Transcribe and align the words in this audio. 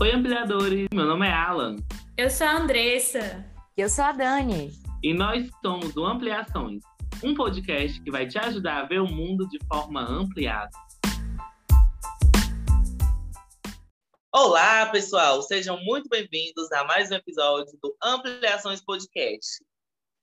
Oi, 0.00 0.12
ampliadores! 0.12 0.86
Meu 0.94 1.04
nome 1.04 1.26
é 1.26 1.32
Alan. 1.32 1.74
Eu 2.16 2.30
sou 2.30 2.46
a 2.46 2.56
Andressa. 2.56 3.44
Eu 3.76 3.88
sou 3.88 4.04
a 4.04 4.12
Dani. 4.12 4.70
E 5.02 5.12
nós 5.12 5.50
somos 5.60 5.96
o 5.96 6.06
Ampliações, 6.06 6.84
um 7.24 7.34
podcast 7.34 8.00
que 8.04 8.08
vai 8.08 8.24
te 8.24 8.38
ajudar 8.38 8.82
a 8.82 8.86
ver 8.86 9.00
o 9.00 9.08
mundo 9.08 9.48
de 9.48 9.58
forma 9.66 10.00
ampliada. 10.00 10.70
Olá, 14.32 14.86
pessoal! 14.86 15.42
Sejam 15.42 15.82
muito 15.82 16.08
bem-vindos 16.08 16.70
a 16.70 16.84
mais 16.84 17.10
um 17.10 17.16
episódio 17.16 17.76
do 17.82 17.96
Ampliações 18.00 18.80
Podcast. 18.80 19.64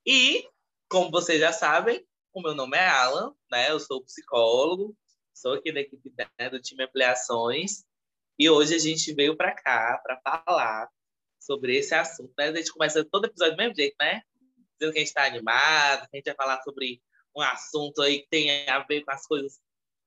E, 0.06 0.48
como 0.90 1.12
vocês 1.12 1.42
já 1.42 1.52
sabem, 1.52 2.02
o 2.34 2.42
meu 2.42 2.56
nome 2.56 2.78
é 2.78 2.88
Alan, 2.88 3.34
né? 3.52 3.72
Eu 3.72 3.82
sou 3.82 4.02
psicólogo, 4.06 4.96
sou 5.34 5.52
aqui 5.52 5.74
da 5.74 5.82
equipe 5.82 6.14
né, 6.18 6.50
do 6.50 6.62
time 6.62 6.86
Ampliações. 6.86 7.84
E 8.38 8.50
hoje 8.50 8.76
a 8.76 8.80
gente 8.80 9.14
veio 9.14 9.36
para 9.36 9.54
cá 9.54 10.00
para 10.04 10.20
falar 10.22 10.90
sobre 11.40 11.78
esse 11.78 11.94
assunto. 11.94 12.34
Né? 12.38 12.50
A 12.50 12.56
gente 12.56 12.72
começa 12.72 13.06
todo 13.06 13.26
episódio 13.26 13.56
do 13.56 13.58
mesmo 13.58 13.76
jeito, 13.76 13.96
né? 14.00 14.22
Dizendo 14.78 14.94
que 14.94 15.00
a 15.00 15.02
gente 15.02 15.08
está 15.08 15.26
animado, 15.26 16.10
que 16.10 16.16
a 16.16 16.18
gente 16.18 16.26
vai 16.26 16.36
falar 16.36 16.62
sobre 16.64 17.02
um 17.36 17.42
assunto 17.42 18.02
aí 18.02 18.20
que 18.20 18.28
tem 18.30 18.70
a 18.70 18.80
ver 18.80 19.04
com 19.04 19.12
as 19.12 19.26
coisas 19.26 19.60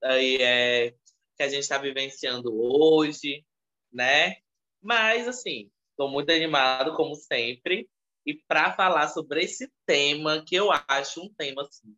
aí, 0.03 0.37
é, 0.41 0.91
que 1.35 1.43
a 1.43 1.47
gente 1.47 1.61
está 1.61 1.77
vivenciando 1.77 2.51
hoje, 2.53 3.45
né? 3.91 4.37
Mas, 4.81 5.27
assim, 5.27 5.71
estou 5.91 6.09
muito 6.09 6.31
animado, 6.31 6.95
como 6.95 7.15
sempre, 7.15 7.89
e 8.25 8.33
para 8.33 8.73
falar 8.73 9.09
sobre 9.09 9.43
esse 9.43 9.71
tema, 9.85 10.43
que 10.45 10.55
eu 10.55 10.69
acho 10.87 11.21
um 11.21 11.33
tema 11.33 11.63
assim, 11.63 11.95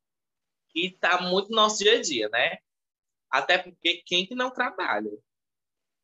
que 0.70 0.88
está 0.88 1.22
muito 1.22 1.50
no 1.50 1.58
nosso 1.58 1.80
dia 1.80 1.98
a 1.98 2.02
dia, 2.02 2.30
né? 2.30 2.58
Até 3.30 3.58
porque 3.58 4.02
quem 4.06 4.26
que 4.26 4.36
não 4.36 4.52
trabalha? 4.52 5.12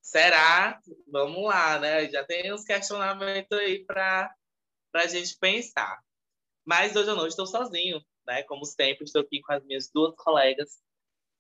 Será? 0.08 0.80
Vamos 1.06 1.44
lá, 1.44 1.78
né? 1.80 2.10
Já 2.10 2.24
tem 2.24 2.54
uns 2.54 2.64
questionamentos 2.64 3.60
aí 3.60 3.84
para 3.84 4.34
a 4.94 5.06
gente 5.06 5.38
pensar. 5.38 6.02
Mas 6.66 6.96
hoje 6.96 7.10
eu 7.10 7.16
não 7.16 7.28
estou 7.28 7.46
sozinho, 7.46 8.02
né? 8.26 8.42
Como 8.44 8.64
sempre, 8.64 9.04
estou 9.04 9.22
aqui 9.22 9.42
com 9.42 9.52
as 9.52 9.62
minhas 9.66 9.92
duas 9.94 10.16
colegas, 10.16 10.80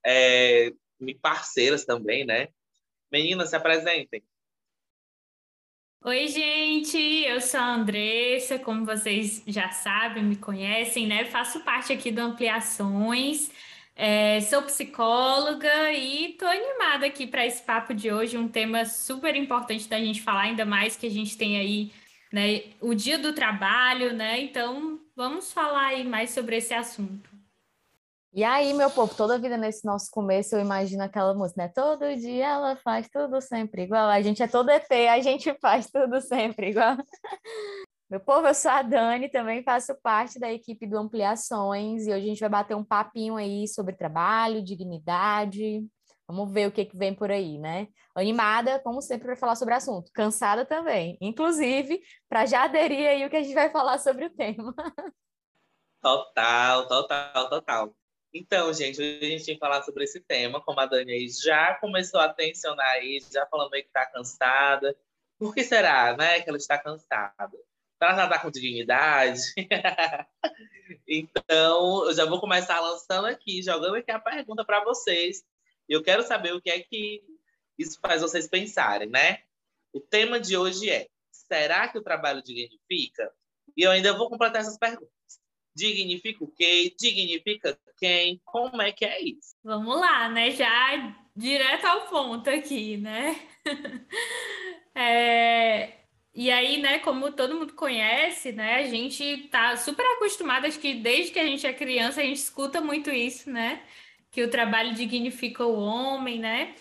é, 0.06 0.73
parceiras 1.22 1.86
também, 1.86 2.26
né? 2.26 2.50
Meninas, 3.10 3.52
se 3.52 3.56
apresentem. 3.56 4.22
Oi, 6.04 6.28
gente, 6.28 6.98
eu 6.98 7.40
sou 7.40 7.62
a 7.62 7.73
Andressa, 7.73 8.60
como 8.60 8.86
vocês 8.86 9.44
já 9.48 9.72
sabem, 9.72 10.26
me 10.26 10.36
conhecem, 10.36 11.08
né? 11.08 11.23
Faço 11.23 11.62
parte 11.62 11.94
aqui 11.94 12.12
do 12.12 12.20
Ampliações. 12.20 13.50
É, 14.00 14.40
sou 14.42 14.62
psicóloga 14.62 15.92
e 15.92 16.34
estou 16.34 16.48
animada 16.48 17.08
aqui 17.08 17.26
para 17.26 17.44
esse 17.48 17.64
papo 17.64 17.95
de 17.95 18.12
hoje, 18.12 18.38
um 18.38 18.48
tema 18.48 18.86
super 18.86 19.36
importante 19.36 19.89
da 19.89 19.98
gente 19.98 20.22
falar, 20.22 20.42
ainda 20.42 20.67
mais 20.67 20.95
que 20.95 21.08
a 21.08 21.09
gente 21.09 21.36
tem 21.36 21.58
aí 21.58 21.92
né, 22.31 22.66
o 22.80 22.94
dia 22.94 23.17
do 23.17 23.34
trabalho, 23.34 24.14
né? 24.14 24.39
Então, 24.39 25.00
vamos 25.16 25.52
falar 25.52 25.88
aí 25.88 26.04
mais 26.04 26.30
sobre 26.30 26.58
esse 26.58 26.76
assunto. 26.76 27.28
E 28.31 28.44
aí, 28.44 28.72
meu 28.72 28.92
povo, 28.92 29.16
toda 29.16 29.39
vida 29.39 29.58
nesse 29.58 29.84
nosso 29.84 30.11
começo 30.11 30.56
eu 30.56 30.61
imagino 30.61 31.02
aquela 31.02 31.34
música, 31.34 31.64
né? 31.64 31.72
Todo 31.73 32.16
dia 32.17 32.50
ela 32.50 32.76
faz 32.76 33.09
tudo 33.09 33.42
sempre 33.42 33.82
igual. 33.82 34.09
A 34.09 34.22
gente 34.22 34.44
é 34.44 34.48
todo 34.48 34.70
ET, 34.70 34.92
a 34.92 35.20
gente 35.22 35.52
faz 35.59 35.89
tudo 35.89 36.22
sempre 36.22 36.70
igual. 36.70 36.98
Meu 38.10 38.22
povo, 38.22 38.48
eu 38.48 38.54
sou 38.54 38.72
a 38.72 38.82
Dani, 38.82 39.28
também 39.28 39.62
faço 39.64 39.94
parte 40.02 40.40
da 40.40 40.50
equipe 40.50 40.88
do 40.88 40.98
Ampliações 40.98 42.08
e 42.08 42.14
hoje 42.14 42.24
a 42.24 42.30
gente 42.30 42.40
vai 42.40 42.48
bater 42.50 42.74
um 42.74 42.84
papinho 42.84 43.36
aí 43.36 43.68
sobre 43.68 43.98
trabalho, 43.98 44.64
dignidade. 44.64 45.86
Vamos 46.26 46.50
ver 46.54 46.70
o 46.70 46.72
que, 46.72 46.86
que 46.86 46.96
vem 46.96 47.14
por 47.14 47.30
aí, 47.30 47.58
né? 47.58 47.90
Animada, 48.16 48.80
como 48.80 49.02
sempre, 49.02 49.26
para 49.28 49.36
falar 49.36 49.58
sobre 49.58 49.74
o 49.74 49.78
assunto. 49.78 50.10
Cansada 50.14 50.66
também, 50.66 51.18
inclusive, 51.20 52.02
para 52.30 52.46
já 52.46 52.64
aderir 52.64 53.10
aí 53.10 53.26
o 53.26 53.30
que 53.30 53.36
a 53.36 53.44
gente 53.44 53.54
vai 53.54 53.70
falar 53.70 53.98
sobre 53.98 54.26
o 54.26 54.30
tema. 54.30 54.73
Total, 56.02 56.88
total, 56.88 57.50
total. 57.50 57.96
Então, 58.34 58.72
gente, 58.72 59.02
hoje 59.02 59.20
a 59.22 59.30
gente 59.30 59.46
que 59.46 59.58
falar 59.58 59.84
sobre 59.84 60.06
esse 60.06 60.22
tema, 60.22 60.62
como 60.62 60.80
a 60.80 60.86
Dani 60.86 61.12
aí 61.12 61.28
já 61.28 61.73
começou 61.82 62.22
a 62.22 62.32
tensionar 62.32 62.88
aí, 62.92 63.20
já 63.30 63.46
falando 63.48 63.73
aí 63.73 63.82
que 63.82 63.90
está 63.90 64.06
cansada. 64.06 64.96
Por 65.38 65.54
que 65.54 65.64
será, 65.64 66.16
né, 66.16 66.40
que 66.40 66.50
ela 66.50 66.58
está 66.58 66.78
cansada? 66.78 67.58
Para 68.00 68.16
tratar 68.16 68.42
com 68.42 68.52
dignidade. 68.52 69.42
então, 71.08 72.06
eu 72.06 72.14
já 72.14 72.26
vou 72.26 72.40
começar 72.40 72.80
lançando 72.80 73.26
aqui, 73.26 73.62
jogando 73.62 73.96
aqui 73.96 74.12
a 74.12 74.20
pergunta 74.20 74.64
para 74.64 74.84
vocês. 74.84 75.44
Eu 75.88 76.04
quero 76.04 76.24
saber 76.24 76.54
o 76.54 76.62
que 76.62 76.70
é 76.70 76.80
que 76.80 77.24
isso 77.78 78.00
faz 78.00 78.22
vocês 78.22 78.48
pensarem, 78.48 79.10
né? 79.10 79.42
O 79.94 80.00
tema 80.00 80.40
de 80.40 80.58
hoje 80.58 80.90
é: 80.90 81.08
será 81.32 81.88
que 81.88 81.98
o 81.98 82.04
trabalho 82.04 82.44
dignifica? 82.44 83.32
E 83.76 83.84
eu 83.84 83.92
ainda 83.92 84.18
vou 84.18 84.30
completar 84.30 84.62
essas 84.62 84.78
perguntas. 84.78 85.10
Dignifica 85.76 86.44
o 86.44 86.52
quê? 86.52 86.94
Dignifica 87.00 87.78
quem? 87.98 88.42
Como 88.44 88.82
é 88.82 88.92
que 88.92 89.06
é 89.06 89.22
isso? 89.22 89.56
Vamos 89.64 90.00
lá, 90.00 90.28
né? 90.28 90.52
Já 90.52 91.16
direto 91.36 91.86
ao 91.86 92.08
ponto 92.08 92.50
aqui, 92.50 92.98
né? 92.98 93.40
é, 94.96 95.97
e 96.37 96.52
aí, 96.52 96.80
né, 96.80 96.99
como 96.99 97.31
todo 97.31 97.55
mundo 97.55 97.73
conhece, 97.73 98.52
né, 98.52 98.75
a 98.75 98.83
gente 98.83 99.49
tá 99.49 99.75
super 99.75 100.05
acostumado, 100.15 100.67
acho 100.67 100.80
que 100.80 100.93
desde 100.93 101.31
que 101.31 101.39
a 101.39 101.43
gente 101.45 101.65
é 101.65 101.73
criança, 101.73 102.21
a 102.21 102.23
gente 102.23 102.37
escuta 102.37 102.80
muito 102.80 103.09
isso, 103.09 103.49
né? 103.49 103.81
Que 104.31 104.43
o 104.43 104.49
trabalho 104.52 104.93
dignifica 104.93 105.65
o 105.65 105.80
homem, 105.80 106.37
né? 106.39 106.75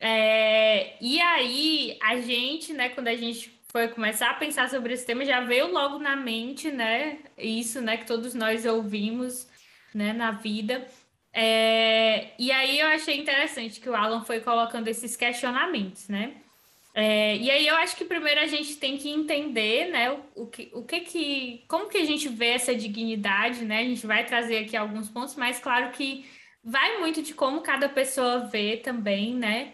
É, 0.00 0.96
e 0.98 1.20
aí, 1.20 1.98
a 2.02 2.20
gente, 2.22 2.72
né, 2.72 2.88
quando 2.88 3.08
a 3.08 3.14
gente 3.14 3.52
foi 3.70 3.88
começar 3.88 4.30
a 4.30 4.34
pensar 4.34 4.70
sobre 4.70 4.94
esse 4.94 5.04
tema, 5.04 5.26
já 5.26 5.40
veio 5.42 5.70
logo 5.70 5.98
na 5.98 6.16
mente, 6.16 6.70
né? 6.70 7.18
Isso, 7.36 7.82
né, 7.82 7.98
que 7.98 8.06
todos 8.06 8.32
nós 8.34 8.64
ouvimos, 8.64 9.46
né, 9.94 10.14
na 10.14 10.30
vida. 10.30 10.86
É, 11.34 12.32
e 12.38 12.50
aí 12.50 12.80
eu 12.80 12.86
achei 12.88 13.18
interessante 13.20 13.78
que 13.80 13.90
o 13.90 13.94
Alan 13.94 14.24
foi 14.24 14.40
colocando 14.40 14.88
esses 14.88 15.16
questionamentos, 15.16 16.08
né? 16.08 16.34
É, 16.94 17.36
e 17.36 17.50
aí 17.50 17.66
eu 17.66 17.74
acho 17.76 17.96
que 17.96 18.04
primeiro 18.04 18.40
a 18.40 18.46
gente 18.46 18.76
tem 18.76 18.98
que 18.98 19.08
entender, 19.08 19.90
né, 19.90 20.10
o, 20.12 20.42
o, 20.42 20.46
que, 20.46 20.70
o 20.74 20.84
que 20.84 21.00
que, 21.00 21.64
como 21.66 21.88
que 21.88 21.96
a 21.96 22.04
gente 22.04 22.28
vê 22.28 22.48
essa 22.48 22.74
dignidade, 22.74 23.64
né? 23.64 23.80
A 23.80 23.84
gente 23.84 24.06
vai 24.06 24.24
trazer 24.26 24.58
aqui 24.58 24.76
alguns 24.76 25.08
pontos, 25.08 25.34
mas 25.36 25.58
claro 25.58 25.90
que 25.92 26.26
vai 26.62 26.98
muito 26.98 27.22
de 27.22 27.34
como 27.34 27.62
cada 27.62 27.88
pessoa 27.88 28.40
vê 28.40 28.76
também, 28.76 29.34
né? 29.34 29.72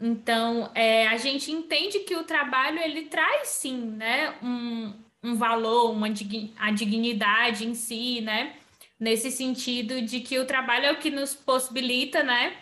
Então, 0.00 0.70
é, 0.74 1.06
a 1.08 1.16
gente 1.18 1.52
entende 1.52 2.00
que 2.00 2.16
o 2.16 2.24
trabalho 2.24 2.78
ele 2.80 3.02
traz 3.06 3.48
sim, 3.48 3.76
né, 3.76 4.34
um, 4.42 4.92
um 5.22 5.34
valor, 5.36 5.90
uma 5.92 6.08
a 6.58 6.70
dignidade 6.72 7.66
em 7.66 7.74
si, 7.74 8.20
né? 8.22 8.56
Nesse 8.98 9.30
sentido 9.30 10.00
de 10.02 10.20
que 10.20 10.38
o 10.38 10.46
trabalho 10.46 10.86
é 10.86 10.92
o 10.92 10.98
que 10.98 11.10
nos 11.10 11.34
possibilita, 11.34 12.22
né, 12.22 12.56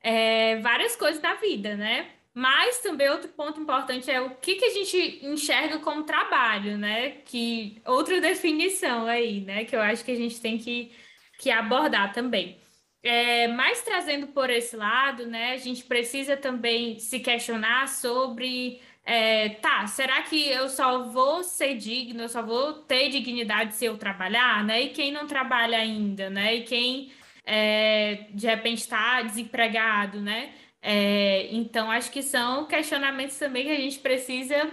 é, 0.00 0.56
várias 0.60 0.96
coisas 0.96 1.20
na 1.22 1.34
vida, 1.34 1.76
né? 1.76 2.08
Mas 2.34 2.78
também 2.78 3.10
outro 3.10 3.28
ponto 3.30 3.60
importante 3.60 4.10
é 4.10 4.20
o 4.20 4.36
que, 4.36 4.54
que 4.54 4.64
a 4.64 4.70
gente 4.70 5.26
enxerga 5.26 5.78
como 5.80 6.04
trabalho, 6.04 6.78
né? 6.78 7.10
Que 7.26 7.82
outra 7.86 8.20
definição 8.20 9.06
aí, 9.06 9.40
né? 9.42 9.64
Que 9.64 9.76
eu 9.76 9.80
acho 9.80 10.04
que 10.04 10.12
a 10.12 10.16
gente 10.16 10.40
tem 10.40 10.56
que, 10.58 10.92
que 11.38 11.50
abordar 11.50 12.12
também. 12.12 12.58
É, 13.02 13.48
mas 13.48 13.82
trazendo 13.82 14.28
por 14.28 14.48
esse 14.48 14.76
lado, 14.76 15.26
né? 15.26 15.52
A 15.52 15.56
gente 15.58 15.84
precisa 15.84 16.36
também 16.36 16.98
se 16.98 17.20
questionar 17.20 17.88
sobre 17.88 18.80
é, 19.04 19.50
tá, 19.56 19.86
será 19.86 20.22
que 20.22 20.48
eu 20.48 20.68
só 20.68 21.02
vou 21.04 21.42
ser 21.42 21.74
digno, 21.76 22.22
eu 22.22 22.28
só 22.28 22.42
vou 22.42 22.74
ter 22.74 23.08
dignidade 23.08 23.74
se 23.74 23.84
eu 23.84 23.98
trabalhar, 23.98 24.64
né? 24.64 24.82
E 24.82 24.90
quem 24.90 25.12
não 25.12 25.26
trabalha 25.26 25.78
ainda, 25.78 26.30
né? 26.30 26.56
E 26.56 26.62
quem 26.62 27.12
é, 27.44 28.26
de 28.30 28.46
repente 28.46 28.78
está 28.78 29.22
desempregado, 29.22 30.20
né? 30.20 30.54
É, 30.82 31.46
então, 31.54 31.90
acho 31.90 32.10
que 32.10 32.22
são 32.22 32.66
questionamentos 32.66 33.38
também 33.38 33.64
que 33.64 33.70
a 33.70 33.76
gente 33.76 34.00
precisa 34.00 34.70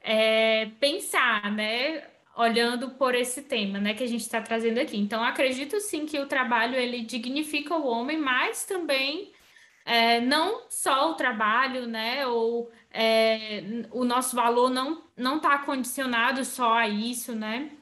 é, 0.00 0.66
pensar, 0.80 1.50
né? 1.52 2.06
Olhando 2.36 2.90
por 2.92 3.14
esse 3.14 3.42
tema, 3.42 3.80
né, 3.80 3.94
que 3.94 4.04
a 4.04 4.06
gente 4.06 4.20
está 4.20 4.40
trazendo 4.40 4.78
aqui. 4.78 4.96
Então, 4.96 5.24
acredito 5.24 5.80
sim 5.80 6.06
que 6.06 6.20
o 6.20 6.28
trabalho 6.28 6.76
ele 6.76 7.02
dignifica 7.02 7.74
o 7.76 7.86
homem, 7.86 8.16
mas 8.18 8.64
também 8.64 9.32
é, 9.84 10.20
não 10.20 10.66
só 10.70 11.10
o 11.12 11.14
trabalho, 11.14 11.86
né? 11.86 12.26
Ou 12.26 12.70
é, 12.92 13.62
o 13.90 14.04
nosso 14.04 14.36
valor 14.36 14.70
não 14.70 15.02
não 15.16 15.38
está 15.38 15.58
condicionado 15.58 16.44
só 16.44 16.74
a 16.74 16.88
isso, 16.88 17.34
né? 17.34 17.72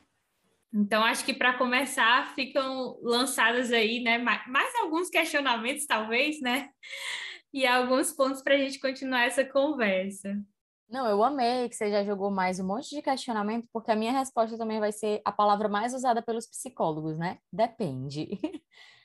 Então, 0.72 1.02
acho 1.04 1.24
que 1.24 1.32
para 1.34 1.54
começar, 1.54 2.34
ficam 2.34 2.98
lançadas 3.02 3.72
aí, 3.72 4.00
né, 4.02 4.18
mais, 4.18 4.46
mais 4.46 4.74
alguns 4.76 5.08
questionamentos, 5.10 5.86
talvez, 5.86 6.40
né? 6.40 6.70
E 7.52 7.66
alguns 7.66 8.12
pontos 8.12 8.42
para 8.42 8.54
a 8.54 8.58
gente 8.58 8.78
continuar 8.78 9.24
essa 9.24 9.44
conversa. 9.44 10.36
Não, 10.88 11.06
eu 11.06 11.22
amei 11.24 11.68
que 11.68 11.74
você 11.74 11.90
já 11.90 12.04
jogou 12.04 12.30
mais 12.30 12.60
um 12.60 12.66
monte 12.66 12.90
de 12.90 13.02
questionamento, 13.02 13.66
porque 13.72 13.90
a 13.90 13.96
minha 13.96 14.12
resposta 14.12 14.56
também 14.56 14.78
vai 14.78 14.92
ser 14.92 15.20
a 15.24 15.32
palavra 15.32 15.68
mais 15.68 15.92
usada 15.92 16.22
pelos 16.22 16.46
psicólogos, 16.46 17.18
né? 17.18 17.38
Depende. 17.52 18.28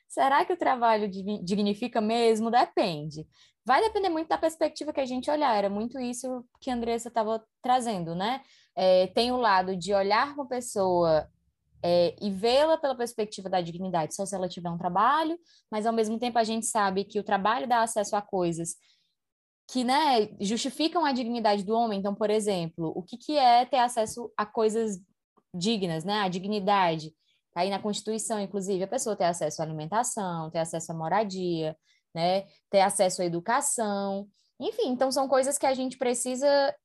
será 0.08 0.46
que 0.46 0.54
o 0.54 0.58
trabalho 0.58 1.10
dignifica 1.42 2.02
mesmo? 2.02 2.52
Depende. 2.52 3.26
Vai 3.66 3.82
depender 3.82 4.10
muito 4.10 4.28
da 4.28 4.38
perspectiva 4.38 4.92
que 4.92 5.00
a 5.00 5.06
gente 5.06 5.32
olhar. 5.32 5.56
Era 5.56 5.70
muito 5.70 6.00
isso 6.00 6.46
que 6.60 6.70
a 6.70 6.74
Andressa 6.74 7.08
estava 7.08 7.44
trazendo, 7.62 8.14
né? 8.14 8.42
É, 8.76 9.08
tem 9.08 9.32
o 9.32 9.38
lado 9.38 9.76
de 9.76 9.94
olhar 9.94 10.34
uma 10.34 10.48
pessoa 10.48 11.28
é, 11.84 12.16
e 12.22 12.30
vê-la 12.30 12.78
pela 12.78 12.96
perspectiva 12.96 13.50
da 13.50 13.62
dignidade, 13.62 14.16
só 14.16 14.26
se 14.26 14.36
ela 14.36 14.48
tiver 14.48 14.70
um 14.70 14.78
trabalho, 14.78 15.38
mas 15.70 15.86
ao 15.86 15.94
mesmo 15.94 16.20
tempo 16.20 16.38
a 16.38 16.44
gente 16.44 16.66
sabe 16.66 17.04
que 17.04 17.20
o 17.20 17.24
trabalho 17.24 17.68
dá 17.68 17.82
acesso 17.82 18.16
a 18.16 18.22
coisas 18.22 18.76
que 19.72 19.84
né, 19.84 20.30
justificam 20.40 21.06
a 21.06 21.14
dignidade 21.14 21.64
do 21.64 21.74
homem. 21.74 21.98
Então, 21.98 22.14
por 22.14 22.30
exemplo, 22.30 22.92
o 22.96 23.02
que, 23.02 23.18
que 23.18 23.38
é 23.38 23.66
ter 23.66 23.78
acesso 23.78 24.32
a 24.36 24.46
coisas 24.46 25.00
dignas, 25.54 26.04
né? 26.04 26.22
A 26.22 26.28
dignidade. 26.28 27.14
Tá 27.54 27.62
aí 27.62 27.70
na 27.70 27.80
Constituição, 27.80 28.40
inclusive, 28.40 28.84
a 28.84 28.88
pessoa 28.88 29.16
ter 29.16 29.26
acesso 29.26 29.62
à 29.62 29.66
alimentação, 29.66 30.50
ter 30.50 30.60
acesso 30.60 30.92
à 30.92 30.96
moradia, 30.96 31.76
né? 32.14 32.48
Ter 32.70 32.82
acesso 32.82 33.22
à 33.22 33.26
educação. 33.26 34.28
Enfim, 34.60 34.90
então 34.90 35.12
são 35.12 35.28
coisas 35.28 35.58
que 35.58 35.66
a 35.66 35.74
gente 35.74 35.98
precisa 35.98 36.76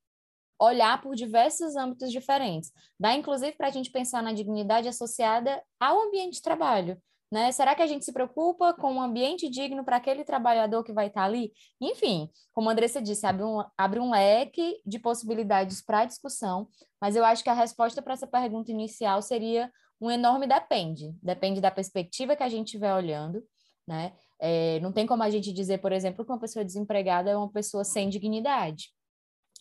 olhar 0.61 1.00
por 1.00 1.14
diversos 1.14 1.76
âmbitos 1.76 2.11
diferentes. 2.11 2.73
Dá, 2.99 3.14
inclusive, 3.14 3.53
para 3.56 3.69
a 3.69 3.70
gente 3.70 3.91
pensar 3.91 4.23
na 4.23 4.32
dignidade 4.32 4.88
associada 4.88 5.62
ao 5.79 6.00
ambiente 6.00 6.35
de 6.35 6.43
trabalho. 6.43 7.00
Né? 7.31 7.50
Será 7.50 7.75
que 7.75 7.82
a 7.82 7.87
gente 7.87 8.05
se 8.05 8.12
preocupa 8.12 8.73
com 8.75 8.94
um 8.94 9.03
ambiente 9.03 9.50
digno 9.50 9.85
para 9.85 9.97
aquele 9.97 10.25
trabalhador 10.25 10.85
que 10.85 10.93
vai 10.93 11.08
estar 11.08 11.23
tá 11.23 11.26
ali? 11.26 11.53
Enfim, 11.81 12.31
como 12.53 12.69
a 12.69 12.73
Andressa 12.73 13.03
disse, 13.03 13.26
abre 13.26 13.43
um, 13.43 13.64
abre 13.76 13.99
um 13.99 14.11
leque 14.11 14.81
de 14.87 14.99
possibilidades 14.99 15.82
para 15.82 16.05
discussão, 16.05 16.69
mas 17.00 17.17
eu 17.17 17.25
acho 17.25 17.43
que 17.43 17.50
a 17.50 17.55
resposta 17.55 18.00
para 18.00 18.14
essa 18.14 18.26
pergunta 18.29 18.70
inicial 18.70 19.20
seria 19.23 19.70
um 20.00 20.11
enorme 20.11 20.47
depende. 20.47 21.12
Depende 21.23 21.61
da 21.61 21.70
perspectiva 21.70 22.37
que 22.37 22.43
a 22.43 22.49
gente 22.49 22.67
estiver 22.67 22.94
olhando, 22.94 23.43
né? 23.88 24.12
É, 24.38 24.79
não 24.81 24.93
tem 24.93 25.06
como 25.06 25.23
a 25.23 25.31
gente 25.31 25.53
dizer, 25.53 25.79
por 25.79 25.93
exemplo, 25.93 26.25
que 26.25 26.31
uma 26.31 26.38
pessoa 26.38 26.64
desempregada 26.64 27.31
é 27.31 27.37
uma 27.37 27.50
pessoa 27.50 27.85
sem 27.85 28.08
dignidade. 28.08 28.91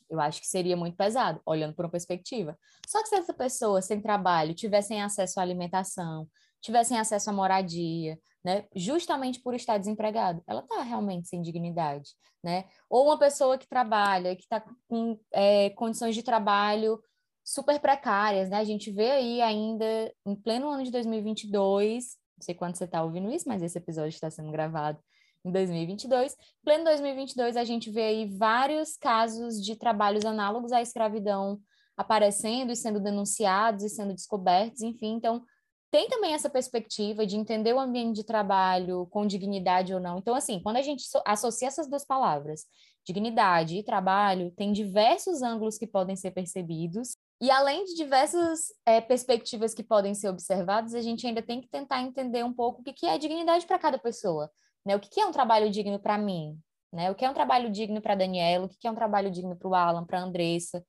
Eu 0.10 0.20
acho 0.20 0.42
que 0.42 0.48
seria 0.48 0.78
muito 0.78 0.96
pesado, 0.96 1.42
olhando 1.46 1.74
por 1.74 1.86
uma 1.86 1.92
perspectiva. 1.92 2.58
Só 2.88 3.02
que 3.02 3.10
se 3.10 3.16
essa 3.16 3.34
pessoa 3.34 3.82
sem 3.82 4.02
trabalho 4.02 4.54
tivessem 4.54 5.02
acesso 5.02 5.40
à 5.40 5.44
alimentação, 5.44 6.28
tivessem 6.62 6.98
acesso 6.98 7.30
à 7.30 7.34
moradia, 7.34 8.18
né? 8.44 8.66
Justamente 8.76 9.42
por 9.42 9.56
estar 9.56 9.78
desempregado, 9.78 10.44
ela 10.48 10.62
está 10.62 10.82
realmente 10.84 11.28
sem 11.28 11.42
dignidade, 11.42 12.12
né? 12.44 12.66
Ou 12.90 13.06
uma 13.06 13.18
pessoa 13.18 13.58
que 13.58 13.68
trabalha, 13.68 14.36
que 14.36 14.44
está 14.44 14.64
com 14.88 15.20
é, 15.32 15.72
condições 15.72 16.14
de 16.14 16.24
trabalho 16.24 17.02
super 17.44 17.80
precárias, 17.80 18.50
né? 18.50 18.58
A 18.58 18.64
gente 18.64 18.92
vê 18.92 19.12
aí 19.12 19.42
ainda 19.42 20.14
em 20.26 20.36
pleno 20.36 20.70
ano 20.70 20.84
de 20.84 20.92
2022, 20.92 22.18
não 22.38 22.44
sei 22.44 22.54
quando 22.54 22.76
você 22.76 22.86
está 22.86 23.04
ouvindo 23.04 23.32
isso, 23.32 23.48
mas 23.48 23.62
esse 23.62 23.78
episódio 23.78 24.10
está 24.10 24.30
sendo 24.30 24.52
gravado 24.52 25.00
em 25.46 25.52
2022. 25.52 26.34
Em 26.34 26.38
pleno 26.64 26.84
2022, 26.84 27.56
a 27.56 27.64
gente 27.64 27.90
vê 27.92 28.02
aí 28.02 28.38
vários 28.38 28.98
casos 28.98 29.64
de 29.64 29.76
trabalhos 29.76 30.26
análogos 30.26 30.72
à 30.72 30.82
escravidão 30.82 31.60
aparecendo 31.96 32.72
e 32.72 32.76
sendo 32.76 33.00
denunciados 33.00 33.84
e 33.84 33.90
sendo 33.90 34.14
descobertos, 34.14 34.82
enfim. 34.82 35.14
Então, 35.14 35.44
tem 35.92 36.10
também 36.10 36.34
essa 36.34 36.50
perspectiva 36.50 37.26
de 37.26 37.38
entender 37.38 37.74
o 37.74 37.80
ambiente 37.80 38.16
de 38.16 38.26
trabalho 38.26 39.06
com 39.06 39.26
dignidade 39.26 39.94
ou 39.94 40.00
não. 40.00 40.18
Então, 40.18 40.36
assim, 40.36 40.60
quando 40.60 40.78
a 40.78 40.82
gente 40.82 41.06
associa 41.26 41.70
essas 41.70 41.88
duas 41.88 42.04
palavras, 42.04 42.66
dignidade 43.06 43.78
e 43.78 43.84
trabalho, 43.84 44.52
tem 44.58 44.74
diversos 44.74 45.42
ângulos 45.42 45.78
que 45.78 45.88
podem 45.88 46.16
ser 46.16 46.32
percebidos 46.32 47.16
e 47.42 47.52
além 47.52 47.84
de 47.84 47.96
diversas 47.96 48.74
é, 48.86 49.02
perspectivas 49.02 49.74
que 49.74 49.84
podem 49.84 50.14
ser 50.14 50.30
observadas, 50.30 50.94
a 50.94 51.02
gente 51.02 51.28
ainda 51.28 51.42
tem 51.42 51.60
que 51.60 51.68
tentar 51.68 52.02
entender 52.02 52.44
um 52.44 52.54
pouco 52.54 52.82
o 52.82 52.84
que 52.84 53.06
é 53.06 53.18
dignidade 53.18 53.66
para 53.66 53.80
cada 53.80 53.98
pessoa. 53.98 54.50
Né? 54.86 54.96
O 54.96 55.00
que, 55.00 55.10
que 55.10 55.20
é 55.20 55.26
um 55.26 55.32
trabalho 55.32 55.70
digno 55.70 56.00
para 56.00 56.18
mim? 56.18 56.58
Né? 56.94 57.10
O 57.12 57.16
que 57.16 57.26
é 57.26 57.30
um 57.30 57.34
trabalho 57.34 57.72
digno 57.72 58.02
para 58.02 58.16
Daniela? 58.16 58.66
O 58.66 58.70
que, 58.70 58.78
que 58.78 58.88
é 58.88 58.92
um 58.92 58.96
trabalho 58.96 59.32
digno 59.32 59.56
para 59.56 59.68
o 59.68 59.76
Alan, 59.76 60.06
para 60.06 60.22
Andressa? 60.22 60.86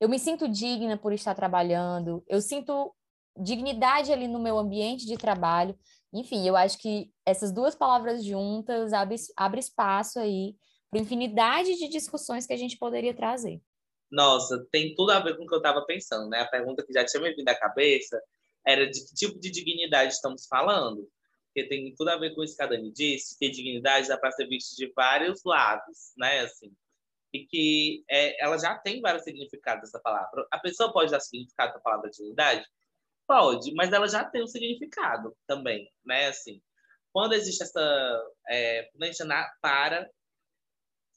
Eu 0.00 0.08
me 0.08 0.18
sinto 0.18 0.48
digna 0.48 0.98
por 0.98 1.12
estar 1.12 1.34
trabalhando, 1.34 2.22
eu 2.28 2.40
sinto 2.40 2.94
dignidade 3.38 4.12
ali 4.12 4.28
no 4.28 4.38
meu 4.38 4.58
ambiente 4.58 5.06
de 5.06 5.16
trabalho. 5.16 5.78
Enfim, 6.12 6.46
eu 6.46 6.56
acho 6.56 6.78
que 6.78 7.10
essas 7.24 7.52
duas 7.52 7.74
palavras 7.74 8.24
juntas 8.24 8.92
abrem 8.92 9.18
abre 9.36 9.60
espaço 9.60 10.18
aí 10.18 10.54
para 10.90 11.00
infinidade 11.00 11.74
de 11.76 11.88
discussões 11.88 12.46
que 12.46 12.52
a 12.52 12.56
gente 12.56 12.78
poderia 12.78 13.14
trazer. 13.14 13.60
Nossa, 14.10 14.64
tem 14.70 14.94
tudo 14.94 15.10
a 15.10 15.20
ver 15.20 15.36
com 15.36 15.44
o 15.44 15.46
que 15.46 15.54
eu 15.54 15.58
estava 15.58 15.84
pensando, 15.84 16.28
né? 16.28 16.40
A 16.40 16.48
pergunta 16.48 16.84
que 16.86 16.92
já 16.92 17.04
tinha 17.04 17.22
me 17.22 17.34
vindo 17.34 17.48
à 17.48 17.54
cabeça 17.54 18.20
era 18.64 18.88
de 18.88 19.04
que 19.04 19.14
tipo 19.14 19.38
de 19.38 19.50
dignidade 19.50 20.12
estamos 20.12 20.46
falando. 20.46 21.08
Porque 21.56 21.70
tem 21.70 21.94
tudo 21.94 22.10
a 22.10 22.18
ver 22.18 22.34
com 22.34 22.44
isso 22.44 22.54
que 22.54 22.62
a 22.62 22.66
Dani 22.66 22.92
disse, 22.92 23.38
que 23.38 23.48
dignidade 23.48 24.08
dá 24.08 24.18
para 24.18 24.30
ser 24.30 24.46
vista 24.46 24.76
de 24.76 24.92
vários 24.94 25.42
lados, 25.42 26.12
né? 26.14 26.40
Assim, 26.40 26.70
e 27.32 27.46
que 27.46 28.04
é, 28.10 28.44
ela 28.44 28.58
já 28.58 28.76
tem 28.76 29.00
vários 29.00 29.24
significados 29.24 29.88
essa 29.88 29.98
palavra. 29.98 30.46
A 30.50 30.58
pessoa 30.58 30.92
pode 30.92 31.10
dar 31.10 31.18
significado 31.18 31.70
para 31.70 31.80
a 31.80 31.82
palavra 31.82 32.10
dignidade? 32.10 32.68
Pode, 33.26 33.72
mas 33.72 33.90
ela 33.90 34.06
já 34.06 34.22
tem 34.22 34.42
um 34.42 34.46
significado 34.46 35.34
também, 35.46 35.90
né? 36.04 36.26
Assim, 36.26 36.60
quando 37.10 37.32
existe 37.32 37.62
essa... 37.62 38.30
É, 38.50 38.90
quando 38.92 39.04
a 39.04 39.06
gente 39.06 39.24
para... 39.62 40.10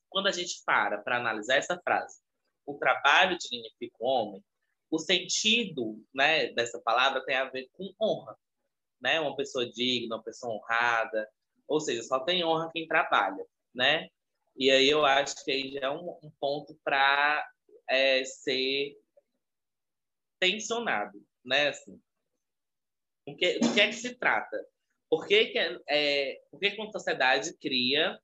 Quando 0.07 0.27
a 0.27 0.31
gente 0.31 0.63
para 0.65 0.99
para 0.99 1.17
analisar 1.17 1.57
essa 1.57 1.77
frase, 1.83 2.17
o 2.65 2.77
trabalho 2.77 3.37
dignifica 3.37 3.97
o 3.99 4.05
homem, 4.05 4.43
o 4.89 4.99
sentido 4.99 6.01
né, 6.15 6.53
dessa 6.53 6.79
palavra 6.79 7.25
tem 7.25 7.35
a 7.35 7.49
ver 7.49 7.67
com 7.73 7.93
honra. 8.01 8.37
Né? 9.01 9.19
Uma 9.19 9.35
pessoa 9.35 9.69
digna, 9.69 10.15
uma 10.15 10.23
pessoa 10.23 10.53
honrada, 10.53 11.29
ou 11.67 11.79
seja, 11.79 12.03
só 12.03 12.19
tem 12.19 12.43
honra 12.43 12.71
quem 12.73 12.87
trabalha. 12.87 13.45
Né? 13.73 14.09
E 14.55 14.69
aí 14.69 14.89
eu 14.89 15.05
acho 15.05 15.43
que 15.43 15.51
aí 15.51 15.71
já 15.71 15.87
é 15.87 15.89
um, 15.89 16.17
um 16.23 16.31
ponto 16.39 16.77
para 16.83 17.47
é, 17.89 18.23
ser 18.23 18.97
tensionado. 20.39 21.21
Né? 21.45 21.69
Assim, 21.69 22.01
o 23.25 23.35
que, 23.35 23.59
do 23.59 23.73
que 23.73 23.81
é 23.81 23.87
que 23.87 23.93
se 23.93 24.15
trata? 24.15 24.57
Por 25.09 25.27
que, 25.27 25.45
que, 25.47 25.81
é, 25.87 26.41
por 26.51 26.59
que, 26.59 26.71
que 26.71 26.91
sociedade 26.91 27.57
cria 27.57 28.19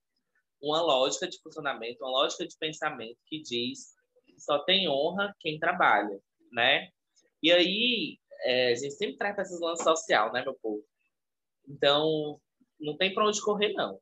uma 0.62 0.82
lógica 0.82 1.28
de 1.28 1.40
funcionamento, 1.42 2.04
uma 2.04 2.12
lógica 2.12 2.48
de 2.48 2.58
pensamento 2.58 3.20
que 3.26 3.42
diz 3.42 3.96
só 4.38 4.60
tem 4.60 4.90
honra 4.90 5.36
quem 5.40 5.60
trabalha, 5.60 6.20
né? 6.52 6.90
E 7.42 7.52
aí, 7.52 8.20
é, 8.46 8.72
a 8.72 8.76
gente 8.76 8.94
sempre 8.94 9.18
trata 9.18 9.42
esses 9.42 9.60
lances 9.60 9.84
social, 9.84 10.32
né, 10.32 10.44
meu 10.44 10.54
povo? 10.62 10.84
Então, 11.68 12.40
não 12.80 12.96
tem 12.96 13.14
para 13.14 13.26
onde 13.26 13.42
correr, 13.42 13.74
não. 13.74 14.00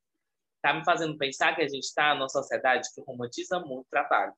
Tá 0.61 0.73
me 0.73 0.83
fazendo 0.83 1.17
pensar 1.17 1.55
que 1.55 1.61
a 1.61 1.67
gente 1.67 1.83
está 1.83 2.13
numa 2.13 2.29
sociedade 2.29 2.89
que 2.93 3.01
romantiza 3.01 3.59
muito 3.59 3.87
o 3.87 3.89
trabalho. 3.89 4.33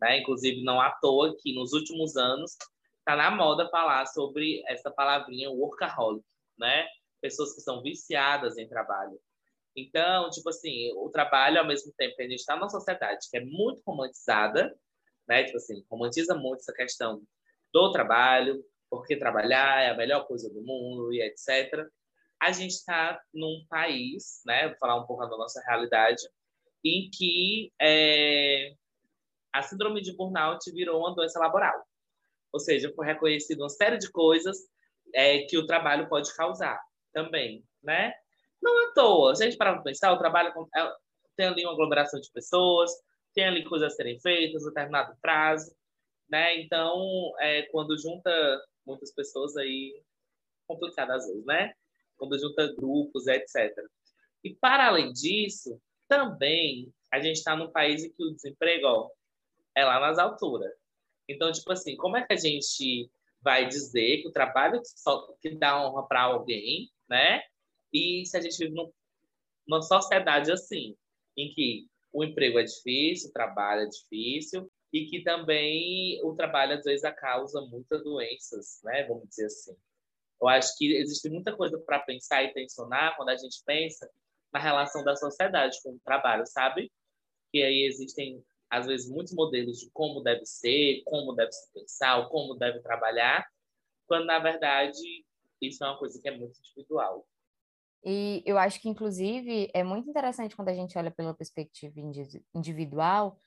Né? 0.00 0.18
Inclusive, 0.18 0.62
não 0.64 0.80
à 0.80 0.90
toa 0.90 1.36
que 1.38 1.54
nos 1.54 1.72
últimos 1.72 2.16
anos 2.16 2.56
está 2.98 3.14
na 3.14 3.30
moda 3.30 3.68
falar 3.68 4.06
sobre 4.06 4.62
essa 4.66 4.90
palavrinha 4.90 5.50
workaholic, 5.50 6.24
né? 6.58 6.86
Pessoas 7.20 7.54
que 7.54 7.60
são 7.60 7.82
viciadas 7.82 8.56
em 8.56 8.66
trabalho. 8.66 9.20
Então, 9.76 10.30
tipo 10.30 10.48
assim, 10.48 10.92
o 10.96 11.10
trabalho, 11.10 11.58
ao 11.58 11.66
mesmo 11.66 11.92
tempo 11.96 12.16
que 12.16 12.22
a 12.22 12.28
gente 12.28 12.40
está 12.40 12.56
numa 12.56 12.68
sociedade 12.68 13.28
que 13.30 13.36
é 13.36 13.44
muito 13.44 13.82
romantizada, 13.86 14.74
né? 15.28 15.44
Tipo 15.44 15.58
assim, 15.58 15.84
romantiza 15.90 16.34
muito 16.34 16.60
essa 16.60 16.72
questão 16.72 17.22
do 17.72 17.92
trabalho, 17.92 18.64
porque 18.96 19.16
trabalhar 19.16 19.82
é 19.82 19.90
a 19.90 19.96
melhor 19.96 20.26
coisa 20.26 20.48
do 20.52 20.62
mundo 20.62 21.12
e 21.12 21.20
etc. 21.20 21.86
A 22.40 22.52
gente 22.52 22.72
está 22.72 23.20
num 23.32 23.64
país, 23.68 24.42
né? 24.46 24.68
Vou 24.68 24.78
falar 24.78 24.96
um 24.96 25.06
pouco 25.06 25.26
da 25.26 25.36
nossa 25.36 25.62
realidade, 25.66 26.22
em 26.84 27.10
que 27.10 27.72
é, 27.80 28.74
a 29.52 29.62
síndrome 29.62 30.00
de 30.00 30.14
burnout 30.16 30.70
virou 30.72 31.00
uma 31.00 31.14
doença 31.14 31.38
laboral. 31.38 31.82
Ou 32.52 32.60
seja, 32.60 32.92
foi 32.94 33.06
reconhecido 33.06 33.60
uma 33.60 33.68
série 33.68 33.98
de 33.98 34.10
coisas 34.10 34.56
é, 35.14 35.40
que 35.40 35.58
o 35.58 35.66
trabalho 35.66 36.08
pode 36.08 36.34
causar 36.34 36.80
também, 37.12 37.64
né? 37.82 38.12
Não 38.62 38.88
à 38.88 38.92
toa. 38.92 39.32
A 39.32 39.34
gente 39.34 39.56
parar 39.56 39.74
para 39.74 39.82
pensar, 39.82 40.12
o 40.12 40.18
trabalho 40.18 40.52
é, 40.76 40.92
tem 41.36 41.46
ali 41.46 41.64
uma 41.64 41.72
aglomeração 41.72 42.20
de 42.20 42.30
pessoas, 42.30 42.90
tem 43.34 43.44
ali 43.44 43.64
coisas 43.64 43.92
a 43.92 43.96
serem 43.96 44.18
feitas, 44.20 44.64
determinado 44.64 45.16
prazo, 45.20 45.74
né? 46.28 46.60
Então, 46.60 47.32
é, 47.40 47.62
quando 47.70 47.98
junta 47.98 48.30
muitas 48.86 49.12
pessoas 49.12 49.56
aí, 49.56 50.02
complicado 50.66 51.10
às 51.10 51.26
vezes, 51.26 51.44
né? 51.44 51.74
Quando 52.16 52.38
junta 52.38 52.72
grupos, 52.74 53.26
etc. 53.26 53.72
E 54.42 54.54
para 54.54 54.88
além 54.88 55.12
disso, 55.12 55.80
também 56.08 56.92
a 57.12 57.20
gente 57.20 57.36
está 57.36 57.56
num 57.56 57.70
país 57.70 58.04
em 58.04 58.12
que 58.12 58.22
o 58.22 58.34
desemprego 58.34 58.86
ó, 58.86 59.10
é 59.74 59.84
lá 59.84 60.00
nas 60.00 60.18
alturas. 60.18 60.72
Então, 61.28 61.50
tipo 61.50 61.72
assim, 61.72 61.96
como 61.96 62.16
é 62.16 62.26
que 62.26 62.32
a 62.32 62.36
gente 62.36 63.10
vai 63.40 63.66
dizer 63.66 64.22
que 64.22 64.28
o 64.28 64.32
trabalho 64.32 64.80
só, 64.84 65.32
que 65.40 65.50
dá 65.54 65.82
honra 65.82 66.06
para 66.06 66.22
alguém, 66.22 66.90
né? 67.08 67.42
E 67.92 68.24
se 68.26 68.36
a 68.36 68.40
gente 68.40 68.58
vive 68.58 68.74
numa 69.66 69.82
sociedade 69.82 70.50
assim, 70.50 70.96
em 71.36 71.52
que 71.52 71.86
o 72.12 72.24
emprego 72.24 72.58
é 72.58 72.64
difícil, 72.64 73.30
o 73.30 73.32
trabalho 73.32 73.82
é 73.82 73.86
difícil, 73.86 74.70
e 74.94 75.06
que 75.06 75.24
também 75.24 76.20
o 76.22 76.36
trabalho 76.36 76.78
às 76.78 76.84
vezes 76.84 77.02
causa 77.16 77.60
muitas 77.62 78.04
doenças, 78.04 78.80
né? 78.84 79.02
Vamos 79.08 79.28
dizer 79.28 79.46
assim. 79.46 79.76
Eu 80.40 80.46
acho 80.46 80.78
que 80.78 80.94
existe 80.94 81.28
muita 81.28 81.56
coisa 81.56 81.76
para 81.80 81.98
pensar 81.98 82.44
e 82.44 82.54
tensionar 82.54 83.16
quando 83.16 83.30
a 83.30 83.36
gente 83.36 83.60
pensa 83.66 84.08
na 84.52 84.60
relação 84.60 85.02
da 85.02 85.16
sociedade 85.16 85.82
com 85.82 85.90
o 85.90 86.00
trabalho, 86.04 86.46
sabe? 86.46 86.92
Que 87.50 87.60
aí 87.60 87.88
existem, 87.88 88.40
às 88.70 88.86
vezes, 88.86 89.10
muitos 89.10 89.34
modelos 89.34 89.80
de 89.80 89.90
como 89.90 90.22
deve 90.22 90.46
ser, 90.46 91.02
como 91.04 91.34
deve 91.34 91.50
se 91.50 91.72
pensar, 91.72 92.28
como 92.28 92.54
deve 92.54 92.78
trabalhar, 92.78 93.44
quando, 94.06 94.26
na 94.26 94.38
verdade, 94.38 95.26
isso 95.60 95.82
é 95.82 95.88
uma 95.88 95.98
coisa 95.98 96.22
que 96.22 96.28
é 96.28 96.38
muito 96.38 96.56
individual. 96.60 97.26
E 98.04 98.44
eu 98.46 98.56
acho 98.58 98.80
que, 98.80 98.88
inclusive, 98.88 99.68
é 99.74 99.82
muito 99.82 100.08
interessante 100.08 100.54
quando 100.54 100.68
a 100.68 100.74
gente 100.74 100.96
olha 100.96 101.10
pela 101.10 101.34
perspectiva 101.34 101.94
individual, 102.54 103.40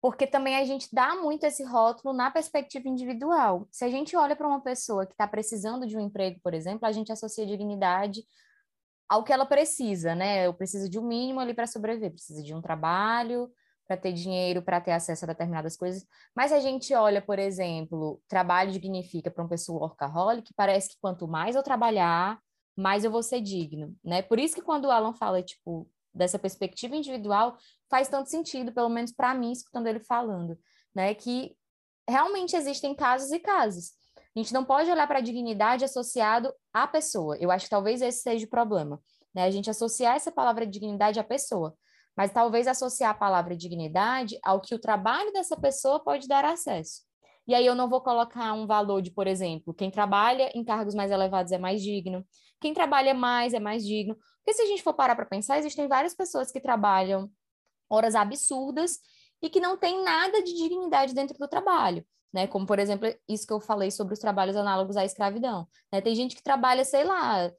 porque 0.00 0.26
também 0.26 0.56
a 0.56 0.64
gente 0.64 0.88
dá 0.92 1.16
muito 1.16 1.44
esse 1.44 1.64
rótulo 1.64 2.14
na 2.14 2.30
perspectiva 2.30 2.88
individual. 2.88 3.66
Se 3.70 3.84
a 3.84 3.90
gente 3.90 4.16
olha 4.16 4.36
para 4.36 4.46
uma 4.46 4.60
pessoa 4.60 5.06
que 5.06 5.12
está 5.12 5.26
precisando 5.26 5.86
de 5.86 5.96
um 5.96 6.00
emprego, 6.00 6.38
por 6.42 6.54
exemplo, 6.54 6.86
a 6.86 6.92
gente 6.92 7.10
associa 7.10 7.46
dignidade 7.46 8.22
ao 9.08 9.24
que 9.24 9.32
ela 9.32 9.46
precisa, 9.46 10.14
né? 10.14 10.46
Eu 10.46 10.54
preciso 10.54 10.88
de 10.88 10.98
um 10.98 11.06
mínimo 11.06 11.40
ali 11.40 11.54
para 11.54 11.66
sobreviver, 11.66 12.12
precisa 12.12 12.42
de 12.42 12.54
um 12.54 12.60
trabalho 12.60 13.50
para 13.86 13.96
ter 13.96 14.12
dinheiro, 14.12 14.62
para 14.62 14.80
ter 14.80 14.92
acesso 14.92 15.24
a 15.24 15.28
determinadas 15.28 15.76
coisas. 15.76 16.06
Mas 16.36 16.52
a 16.52 16.60
gente 16.60 16.94
olha, 16.94 17.22
por 17.22 17.38
exemplo, 17.38 18.20
trabalho 18.28 18.70
dignifica 18.70 19.30
para 19.30 19.42
uma 19.42 19.48
pessoa 19.48 19.80
workaholic, 19.80 20.52
parece 20.54 20.90
que 20.90 20.96
quanto 21.00 21.26
mais 21.26 21.56
eu 21.56 21.62
trabalhar, 21.62 22.38
mais 22.76 23.02
eu 23.02 23.10
vou 23.10 23.22
ser 23.22 23.40
digno, 23.40 23.96
né? 24.04 24.20
Por 24.22 24.38
isso 24.38 24.54
que 24.54 24.62
quando 24.62 24.84
o 24.84 24.90
Alan 24.90 25.14
fala, 25.14 25.42
tipo, 25.42 25.90
dessa 26.14 26.38
perspectiva 26.38 26.94
individual, 26.94 27.56
faz 27.90 28.08
tanto 28.08 28.30
sentido, 28.30 28.72
pelo 28.72 28.88
menos 28.88 29.12
para 29.12 29.34
mim, 29.34 29.52
escutando 29.52 29.86
ele 29.86 30.00
falando, 30.00 30.58
né? 30.94 31.14
Que 31.14 31.56
realmente 32.08 32.56
existem 32.56 32.94
casos 32.94 33.30
e 33.32 33.38
casos. 33.38 33.92
A 34.36 34.38
gente 34.38 34.52
não 34.52 34.64
pode 34.64 34.90
olhar 34.90 35.06
para 35.06 35.18
a 35.18 35.22
dignidade 35.22 35.84
associado 35.84 36.52
à 36.72 36.86
pessoa. 36.86 37.36
Eu 37.40 37.50
acho 37.50 37.64
que 37.64 37.70
talvez 37.70 38.00
esse 38.00 38.22
seja 38.22 38.46
o 38.46 38.50
problema, 38.50 39.00
né? 39.34 39.44
A 39.44 39.50
gente 39.50 39.70
associar 39.70 40.16
essa 40.16 40.30
palavra 40.30 40.66
dignidade 40.66 41.18
à 41.18 41.24
pessoa, 41.24 41.74
mas 42.16 42.32
talvez 42.32 42.66
associar 42.66 43.10
a 43.10 43.14
palavra 43.14 43.56
dignidade 43.56 44.38
ao 44.42 44.60
que 44.60 44.74
o 44.74 44.78
trabalho 44.78 45.32
dessa 45.32 45.56
pessoa 45.56 46.00
pode 46.00 46.28
dar 46.28 46.44
acesso. 46.44 47.02
E 47.46 47.54
aí 47.54 47.64
eu 47.64 47.74
não 47.74 47.88
vou 47.88 48.02
colocar 48.02 48.52
um 48.52 48.66
valor 48.66 49.00
de, 49.00 49.10
por 49.10 49.26
exemplo, 49.26 49.72
quem 49.72 49.90
trabalha 49.90 50.50
em 50.54 50.62
cargos 50.62 50.94
mais 50.94 51.10
elevados 51.10 51.50
é 51.50 51.56
mais 51.56 51.82
digno, 51.82 52.22
quem 52.60 52.74
trabalha 52.74 53.14
mais 53.14 53.54
é 53.54 53.60
mais 53.60 53.84
digno. 53.84 54.14
Porque 54.38 54.52
se 54.52 54.62
a 54.62 54.66
gente 54.66 54.82
for 54.82 54.92
parar 54.92 55.16
para 55.16 55.24
pensar, 55.24 55.58
existem 55.58 55.88
várias 55.88 56.14
pessoas 56.14 56.52
que 56.52 56.60
trabalham 56.60 57.30
horas 57.88 58.14
absurdas 58.14 58.98
e 59.42 59.48
que 59.48 59.60
não 59.60 59.76
tem 59.76 60.02
nada 60.02 60.42
de 60.42 60.54
dignidade 60.54 61.14
dentro 61.14 61.38
do 61.38 61.48
trabalho, 61.48 62.04
né? 62.32 62.46
Como, 62.46 62.66
por 62.66 62.78
exemplo, 62.78 63.08
isso 63.28 63.46
que 63.46 63.52
eu 63.52 63.60
falei 63.60 63.90
sobre 63.90 64.14
os 64.14 64.20
trabalhos 64.20 64.56
análogos 64.56 64.96
à 64.96 65.04
escravidão, 65.04 65.66
né? 65.92 66.00
Tem 66.00 66.14
gente 66.14 66.34
que 66.34 66.42
trabalha, 66.42 66.84
sei 66.84 67.04
lá, 67.04 67.50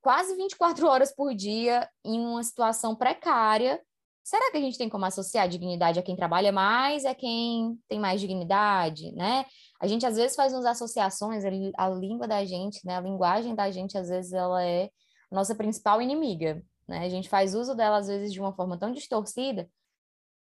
quase 0.00 0.34
24 0.34 0.86
horas 0.86 1.14
por 1.14 1.34
dia 1.34 1.88
em 2.04 2.20
uma 2.20 2.42
situação 2.42 2.94
precária. 2.94 3.80
Será 4.24 4.50
que 4.50 4.56
a 4.56 4.60
gente 4.60 4.78
tem 4.78 4.88
como 4.88 5.04
associar 5.04 5.48
dignidade 5.48 5.98
a 5.98 6.02
quem 6.02 6.14
trabalha 6.14 6.52
mais, 6.52 7.04
a 7.04 7.14
quem 7.14 7.76
tem 7.88 7.98
mais 7.98 8.20
dignidade, 8.20 9.12
né? 9.12 9.44
A 9.80 9.86
gente 9.86 10.06
às 10.06 10.16
vezes 10.16 10.36
faz 10.36 10.52
umas 10.52 10.64
associações, 10.64 11.44
a 11.76 11.88
língua 11.88 12.28
da 12.28 12.44
gente, 12.44 12.84
né, 12.86 12.96
a 12.96 13.00
linguagem 13.00 13.54
da 13.54 13.68
gente 13.70 13.98
às 13.98 14.08
vezes 14.08 14.32
ela 14.32 14.62
é 14.64 14.90
a 15.30 15.34
nossa 15.34 15.56
principal 15.56 16.00
inimiga, 16.00 16.62
né? 16.86 17.04
A 17.04 17.08
gente 17.08 17.28
faz 17.28 17.54
uso 17.54 17.74
dela, 17.74 17.98
às 17.98 18.08
vezes, 18.08 18.32
de 18.32 18.40
uma 18.40 18.52
forma 18.52 18.78
tão 18.78 18.92
distorcida. 18.92 19.70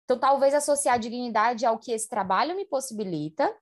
Então, 0.04 0.20
talvez 0.20 0.54
associar 0.54 1.00
dignidade 1.00 1.66
ao 1.66 1.80
que 1.80 1.92
esse 1.92 2.10
trabalho 2.10 2.56
me 2.56 2.66
possibilita, 2.66 3.56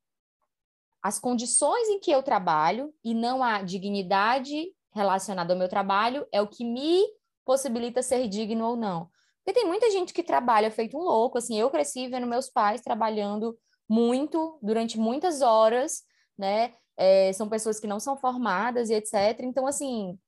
as 1.01 1.19
condições 1.19 1.87
em 1.89 1.99
que 1.99 2.11
eu 2.11 2.21
trabalho, 2.21 2.93
e 3.03 3.13
não 3.13 3.43
a 3.43 3.61
dignidade 3.61 4.73
relacionada 4.93 5.53
ao 5.53 5.59
meu 5.59 5.69
trabalho, 5.69 6.27
é 6.31 6.41
o 6.41 6.47
que 6.47 6.63
me 6.63 7.03
possibilita 7.45 8.03
ser 8.03 8.27
digno 8.27 8.65
ou 8.65 8.75
não. 8.75 9.09
Porque 9.43 9.59
tem 9.59 9.67
muita 9.67 9.89
gente 9.89 10.13
que 10.13 10.23
trabalha 10.23 10.69
feito 10.69 10.97
um 10.97 11.01
louco, 11.01 11.37
assim, 11.37 11.59
eu 11.59 11.69
cresci 11.69 12.07
vendo 12.07 12.27
meus 12.27 12.49
pais 12.49 12.81
trabalhando 12.81 13.57
muito, 13.89 14.59
durante 14.61 14.99
muitas 14.99 15.41
horas, 15.41 16.03
né? 16.37 16.73
É, 16.95 17.33
são 17.33 17.49
pessoas 17.49 17.79
que 17.79 17.87
não 17.87 17.99
são 17.99 18.15
formadas 18.15 18.89
e 18.89 18.93
etc. 18.93 19.39
Então, 19.41 19.65
assim, 19.65 20.19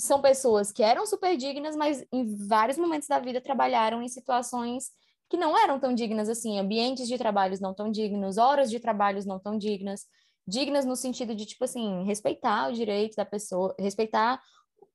são 0.00 0.22
pessoas 0.22 0.72
que 0.72 0.82
eram 0.82 1.06
super 1.06 1.36
dignas, 1.36 1.76
mas 1.76 2.02
em 2.10 2.24
vários 2.46 2.78
momentos 2.78 3.06
da 3.06 3.18
vida 3.18 3.40
trabalharam 3.40 4.02
em 4.02 4.08
situações 4.08 4.90
que 5.28 5.36
não 5.36 5.56
eram 5.56 5.78
tão 5.78 5.94
dignas 5.94 6.28
assim, 6.28 6.58
ambientes 6.58 7.06
de 7.06 7.18
trabalhos 7.18 7.60
não 7.60 7.74
tão 7.74 7.90
dignos, 7.90 8.38
horas 8.38 8.70
de 8.70 8.80
trabalhos 8.80 9.26
não 9.26 9.38
tão 9.38 9.58
dignas, 9.58 10.06
dignas 10.46 10.86
no 10.86 10.96
sentido 10.96 11.34
de, 11.34 11.44
tipo 11.44 11.64
assim, 11.64 12.02
respeitar 12.04 12.68
o 12.68 12.72
direito 12.72 13.14
da 13.14 13.26
pessoa, 13.26 13.74
respeitar 13.78 14.40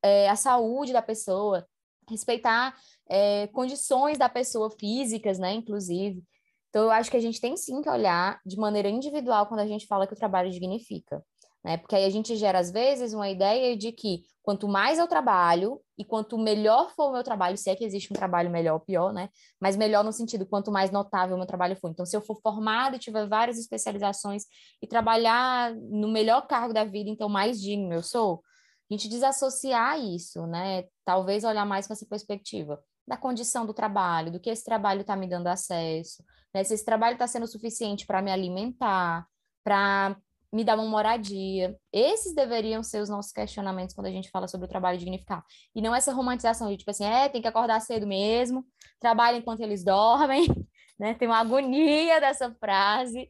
é, 0.02 0.28
a 0.28 0.36
saúde 0.36 0.92
da 0.92 1.04
pessoa, 1.04 1.66
respeitar 2.10 2.76
é, 3.08 3.48
condições 3.48 4.18
da 4.18 4.28
pessoa 4.28 4.72
físicas, 4.72 5.38
né, 5.38 5.54
inclusive. 5.54 6.24
Então, 6.70 6.84
eu 6.84 6.92
acho 6.92 7.12
que 7.12 7.18
a 7.18 7.22
gente 7.22 7.40
tem 7.40 7.56
sim 7.56 7.82
que 7.82 7.90
olhar 7.90 8.42
de 8.44 8.58
maneira 8.58 8.90
individual 8.90 9.46
quando 9.46 9.62
a 9.62 9.68
gente 9.68 9.86
fala 9.86 10.08
que 10.08 10.14
o 10.14 10.18
trabalho 10.18 10.50
dignifica 10.50 11.24
né? 11.66 11.78
Porque 11.78 11.96
aí 11.96 12.06
a 12.06 12.10
gente 12.12 12.36
gera, 12.36 12.60
às 12.60 12.70
vezes, 12.70 13.12
uma 13.12 13.28
ideia 13.28 13.76
de 13.76 13.92
que 13.92 14.22
quanto 14.44 14.68
mais 14.68 15.00
eu 15.00 15.08
trabalho 15.08 15.82
e 15.98 16.06
quanto 16.06 16.38
melhor 16.38 16.92
for 16.92 17.10
o 17.10 17.12
meu 17.12 17.24
trabalho, 17.24 17.58
se 17.58 17.72
é 17.72 17.76
que 17.76 17.84
existe 17.84 18.14
um 18.14 18.16
trabalho 18.16 18.52
melhor 18.52 18.76
ou 18.76 18.80
pior, 18.80 19.12
né? 19.12 19.30
Mas 19.60 19.76
melhor 19.76 20.04
no 20.04 20.14
sentido, 20.14 20.46
quanto 20.46 20.72
mais 20.72 20.92
notável 20.92 21.36
o 21.36 21.40
meu 21.40 21.48
trabalho 21.48 21.76
for. 21.76 21.90
Então, 21.90 22.06
se 22.06 22.16
eu 22.16 22.22
for 22.22 22.40
formado 22.40 22.96
e 22.96 23.00
tiver 23.00 23.28
várias 23.28 23.58
especializações 23.58 24.44
e 24.80 24.86
trabalhar 24.86 25.74
no 25.76 26.08
melhor 26.08 26.46
cargo 26.46 26.72
da 26.72 26.86
vida, 26.86 27.10
então 27.10 27.28
mais 27.28 27.60
digno 27.60 27.96
eu 27.96 28.04
sou, 28.04 28.44
a 28.88 28.94
gente 28.94 29.10
desassociar 29.10 30.00
isso, 30.00 30.46
né? 30.46 30.84
Talvez 31.04 31.44
olhar 31.44 31.66
mais 31.66 31.88
com 31.88 31.94
essa 31.94 32.06
perspectiva 32.06 32.80
da 33.08 33.18
condição 33.18 33.66
do 33.66 33.74
trabalho, 33.74 34.32
do 34.32 34.40
que 34.40 34.52
esse 34.52 34.64
trabalho 34.64 35.02
está 35.02 35.16
me 35.16 35.28
dando 35.28 35.48
acesso, 35.48 36.24
né? 36.54 36.64
Se 36.64 36.76
esse 36.76 36.86
trabalho 36.86 37.14
está 37.14 37.26
sendo 37.26 37.48
suficiente 37.48 38.06
para 38.06 38.22
me 38.22 38.32
alimentar, 38.32 39.26
para 39.64 40.16
me 40.56 40.64
dar 40.64 40.76
uma 40.80 40.88
moradia. 40.88 41.78
Esses 41.92 42.34
deveriam 42.34 42.82
ser 42.82 43.02
os 43.02 43.10
nossos 43.10 43.34
questionamentos 43.34 43.94
quando 43.94 44.08
a 44.08 44.12
gente 44.12 44.30
fala 44.30 44.48
sobre 44.48 44.66
o 44.66 44.70
trabalho 44.70 44.98
dignificar. 44.98 45.44
E 45.76 45.82
não 45.82 45.94
essa 45.94 46.14
romantização 46.14 46.72
de 46.72 46.78
tipo 46.78 46.90
assim, 46.92 47.04
é, 47.04 47.28
tem 47.28 47.42
que 47.42 47.48
acordar 47.48 47.82
cedo 47.82 48.08
mesmo, 48.08 48.66
trabalha 48.98 49.36
enquanto 49.36 49.60
eles 49.60 49.84
dormem, 49.84 50.48
né? 50.98 51.14
Tem 51.16 51.28
uma 51.28 51.40
agonia 51.40 52.22
dessa 52.22 52.56
frase. 52.56 53.30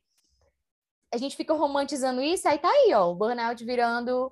A 1.11 1.17
gente 1.17 1.35
fica 1.35 1.53
romantizando 1.55 2.21
isso, 2.21 2.47
aí 2.47 2.59
tá 2.59 2.69
aí, 2.69 2.93
ó, 2.93 3.09
o 3.09 3.15
burnout 3.15 3.65
virando 3.65 4.31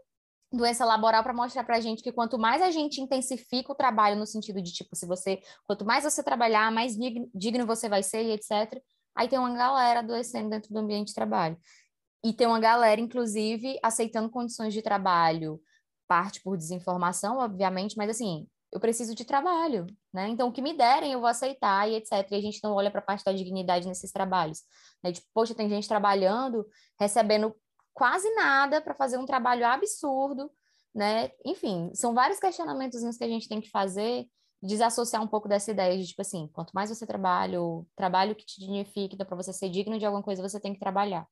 doença 0.51 0.85
laboral 0.85 1.23
para 1.23 1.33
mostrar 1.33 1.63
para 1.63 1.77
a 1.77 1.79
gente 1.79 2.03
que 2.03 2.11
quanto 2.11 2.37
mais 2.37 2.61
a 2.61 2.69
gente 2.69 3.01
intensifica 3.01 3.71
o 3.71 3.75
trabalho 3.75 4.15
no 4.15 4.27
sentido 4.27 4.61
de 4.61 4.71
tipo 4.71 4.95
se 4.95 5.03
você 5.07 5.41
quanto 5.65 5.83
mais 5.83 6.03
você 6.03 6.21
trabalhar 6.21 6.71
mais 6.71 6.95
digno 7.33 7.65
você 7.65 7.89
vai 7.89 8.03
ser 8.03 8.21
e 8.23 8.33
etc 8.33 8.79
aí 9.15 9.27
tem 9.27 9.39
uma 9.39 9.51
galera 9.51 10.01
adoecendo 10.01 10.51
dentro 10.51 10.71
do 10.71 10.77
ambiente 10.77 11.07
de 11.07 11.15
trabalho 11.15 11.57
e 12.23 12.31
tem 12.33 12.47
uma 12.47 12.59
galera, 12.59 13.01
inclusive, 13.01 13.77
aceitando 13.83 14.29
condições 14.29 14.73
de 14.73 14.81
trabalho, 14.81 15.61
parte 16.07 16.41
por 16.41 16.57
desinformação, 16.57 17.37
obviamente, 17.39 17.97
mas 17.97 18.09
assim, 18.09 18.47
eu 18.71 18.79
preciso 18.79 19.13
de 19.13 19.25
trabalho, 19.25 19.85
né? 20.11 20.29
Então, 20.29 20.47
o 20.47 20.51
que 20.51 20.61
me 20.61 20.75
derem, 20.75 21.11
eu 21.11 21.19
vou 21.19 21.27
aceitar 21.27 21.87
e 21.89 21.95
etc. 21.95 22.11
E 22.31 22.35
a 22.35 22.41
gente 22.41 22.59
não 22.63 22.73
olha 22.73 22.89
para 22.89 23.01
a 23.01 23.03
parte 23.03 23.23
da 23.25 23.33
dignidade 23.33 23.87
nesses 23.87 24.11
trabalhos. 24.11 24.63
Né? 25.03 25.11
Tipo, 25.11 25.27
poxa, 25.33 25.53
tem 25.53 25.69
gente 25.69 25.87
trabalhando, 25.87 26.65
recebendo 26.99 27.55
quase 27.93 28.33
nada 28.35 28.81
para 28.81 28.95
fazer 28.95 29.17
um 29.17 29.25
trabalho 29.25 29.65
absurdo, 29.65 30.49
né? 30.95 31.29
Enfim, 31.45 31.91
são 31.93 32.13
vários 32.13 32.39
questionamentos 32.39 33.01
que 33.17 33.23
a 33.23 33.27
gente 33.27 33.49
tem 33.49 33.61
que 33.61 33.69
fazer, 33.69 34.25
desassociar 34.61 35.21
um 35.21 35.27
pouco 35.27 35.47
dessa 35.49 35.71
ideia 35.71 35.97
de, 35.97 36.07
tipo 36.07 36.21
assim, 36.21 36.47
quanto 36.53 36.71
mais 36.71 36.89
você 36.89 37.05
trabalha, 37.05 37.61
o 37.61 37.85
trabalho 37.95 38.35
que 38.35 38.45
te 38.45 38.59
dignifica, 38.59 39.13
então 39.13 39.27
para 39.27 39.35
você 39.35 39.51
ser 39.51 39.69
digno 39.69 39.99
de 39.99 40.05
alguma 40.05 40.23
coisa, 40.23 40.41
você 40.41 40.59
tem 40.59 40.73
que 40.73 40.79
trabalhar 40.79 41.27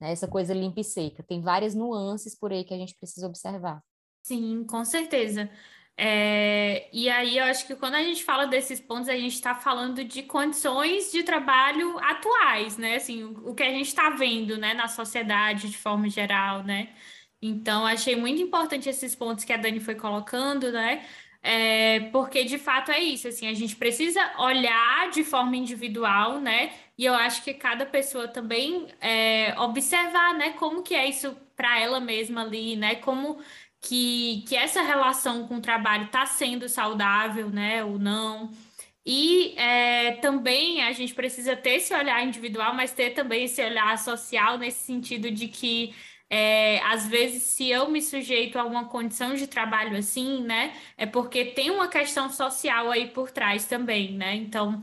né? 0.00 0.12
essa 0.12 0.28
coisa 0.28 0.54
limpa 0.54 0.80
e 0.80 0.84
seca. 0.84 1.22
Tem 1.22 1.40
várias 1.40 1.74
nuances 1.74 2.38
por 2.38 2.52
aí 2.52 2.64
que 2.64 2.74
a 2.74 2.78
gente 2.78 2.94
precisa 2.96 3.26
observar. 3.26 3.82
Sim, 4.22 4.64
com 4.64 4.84
certeza. 4.84 5.50
É, 5.96 6.88
e 6.92 7.08
aí 7.08 7.38
eu 7.38 7.44
acho 7.44 7.66
que 7.66 7.76
quando 7.76 7.94
a 7.94 8.02
gente 8.02 8.24
fala 8.24 8.46
desses 8.46 8.80
pontos, 8.80 9.08
a 9.08 9.16
gente 9.16 9.34
está 9.34 9.54
falando 9.54 10.02
de 10.04 10.24
condições 10.24 11.12
de 11.12 11.22
trabalho 11.22 11.98
atuais, 12.00 12.76
né? 12.76 12.96
Assim, 12.96 13.22
o, 13.22 13.50
o 13.50 13.54
que 13.54 13.62
a 13.62 13.70
gente 13.70 13.86
está 13.86 14.10
vendo, 14.10 14.58
né, 14.58 14.74
na 14.74 14.88
sociedade 14.88 15.70
de 15.70 15.78
forma 15.78 16.08
geral, 16.08 16.64
né? 16.64 16.94
Então, 17.40 17.86
achei 17.86 18.16
muito 18.16 18.40
importante 18.42 18.88
esses 18.88 19.14
pontos 19.14 19.44
que 19.44 19.52
a 19.52 19.56
Dani 19.56 19.78
foi 19.78 19.94
colocando, 19.94 20.72
né? 20.72 21.04
É, 21.46 22.00
porque 22.10 22.42
de 22.44 22.56
fato 22.56 22.90
é 22.90 22.98
isso, 23.00 23.28
assim, 23.28 23.46
a 23.46 23.52
gente 23.52 23.76
precisa 23.76 24.18
olhar 24.38 25.10
de 25.10 25.22
forma 25.22 25.54
individual, 25.54 26.40
né? 26.40 26.72
E 26.96 27.04
eu 27.04 27.12
acho 27.12 27.44
que 27.44 27.52
cada 27.52 27.84
pessoa 27.84 28.26
também 28.26 28.88
é, 28.98 29.54
observar, 29.60 30.32
né, 30.34 30.54
como 30.54 30.82
que 30.82 30.94
é 30.94 31.06
isso 31.06 31.36
para 31.54 31.78
ela 31.78 32.00
mesma 32.00 32.40
ali, 32.42 32.76
né? 32.76 32.94
Como 32.94 33.38
que, 33.78 34.42
que 34.48 34.56
essa 34.56 34.80
relação 34.82 35.46
com 35.46 35.56
o 35.56 35.60
trabalho 35.60 36.06
está 36.06 36.24
sendo 36.24 36.66
saudável, 36.66 37.50
né, 37.50 37.84
ou 37.84 37.98
não. 37.98 38.50
E 39.04 39.54
é, 39.58 40.12
também 40.22 40.82
a 40.82 40.92
gente 40.92 41.14
precisa 41.14 41.54
ter 41.54 41.74
esse 41.76 41.94
olhar 41.94 42.24
individual, 42.26 42.74
mas 42.74 42.92
ter 42.92 43.10
também 43.10 43.44
esse 43.44 43.62
olhar 43.62 43.98
social, 43.98 44.56
nesse 44.56 44.86
sentido 44.86 45.30
de 45.30 45.48
que 45.48 45.94
é, 46.30 46.80
às 46.84 47.06
vezes, 47.06 47.42
se 47.42 47.68
eu 47.70 47.88
me 47.90 48.02
sujeito 48.02 48.58
a 48.58 48.64
uma 48.64 48.88
condição 48.88 49.34
de 49.34 49.46
trabalho 49.46 49.96
assim, 49.96 50.42
né, 50.42 50.74
é 50.96 51.06
porque 51.06 51.44
tem 51.46 51.70
uma 51.70 51.88
questão 51.88 52.30
social 52.30 52.90
aí 52.90 53.08
por 53.08 53.30
trás 53.30 53.66
também, 53.66 54.12
né? 54.12 54.34
Então, 54.34 54.82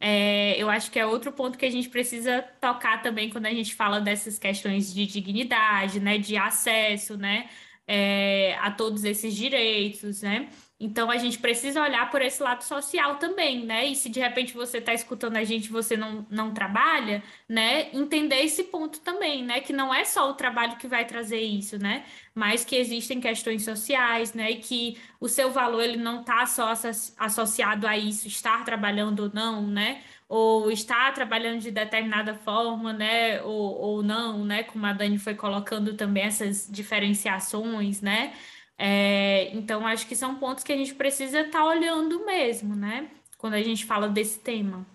é, 0.00 0.54
eu 0.60 0.68
acho 0.68 0.90
que 0.90 0.98
é 0.98 1.06
outro 1.06 1.32
ponto 1.32 1.56
que 1.58 1.64
a 1.64 1.70
gente 1.70 1.88
precisa 1.88 2.42
tocar 2.60 3.02
também 3.02 3.30
quando 3.30 3.46
a 3.46 3.50
gente 3.54 3.74
fala 3.74 4.00
dessas 4.00 4.38
questões 4.38 4.92
de 4.92 5.06
dignidade, 5.06 6.00
né, 6.00 6.18
de 6.18 6.36
acesso, 6.36 7.16
né, 7.16 7.48
é, 7.86 8.56
a 8.60 8.70
todos 8.70 9.04
esses 9.04 9.34
direitos, 9.34 10.22
né? 10.22 10.48
Então 10.82 11.12
a 11.12 11.16
gente 11.16 11.38
precisa 11.38 11.80
olhar 11.80 12.10
por 12.10 12.20
esse 12.20 12.42
lado 12.42 12.64
social 12.64 13.14
também, 13.16 13.64
né? 13.64 13.86
E 13.86 13.94
se 13.94 14.08
de 14.08 14.18
repente 14.18 14.52
você 14.52 14.78
está 14.78 14.92
escutando 14.92 15.36
a 15.36 15.44
gente 15.44 15.70
você 15.70 15.96
não, 15.96 16.26
não 16.28 16.52
trabalha, 16.52 17.22
né? 17.48 17.88
Entender 17.94 18.42
esse 18.42 18.64
ponto 18.64 18.98
também, 19.00 19.44
né? 19.44 19.60
Que 19.60 19.72
não 19.72 19.94
é 19.94 20.04
só 20.04 20.28
o 20.28 20.34
trabalho 20.34 20.76
que 20.76 20.88
vai 20.88 21.04
trazer 21.04 21.40
isso, 21.40 21.78
né? 21.78 22.04
Mas 22.34 22.64
que 22.64 22.74
existem 22.74 23.20
questões 23.20 23.64
sociais, 23.64 24.34
né? 24.34 24.50
E 24.50 24.56
que 24.56 24.98
o 25.20 25.28
seu 25.28 25.52
valor 25.52 25.84
ele 25.84 25.98
não 25.98 26.22
está 26.22 26.44
só 26.46 26.72
associado 27.16 27.86
a 27.86 27.96
isso, 27.96 28.26
estar 28.26 28.64
trabalhando 28.64 29.20
ou 29.20 29.30
não, 29.32 29.64
né? 29.64 30.02
Ou 30.28 30.68
estar 30.72 31.12
trabalhando 31.14 31.60
de 31.60 31.70
determinada 31.70 32.34
forma, 32.34 32.92
né? 32.92 33.40
Ou, 33.42 33.78
ou 33.78 34.02
não, 34.02 34.44
né? 34.44 34.64
Como 34.64 34.84
a 34.84 34.92
Dani 34.92 35.16
foi 35.18 35.36
colocando 35.36 35.94
também 35.94 36.24
essas 36.24 36.66
diferenciações, 36.68 38.00
né? 38.00 38.32
É, 38.78 39.50
então, 39.54 39.86
acho 39.86 40.06
que 40.06 40.16
são 40.16 40.38
pontos 40.38 40.64
que 40.64 40.72
a 40.72 40.76
gente 40.76 40.94
precisa 40.94 41.40
estar 41.40 41.60
tá 41.60 41.64
olhando 41.64 42.24
mesmo, 42.24 42.74
né? 42.74 43.10
Quando 43.38 43.54
a 43.54 43.62
gente 43.62 43.84
fala 43.84 44.08
desse 44.08 44.40
tema. 44.40 44.86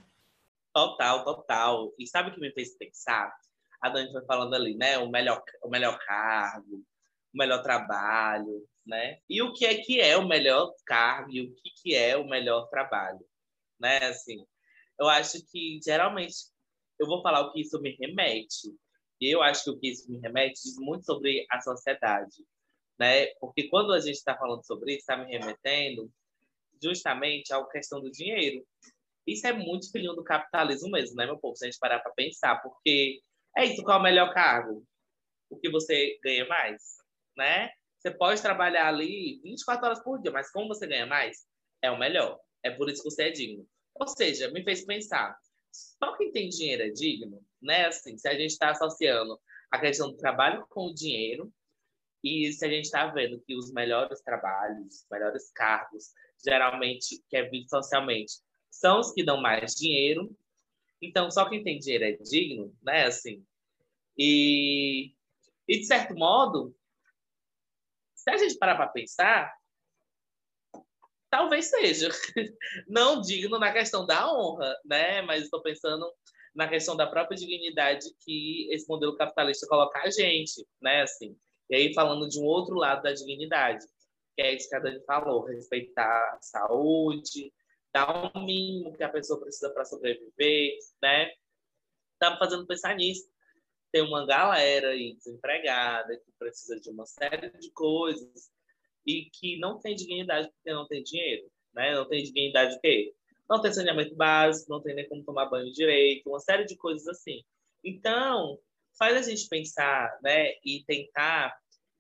Total, 0.74 1.24
total. 1.24 1.94
E 1.98 2.08
sabe 2.08 2.30
o 2.30 2.34
que 2.34 2.40
me 2.40 2.52
fez 2.52 2.78
pensar? 2.78 3.34
A 3.82 3.90
Dani 3.90 4.12
foi 4.12 4.26
falando 4.26 4.54
ali, 4.54 4.76
né? 4.76 4.98
O 4.98 5.10
melhor, 5.10 5.42
o 5.64 5.70
melhor 5.70 5.98
cargo, 6.00 6.84
o 7.34 7.38
melhor 7.38 7.62
trabalho, 7.62 8.68
né? 8.86 9.20
E 9.30 9.42
o 9.42 9.54
que 9.54 9.66
é 9.66 9.76
que 9.76 10.00
é 10.00 10.18
o 10.18 10.28
melhor 10.28 10.74
cargo 10.86 11.32
e 11.32 11.42
o 11.42 11.56
que, 11.56 11.70
que 11.82 11.96
é 11.96 12.18
o 12.18 12.28
melhor 12.28 12.68
trabalho, 12.70 13.26
né? 13.80 13.98
Assim, 14.06 14.46
eu 15.00 15.08
acho 15.08 15.46
que 15.50 15.80
geralmente 15.84 16.36
eu 17.00 17.06
vou 17.06 17.22
falar 17.22 17.42
o 17.42 17.54
que 17.54 17.62
isso 17.62 17.80
me 17.82 17.96
remete. 17.96 18.76
E 19.20 19.34
eu 19.34 19.42
acho 19.42 19.64
que 19.64 19.70
o 19.72 19.80
que 19.80 19.90
isso 19.90 20.12
me 20.12 20.20
remete 20.20 20.62
diz 20.62 20.76
muito 20.78 21.06
sobre 21.06 21.46
a 21.50 21.60
sociedade 21.62 22.46
né? 23.00 23.28
Porque 23.40 23.68
quando 23.70 23.94
a 23.94 24.00
gente 24.00 24.16
está 24.16 24.36
falando 24.36 24.66
sobre 24.66 24.92
isso, 24.92 25.00
está 25.00 25.18
me 25.18 25.26
remetendo 25.26 26.12
justamente 26.82 27.54
à 27.54 27.64
questão 27.66 28.02
do 28.02 28.12
dinheiro. 28.12 28.66
Isso 29.26 29.46
é 29.46 29.54
muito 29.54 29.92
filhinho 29.92 30.14
do 30.14 30.24
capitalismo 30.24 30.90
mesmo, 30.90 31.16
né, 31.16 31.26
meu 31.26 31.38
povo? 31.38 31.56
Se 31.56 31.66
a 31.66 31.70
gente 31.70 31.80
parar 31.80 32.00
para 32.00 32.14
pensar, 32.14 32.62
porque 32.62 33.20
é 33.58 33.66
isso, 33.66 33.84
qual 33.84 33.98
é 33.98 34.00
o 34.00 34.04
melhor 34.04 34.34
cargo? 34.34 34.86
O 35.50 35.58
que 35.58 35.70
você 35.70 36.18
ganha 36.24 36.48
mais, 36.48 36.82
né? 37.36 37.70
Você 38.00 38.12
pode 38.12 38.42
trabalhar 38.42 38.88
ali 38.88 39.42
24 39.44 39.86
horas 39.86 40.04
por 40.04 40.22
dia, 40.22 40.32
mas 40.32 40.52
como 40.52 40.68
você 40.68 40.88
ganha 40.88 41.06
mais, 41.06 41.46
é 41.82 41.92
o 41.92 42.00
melhor. 42.00 42.40
É 42.64 42.72
por 42.72 42.90
isso 42.90 43.04
que 43.04 43.10
você 43.10 43.24
é 43.24 43.32
digno. 43.32 43.68
Ou 43.96 44.08
seja, 44.08 44.52
me 44.52 44.64
fez 44.64 44.86
pensar, 44.86 45.38
só 45.72 46.16
quem 46.16 46.32
tem 46.32 46.50
dinheiro 46.50 46.84
é 46.84 46.90
digno, 46.90 47.44
né? 47.62 47.88
Assim, 47.88 48.18
se 48.18 48.28
a 48.28 48.34
gente 48.34 48.52
está 48.52 48.72
associando 48.72 49.40
a 49.72 49.80
questão 49.80 50.12
do 50.12 50.18
trabalho 50.18 50.66
com 50.70 50.88
o 50.88 50.94
dinheiro, 50.94 51.52
e 52.28 52.52
se 52.54 52.66
a 52.66 52.70
gente 52.70 52.86
está 52.86 53.08
vendo 53.08 53.40
que 53.42 53.56
os 53.56 53.72
melhores 53.72 54.22
trabalhos, 54.22 55.02
os 55.02 55.08
melhores 55.10 55.52
cargos, 55.52 56.12
geralmente, 56.44 57.24
que 57.30 57.38
é 57.38 57.44
visto 57.44 57.70
socialmente, 57.70 58.34
são 58.70 59.00
os 59.00 59.12
que 59.12 59.24
dão 59.24 59.42
mais 59.42 59.74
dinheiro. 59.76 60.36
Então, 61.02 61.30
só 61.32 61.48
quem 61.50 61.64
tem 61.64 61.80
dinheiro 61.80 62.06
é 62.06 62.12
digno, 62.14 62.76
né? 62.82 63.06
Assim. 63.06 63.46
E, 64.18 65.14
e 65.68 65.80
de 65.80 65.86
certo 65.86 66.16
modo, 66.16 66.76
se 68.16 68.30
a 68.30 68.38
gente 68.38 68.58
parar 68.58 68.76
para 68.76 68.88
pensar, 68.88 69.54
talvez 71.30 71.70
seja. 71.70 72.10
Não 72.88 73.22
digno 73.22 73.60
na 73.60 73.72
questão 73.72 74.06
da 74.06 74.34
honra, 74.34 74.76
né? 74.86 75.22
Mas 75.22 75.44
estou 75.44 75.62
pensando 75.62 76.12
na 76.54 76.68
questão 76.68 76.96
da 76.96 77.06
própria 77.06 77.38
dignidade 77.38 78.08
que 78.26 78.68
esse 78.72 78.88
modelo 78.90 79.16
capitalista 79.16 79.68
coloca 79.68 80.00
a 80.00 80.10
gente, 80.10 80.66
né? 80.82 81.04
Assim, 81.04 81.38
e 81.70 81.76
aí, 81.76 81.94
falando 81.94 82.28
de 82.28 82.40
um 82.40 82.46
outro 82.46 82.76
lado 82.76 83.04
da 83.04 83.14
dignidade, 83.14 83.86
que 84.36 84.42
é 84.42 84.54
isso 84.54 84.70
que 84.70 84.76
a 84.76 84.80
Dani 84.80 85.04
falou, 85.06 85.44
respeitar 85.46 86.36
a 86.36 86.42
saúde, 86.42 87.52
dar 87.94 88.32
o 88.36 88.46
mínimo 88.46 88.94
que 88.96 89.04
a 89.04 89.10
pessoa 89.10 89.40
precisa 89.40 89.70
para 89.72 89.84
sobreviver, 89.84 90.78
né? 91.02 91.32
Estava 92.14 92.38
fazendo 92.38 92.66
pensar 92.66 92.96
nisso. 92.96 93.28
Tem 93.92 94.02
uma 94.02 94.26
galera 94.26 94.90
aí 94.90 95.16
desempregada 95.16 96.18
que 96.18 96.32
precisa 96.38 96.80
de 96.80 96.90
uma 96.90 97.06
série 97.06 97.50
de 97.58 97.72
coisas 97.72 98.52
e 99.06 99.30
que 99.32 99.58
não 99.60 99.80
tem 99.80 99.96
dignidade 99.96 100.50
porque 100.52 100.74
não 100.74 100.88
tem 100.88 101.04
dinheiro, 101.04 101.50
né? 101.74 101.96
Não 101.96 102.08
tem 102.08 102.24
dignidade 102.24 102.76
o 102.76 102.80
quê? 102.80 103.14
Não 103.50 103.62
tem 103.62 103.74
saneamento 103.74 104.16
básico, 104.16 104.70
não 104.70 104.82
tem 104.82 104.94
nem 104.94 105.08
como 105.08 105.24
tomar 105.24 105.46
banho 105.46 105.72
direito, 105.72 106.30
uma 106.30 106.40
série 106.40 106.66
de 106.66 106.76
coisas 106.76 107.08
assim. 107.08 107.44
Então, 107.84 108.60
faz 108.98 109.18
a 109.18 109.22
gente 109.22 109.48
pensar 109.48 110.18
né, 110.22 110.54
e 110.64 110.84
tentar 110.86 111.58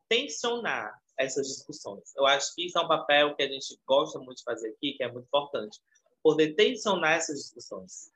tensionar 0.10 0.98
essas 1.18 1.48
discussões. 1.48 2.14
Eu 2.16 2.26
acho 2.26 2.54
que 2.56 2.66
isso 2.66 2.78
é 2.78 2.82
um 2.82 2.88
papel 2.88 3.36
que 3.36 3.44
a 3.44 3.48
gente 3.48 3.80
gosta 3.86 4.20
muito 4.20 4.38
de 4.38 4.44
fazer 4.44 4.70
aqui, 4.70 4.94
que 4.94 5.04
é 5.04 5.12
muito 5.12 5.26
importante, 5.26 5.80
poder 6.22 6.54
tensionar 6.54 7.14
essas 7.14 7.40
discussões. 7.40 8.12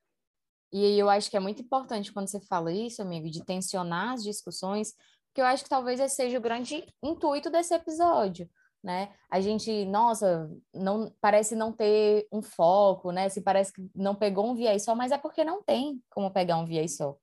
E 0.71 0.97
eu 0.97 1.09
acho 1.09 1.29
que 1.29 1.35
é 1.35 1.39
muito 1.39 1.61
importante 1.61 2.13
quando 2.13 2.29
você 2.29 2.39
fala 2.39 2.71
isso, 2.71 3.01
amigo, 3.01 3.29
de 3.29 3.43
tensionar 3.43 4.13
as 4.13 4.23
discussões, 4.23 4.93
porque 5.27 5.41
eu 5.41 5.45
acho 5.45 5.63
que 5.63 5.69
talvez 5.69 5.99
esse 5.99 6.15
seja 6.15 6.37
o 6.37 6.41
grande 6.41 6.85
intuito 7.03 7.49
desse 7.49 7.73
episódio, 7.73 8.49
né? 8.81 9.13
A 9.29 9.41
gente, 9.41 9.85
nossa, 9.85 10.49
não 10.73 11.13
parece 11.19 11.55
não 11.55 11.73
ter 11.73 12.27
um 12.31 12.41
foco, 12.41 13.11
né? 13.11 13.27
Se 13.29 13.41
parece 13.41 13.73
que 13.73 13.89
não 13.93 14.15
pegou 14.15 14.49
um 14.49 14.55
viés 14.55 14.83
só, 14.83 14.95
mas 14.95 15.11
é 15.11 15.17
porque 15.17 15.43
não 15.43 15.61
tem 15.61 16.01
como 16.09 16.31
pegar 16.31 16.57
um 16.57 16.65
viés 16.65 16.95
só. 16.95 17.17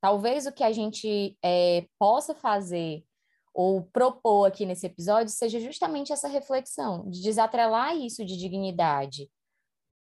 Talvez 0.00 0.46
o 0.46 0.52
que 0.52 0.64
a 0.64 0.72
gente 0.72 1.36
é, 1.42 1.86
possa 1.98 2.34
fazer 2.34 3.04
ou 3.52 3.82
propor 3.82 4.46
aqui 4.46 4.64
nesse 4.64 4.86
episódio 4.86 5.32
seja 5.32 5.60
justamente 5.60 6.12
essa 6.12 6.28
reflexão, 6.28 7.08
de 7.10 7.20
desatrelar 7.20 7.96
isso 7.96 8.24
de 8.24 8.36
dignidade 8.36 9.30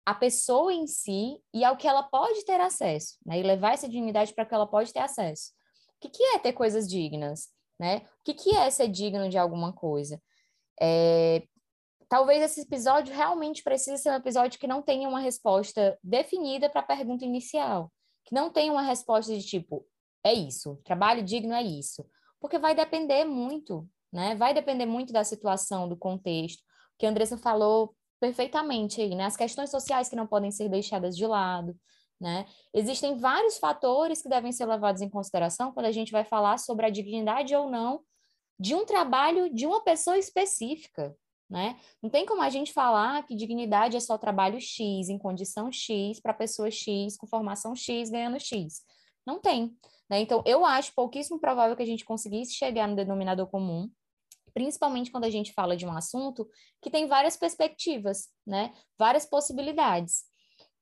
à 0.06 0.14
pessoa 0.14 0.74
em 0.74 0.88
si 0.88 1.40
e 1.54 1.64
ao 1.64 1.76
que 1.76 1.88
ela 1.88 2.04
pode 2.04 2.46
ter 2.46 2.60
acesso, 2.62 3.18
né? 3.26 3.40
E 3.40 3.44
levar 3.44 3.74
essa 3.74 3.90
dignidade 3.90 4.34
para 4.34 4.46
que 4.46 4.54
ela 4.54 4.68
pode 4.68 4.94
ter 4.94 5.00
acesso. 5.00 5.52
O 5.98 6.02
que, 6.02 6.10
que 6.10 6.24
é 6.24 6.40
ter 6.40 6.54
coisas 6.54 6.88
dignas, 6.88 7.50
né? 7.80 7.98
O 7.98 8.24
que, 8.24 8.34
que 8.34 8.56
é 8.56 8.70
ser 8.70 8.88
digno 8.88 9.30
de 9.30 9.38
alguma 9.38 9.74
coisa? 9.74 10.22
É... 10.80 11.44
Talvez 12.08 12.42
esse 12.44 12.62
episódio 12.62 13.14
realmente 13.14 13.64
precise 13.64 14.02
ser 14.02 14.12
um 14.12 14.16
episódio 14.16 14.60
que 14.60 14.68
não 14.68 14.82
tenha 14.82 15.10
uma 15.10 15.20
resposta 15.20 15.98
definida 16.04 16.70
para 16.70 16.82
a 16.82 16.86
pergunta 16.86 17.26
inicial 17.26 17.92
que 18.26 18.34
não 18.34 18.50
tem 18.50 18.70
uma 18.70 18.82
resposta 18.82 19.34
de 19.34 19.46
tipo, 19.46 19.86
é 20.24 20.34
isso, 20.34 20.80
trabalho 20.84 21.24
digno 21.24 21.54
é 21.54 21.64
isso. 21.64 22.06
Porque 22.40 22.60
vai 22.60 22.76
depender 22.76 23.24
muito, 23.26 23.88
né? 24.12 24.36
Vai 24.36 24.54
depender 24.54 24.86
muito 24.86 25.14
da 25.14 25.24
situação, 25.24 25.88
do 25.88 25.96
contexto, 25.96 26.64
que 26.98 27.06
a 27.06 27.10
Andressa 27.10 27.38
falou 27.38 27.96
perfeitamente 28.20 29.02
aí, 29.02 29.14
né? 29.16 29.26
As 29.26 29.38
questões 29.38 29.70
sociais 29.70 30.10
que 30.10 30.16
não 30.16 30.28
podem 30.28 30.52
ser 30.52 30.70
deixadas 30.70 31.16
de 31.16 31.26
lado, 31.26 31.78
né? 32.20 32.46
Existem 32.74 33.18
vários 33.18 33.58
fatores 33.58 34.22
que 34.22 34.30
devem 34.30 34.52
ser 34.52 34.66
levados 34.66 35.02
em 35.02 35.10
consideração 35.10 35.72
quando 35.72 35.86
a 35.86 35.92
gente 35.92 36.12
vai 36.12 36.24
falar 36.24 36.58
sobre 36.58 36.86
a 36.86 36.90
dignidade 36.90 37.56
ou 37.56 37.70
não 37.70 38.02
de 38.60 38.74
um 38.74 38.86
trabalho 38.86 39.54
de 39.54 39.68
uma 39.68 39.84
pessoa 39.84 40.18
específica, 40.18 41.16
né? 41.50 41.78
Não 42.02 42.10
tem 42.10 42.26
como 42.26 42.42
a 42.42 42.50
gente 42.50 42.74
falar 42.74 43.24
que 43.26 43.36
dignidade 43.36 43.96
é 43.96 44.00
só 44.00 44.18
trabalho 44.18 44.60
X, 44.60 45.10
em 45.10 45.18
condição 45.18 45.72
X, 45.72 46.20
para 46.20 46.34
pessoa 46.34 46.72
X, 46.72 47.18
com 47.18 47.28
formação 47.28 47.76
X, 47.76 48.10
ganhando 48.10 48.40
X. 48.40 48.82
Não 49.26 49.40
tem. 49.40 49.76
Né? 50.10 50.22
Então, 50.22 50.44
eu 50.46 50.66
acho 50.66 50.94
pouquíssimo 50.96 51.40
provável 51.40 51.76
que 51.76 51.84
a 51.84 51.86
gente 51.86 52.06
conseguisse 52.06 52.54
chegar 52.54 52.88
no 52.88 52.96
denominador 52.96 53.48
comum, 53.48 53.90
principalmente 54.54 55.12
quando 55.12 55.26
a 55.26 55.30
gente 55.30 55.54
fala 55.54 55.76
de 55.76 55.86
um 55.86 55.92
assunto 55.92 56.48
que 56.82 56.90
tem 56.90 57.08
várias 57.08 57.36
perspectivas, 57.38 58.30
né? 58.46 58.74
várias 58.98 59.26
possibilidades. 59.26 60.24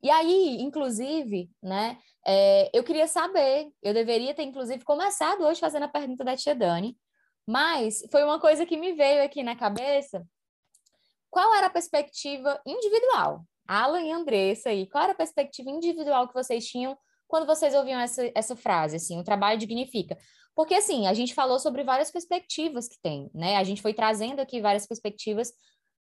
E 0.02 0.10
aí, 0.10 0.62
inclusive, 0.62 1.50
né, 1.62 1.98
é, 2.28 2.70
eu 2.78 2.84
queria 2.84 3.08
saber, 3.08 3.72
eu 3.82 3.94
deveria 3.94 4.34
ter, 4.34 4.44
inclusive, 4.44 4.84
começado 4.84 5.46
hoje 5.46 5.62
fazendo 5.62 5.84
a 5.84 5.88
pergunta 5.88 6.26
da 6.26 6.36
tia 6.36 6.54
Dani, 6.54 6.98
mas 7.48 8.04
foi 8.12 8.22
uma 8.22 8.38
coisa 8.38 8.66
que 8.66 8.76
me 8.76 8.92
veio 8.92 9.24
aqui 9.24 9.42
na 9.44 9.56
cabeça 9.56 10.28
qual 11.34 11.52
era 11.56 11.66
a 11.66 11.70
perspectiva 11.72 12.62
individual? 12.64 13.44
Alan 13.68 14.04
e 14.04 14.12
Andressa 14.12 14.70
aí, 14.70 14.86
qual 14.88 15.04
era 15.04 15.14
a 15.14 15.16
perspectiva 15.16 15.68
individual 15.72 16.28
que 16.28 16.34
vocês 16.36 16.64
tinham 16.64 16.96
quando 17.28 17.48
vocês 17.48 17.74
ouviam 17.74 18.00
essa, 18.00 18.32
essa 18.36 18.56
frase, 18.56 18.98
assim, 18.98 19.20
o 19.20 19.24
trabalho 19.24 19.58
dignifica? 19.58 20.16
Porque, 20.56 20.76
assim, 20.76 21.08
a 21.08 21.14
gente 21.16 21.34
falou 21.34 21.58
sobre 21.58 21.84
várias 21.84 22.12
perspectivas 22.12 22.88
que 22.88 23.00
tem, 23.02 23.32
né? 23.34 23.58
A 23.58 23.64
gente 23.64 23.82
foi 23.82 23.96
trazendo 23.96 24.42
aqui 24.42 24.62
várias 24.62 24.86
perspectivas, 24.86 25.52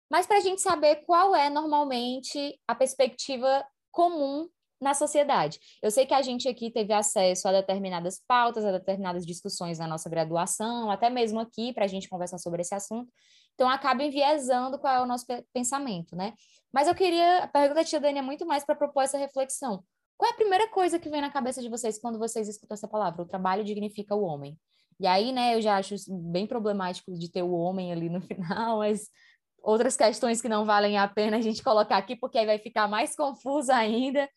mas 0.09 0.25
para 0.25 0.37
a 0.37 0.41
gente 0.41 0.61
saber 0.61 1.03
qual 1.05 1.35
é 1.35 1.51
normalmente 1.51 2.57
a 2.69 2.77
perspectiva 2.77 3.67
comum 3.91 4.49
na 4.81 4.95
sociedade. 4.95 5.59
Eu 5.83 5.91
sei 5.91 6.07
que 6.07 6.15
a 6.15 6.23
gente 6.23 6.49
aqui 6.49 6.71
teve 6.71 6.93
acesso 6.93 7.49
a 7.49 7.53
determinadas 7.53 8.23
pautas, 8.25 8.65
a 8.65 8.71
determinadas 8.71 9.27
discussões 9.27 9.81
na 9.81 9.89
nossa 9.89 10.09
graduação, 10.09 10.93
até 10.93 11.11
mesmo 11.11 11.41
aqui 11.41 11.73
para 11.73 11.87
a 11.87 11.89
gente 11.89 12.09
conversar 12.09 12.39
sobre 12.39 12.63
esse 12.63 12.77
assunto. 12.77 13.13
Então 13.59 13.69
acaba 13.69 14.05
enviesando 14.05 14.79
qual 14.79 14.95
é 14.95 15.01
o 15.03 15.07
nosso 15.07 15.27
pensamento, 15.53 16.15
né? 16.15 16.33
Mas 16.73 16.87
eu 16.87 16.95
queria, 16.95 17.39
a 17.39 17.49
pergunta 17.49 17.81
da 17.81 17.85
tia 17.85 17.99
Dani 17.99 18.21
é 18.21 18.23
muito 18.23 18.47
mais 18.47 18.65
para 18.65 18.77
propor 18.77 19.03
essa 19.03 19.19
reflexão. 19.19 19.83
Qual 20.17 20.31
é 20.31 20.33
a 20.33 20.37
primeira 20.37 20.69
coisa 20.69 20.97
que 20.97 21.11
vem 21.11 21.21
na 21.21 21.29
cabeça 21.29 21.61
de 21.61 21.69
vocês 21.69 21.99
quando 21.99 22.21
vocês 22.21 22.47
escutam 22.49 22.77
essa 22.77 22.87
palavra? 22.87 23.21
O 23.21 23.27
trabalho 23.27 23.65
dignifica 23.65 24.15
o 24.15 24.23
homem. 24.23 24.57
E 25.01 25.09
aí, 25.09 25.33
né, 25.33 25.57
eu 25.57 25.61
já 25.61 25.77
acho 25.77 25.97
bem 26.31 26.47
problemático 26.47 27.13
de 27.13 27.29
ter 27.29 27.43
o 27.43 27.51
homem 27.51 27.91
ali 27.91 28.09
no 28.09 28.21
final, 28.23 28.79
mas 28.79 29.09
outras 29.61 29.97
questões 29.97 30.41
que 30.41 30.49
não 30.49 30.65
valem 30.65 30.97
a 30.97 31.09
pena 31.09 31.39
a 31.39 31.41
gente 31.41 31.61
colocar 31.61 31.97
aqui, 31.97 32.15
porque 32.15 32.39
aí 32.39 32.47
vai 32.47 32.61
ficar 32.61 32.87
mais 32.87 33.17
confusa 33.17 33.75
ainda 33.75 34.31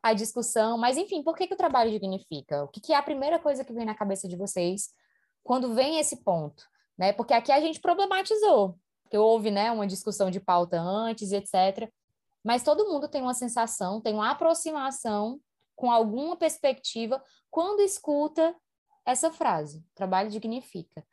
a 0.00 0.12
discussão. 0.12 0.78
Mas, 0.78 0.96
enfim, 0.96 1.24
por 1.24 1.34
que, 1.34 1.48
que 1.48 1.54
o 1.54 1.58
trabalho 1.58 1.90
dignifica? 1.90 2.62
O 2.62 2.68
que, 2.68 2.80
que 2.80 2.92
é 2.92 2.96
a 2.96 3.02
primeira 3.02 3.40
coisa 3.40 3.64
que 3.64 3.72
vem 3.72 3.84
na 3.84 3.96
cabeça 3.96 4.28
de 4.28 4.36
vocês 4.36 4.90
quando 5.42 5.74
vem 5.74 5.98
esse 5.98 6.22
ponto? 6.22 6.62
Né? 6.98 7.12
Porque 7.12 7.32
aqui 7.32 7.52
a 7.52 7.60
gente 7.60 7.80
problematizou, 7.80 8.78
porque 9.02 9.16
houve 9.16 9.50
né, 9.50 9.70
uma 9.70 9.86
discussão 9.86 10.30
de 10.30 10.40
pauta 10.40 10.80
antes, 10.80 11.32
etc. 11.32 11.90
Mas 12.44 12.62
todo 12.62 12.88
mundo 12.88 13.08
tem 13.08 13.22
uma 13.22 13.34
sensação, 13.34 14.00
tem 14.00 14.14
uma 14.14 14.30
aproximação 14.30 15.40
com 15.76 15.90
alguma 15.90 16.36
perspectiva 16.36 17.22
quando 17.50 17.80
escuta 17.80 18.54
essa 19.06 19.32
frase, 19.32 19.82
trabalho 19.94 20.28
dignifica. 20.28 21.04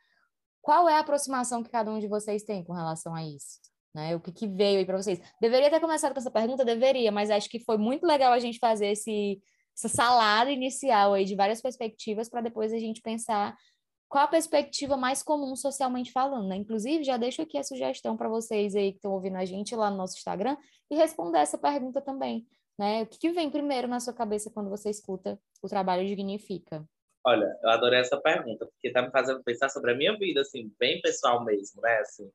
Qual 0.60 0.88
é 0.88 0.94
a 0.94 1.00
aproximação 1.00 1.62
que 1.62 1.70
cada 1.70 1.90
um 1.90 2.00
de 2.00 2.08
vocês 2.08 2.42
tem 2.42 2.64
com 2.64 2.72
relação 2.72 3.14
a 3.14 3.24
isso? 3.24 3.60
Né? 3.94 4.14
O 4.16 4.20
que, 4.20 4.32
que 4.32 4.48
veio 4.48 4.78
aí 4.78 4.84
para 4.84 4.96
vocês? 4.96 5.20
Deveria 5.40 5.70
ter 5.70 5.80
começado 5.80 6.12
com 6.12 6.18
essa 6.18 6.30
pergunta? 6.30 6.64
Deveria, 6.64 7.10
mas 7.12 7.30
acho 7.30 7.48
que 7.48 7.60
foi 7.60 7.78
muito 7.78 8.04
legal 8.04 8.32
a 8.32 8.38
gente 8.38 8.58
fazer 8.58 8.88
esse, 8.88 9.40
essa 9.74 9.88
salada 9.88 10.50
inicial 10.50 11.14
aí 11.14 11.24
de 11.24 11.34
várias 11.34 11.62
perspectivas 11.62 12.28
para 12.28 12.42
depois 12.42 12.72
a 12.72 12.78
gente 12.78 13.00
pensar 13.00 13.56
qual 14.08 14.24
a 14.24 14.28
perspectiva 14.28 14.96
mais 14.96 15.22
comum 15.22 15.56
socialmente 15.56 16.12
falando, 16.12 16.48
né? 16.48 16.56
Inclusive, 16.56 17.04
já 17.04 17.16
deixo 17.16 17.42
aqui 17.42 17.58
a 17.58 17.62
sugestão 17.62 18.16
para 18.16 18.28
vocês 18.28 18.74
aí 18.74 18.92
que 18.92 18.98
estão 18.98 19.12
ouvindo 19.12 19.36
a 19.36 19.44
gente 19.44 19.74
lá 19.74 19.90
no 19.90 19.96
nosso 19.96 20.16
Instagram 20.16 20.56
e 20.90 20.96
responder 20.96 21.38
essa 21.38 21.58
pergunta 21.58 22.00
também, 22.00 22.46
né? 22.78 23.02
O 23.02 23.06
que, 23.06 23.18
que 23.18 23.32
vem 23.32 23.50
primeiro 23.50 23.88
na 23.88 24.00
sua 24.00 24.14
cabeça 24.14 24.50
quando 24.50 24.70
você 24.70 24.90
escuta 24.90 25.38
o 25.62 25.68
trabalho 25.68 26.06
dignifica? 26.06 26.86
Olha, 27.24 27.58
eu 27.60 27.70
adorei 27.70 27.98
essa 27.98 28.20
pergunta, 28.20 28.66
porque 28.66 28.92
tá 28.92 29.02
me 29.02 29.10
fazendo 29.10 29.42
pensar 29.42 29.68
sobre 29.68 29.90
a 29.90 29.96
minha 29.96 30.16
vida, 30.16 30.42
assim, 30.42 30.72
bem 30.78 31.00
pessoal 31.00 31.44
mesmo, 31.44 31.82
né? 31.82 31.98
Assim, 31.98 32.30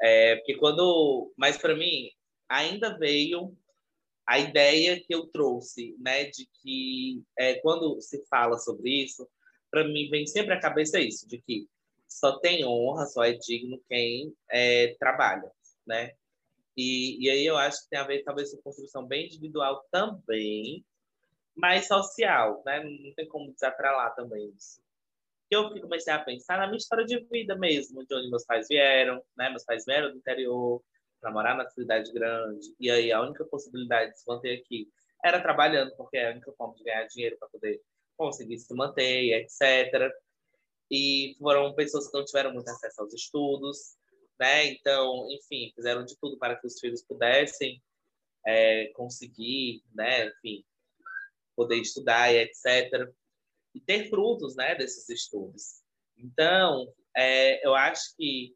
é, 0.00 0.36
porque 0.36 0.56
quando. 0.56 1.32
Mas 1.36 1.58
para 1.58 1.74
mim, 1.74 2.08
ainda 2.48 2.96
veio 2.96 3.56
a 4.26 4.38
ideia 4.38 5.00
que 5.00 5.12
eu 5.12 5.26
trouxe, 5.26 5.96
né? 5.98 6.26
De 6.26 6.48
que 6.62 7.24
é, 7.36 7.54
quando 7.54 8.00
se 8.00 8.24
fala 8.26 8.56
sobre 8.58 9.02
isso, 9.02 9.28
para 9.74 9.88
mim 9.88 10.08
vem 10.08 10.24
sempre 10.24 10.54
à 10.54 10.60
cabeça 10.60 11.00
isso, 11.00 11.28
de 11.28 11.38
que 11.38 11.68
só 12.06 12.38
tem 12.38 12.64
honra, 12.64 13.06
só 13.06 13.24
é 13.24 13.32
digno 13.32 13.82
quem 13.88 14.32
é, 14.48 14.94
trabalha, 15.00 15.50
né? 15.84 16.12
E, 16.76 17.24
e 17.24 17.28
aí 17.28 17.44
eu 17.44 17.56
acho 17.56 17.82
que 17.82 17.90
tem 17.90 17.98
a 17.98 18.04
ver, 18.04 18.22
talvez, 18.22 18.54
com 18.54 18.62
construção 18.62 19.04
bem 19.04 19.26
individual 19.26 19.84
também, 19.90 20.84
mais 21.56 21.88
social, 21.88 22.62
né? 22.64 22.84
Não 22.84 23.12
tem 23.14 23.26
como 23.26 23.52
desatrelar 23.52 24.14
também 24.14 24.48
isso. 24.56 24.80
Eu 25.50 25.68
comecei 25.80 26.12
a 26.12 26.20
pensar 26.20 26.58
na 26.58 26.66
minha 26.66 26.78
história 26.78 27.04
de 27.04 27.18
vida 27.24 27.56
mesmo, 27.56 28.06
de 28.06 28.14
onde 28.14 28.30
meus 28.30 28.44
pais 28.44 28.68
vieram, 28.68 29.20
né? 29.36 29.50
Meus 29.50 29.64
pais 29.64 29.84
vieram 29.84 30.12
do 30.12 30.18
interior 30.18 30.80
para 31.20 31.32
morar 31.32 31.56
na 31.56 31.68
cidade 31.70 32.12
grande, 32.12 32.72
e 32.78 32.90
aí 32.90 33.10
a 33.10 33.20
única 33.20 33.44
possibilidade 33.46 34.12
de 34.12 34.20
se 34.20 34.28
manter 34.28 34.60
aqui 34.60 34.88
era 35.24 35.40
trabalhando, 35.40 35.96
porque 35.96 36.16
é 36.16 36.28
a 36.28 36.32
única 36.32 36.52
forma 36.52 36.74
de 36.76 36.84
ganhar 36.84 37.06
dinheiro 37.06 37.36
para 37.38 37.48
poder 37.48 37.80
conseguir 38.16 38.58
se 38.58 38.74
manter, 38.74 39.42
etc. 39.42 40.10
E 40.90 41.36
foram 41.38 41.74
pessoas 41.74 42.08
que 42.08 42.16
não 42.16 42.24
tiveram 42.24 42.52
muito 42.52 42.68
acesso 42.68 43.02
aos 43.02 43.12
estudos, 43.14 43.96
né? 44.38 44.66
Então, 44.66 45.26
enfim, 45.30 45.72
fizeram 45.74 46.04
de 46.04 46.16
tudo 46.18 46.38
para 46.38 46.56
que 46.56 46.66
os 46.66 46.78
filhos 46.78 47.02
pudessem 47.02 47.82
é, 48.46 48.88
conseguir, 48.94 49.82
né? 49.94 50.28
Enfim, 50.28 50.64
poder 51.56 51.76
estudar 51.76 52.32
e 52.32 52.38
etc. 52.38 53.10
E 53.74 53.80
ter 53.80 54.08
frutos, 54.08 54.54
né, 54.54 54.74
desses 54.74 55.08
estudos. 55.08 55.82
Então, 56.16 56.92
é, 57.16 57.66
eu 57.66 57.74
acho 57.74 58.14
que, 58.16 58.54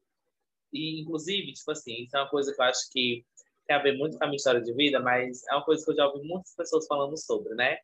e 0.73 1.01
inclusive, 1.01 1.53
tipo 1.53 1.71
assim, 1.71 2.03
isso 2.03 2.17
é 2.17 2.21
uma 2.21 2.31
coisa 2.31 2.55
que 2.55 2.61
eu 2.61 2.65
acho 2.65 2.91
que 2.91 3.25
tem 3.67 3.77
a 3.77 3.83
ver 3.83 3.97
muito 3.97 4.17
com 4.17 4.25
a 4.25 4.27
minha 4.27 4.37
história 4.37 4.61
de 4.61 4.73
vida, 4.73 5.01
mas 5.01 5.47
é 5.49 5.55
uma 5.55 5.65
coisa 5.65 5.85
que 5.85 5.91
eu 5.91 5.97
já 5.97 6.07
ouvi 6.07 6.27
muitas 6.27 6.55
pessoas 6.55 6.87
falando 6.87 7.17
sobre, 7.17 7.55
né? 7.55 7.79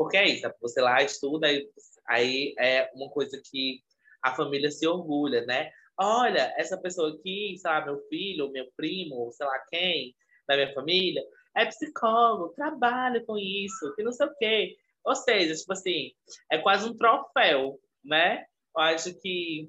Porque 0.00 0.16
é 0.16 0.26
isso, 0.26 0.50
você 0.62 0.80
lá 0.80 1.02
estuda, 1.02 1.46
aí, 1.46 1.68
aí 2.08 2.54
é 2.58 2.90
uma 2.94 3.10
coisa 3.10 3.38
que 3.44 3.82
a 4.22 4.34
família 4.34 4.70
se 4.70 4.86
orgulha, 4.86 5.44
né? 5.44 5.70
Olha, 5.94 6.54
essa 6.56 6.80
pessoa 6.80 7.10
aqui, 7.10 7.54
sei 7.58 7.70
lá, 7.70 7.84
meu 7.84 8.00
filho, 8.08 8.50
meu 8.50 8.66
primo, 8.74 9.30
sei 9.32 9.46
lá 9.46 9.58
quem, 9.68 10.16
da 10.48 10.56
minha 10.56 10.72
família, 10.72 11.22
é 11.54 11.66
psicólogo, 11.66 12.54
trabalha 12.54 13.22
com 13.26 13.36
isso, 13.36 13.94
que 13.94 14.02
não 14.02 14.10
sei 14.10 14.26
o 14.26 14.34
quê. 14.36 14.78
Ou 15.04 15.14
seja, 15.14 15.54
tipo 15.54 15.74
assim, 15.74 16.12
é 16.50 16.56
quase 16.56 16.88
um 16.88 16.96
troféu, 16.96 17.78
né? 18.02 18.46
Eu 18.74 18.82
acho 18.82 19.12
que 19.20 19.68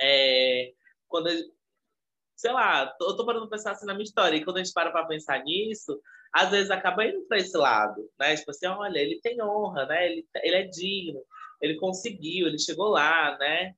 é, 0.00 0.72
quando, 1.06 1.28
sei 2.34 2.50
lá, 2.50 2.92
eu 3.00 3.16
tô 3.16 3.24
parando 3.24 3.46
pra 3.46 3.56
pensar 3.56 3.70
assim 3.70 3.86
na 3.86 3.94
minha 3.94 4.02
história, 4.02 4.36
e 4.36 4.44
quando 4.44 4.56
a 4.56 4.64
gente 4.64 4.74
para 4.74 4.90
pra 4.90 5.06
pensar 5.06 5.44
nisso, 5.44 6.02
às 6.32 6.50
vezes 6.50 6.70
acaba 6.70 7.04
indo 7.04 7.22
para 7.26 7.38
esse 7.38 7.56
lado, 7.56 8.10
né? 8.18 8.36
Tipo 8.36 8.50
assim, 8.50 8.66
olha, 8.66 8.98
ele 8.98 9.20
tem 9.20 9.40
honra, 9.42 9.86
né? 9.86 10.10
Ele, 10.10 10.26
ele 10.42 10.56
é 10.56 10.62
digno, 10.64 11.22
ele 11.60 11.76
conseguiu, 11.76 12.46
ele 12.46 12.58
chegou 12.58 12.88
lá, 12.88 13.36
né? 13.38 13.74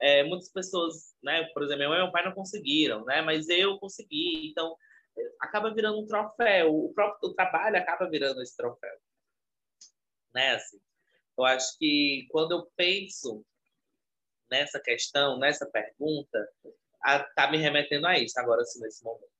É, 0.00 0.24
muitas 0.24 0.50
pessoas, 0.50 1.14
né? 1.22 1.44
Por 1.54 1.62
exemplo, 1.62 1.78
minha 1.78 1.88
mãe 1.88 1.98
e 1.98 2.02
meu 2.02 2.12
pai 2.12 2.24
não 2.24 2.32
conseguiram, 2.32 3.04
né? 3.04 3.22
Mas 3.22 3.48
eu 3.48 3.78
consegui, 3.78 4.50
então 4.50 4.76
acaba 5.40 5.72
virando 5.72 6.00
um 6.00 6.06
troféu, 6.06 6.74
o 6.74 6.92
próprio 6.92 7.30
o 7.30 7.34
trabalho 7.34 7.76
acaba 7.76 8.08
virando 8.10 8.42
esse 8.42 8.56
troféu, 8.56 8.96
né? 10.34 10.56
Assim, 10.56 10.80
eu 11.38 11.44
acho 11.44 11.78
que 11.78 12.26
quando 12.30 12.52
eu 12.52 12.70
penso 12.76 13.44
nessa 14.50 14.80
questão, 14.80 15.38
nessa 15.38 15.66
pergunta, 15.66 16.48
tá 17.34 17.50
me 17.50 17.58
remetendo 17.58 18.06
a 18.06 18.18
isso 18.18 18.38
agora, 18.38 18.62
assim, 18.62 18.80
nesse 18.80 19.04
momento. 19.04 19.33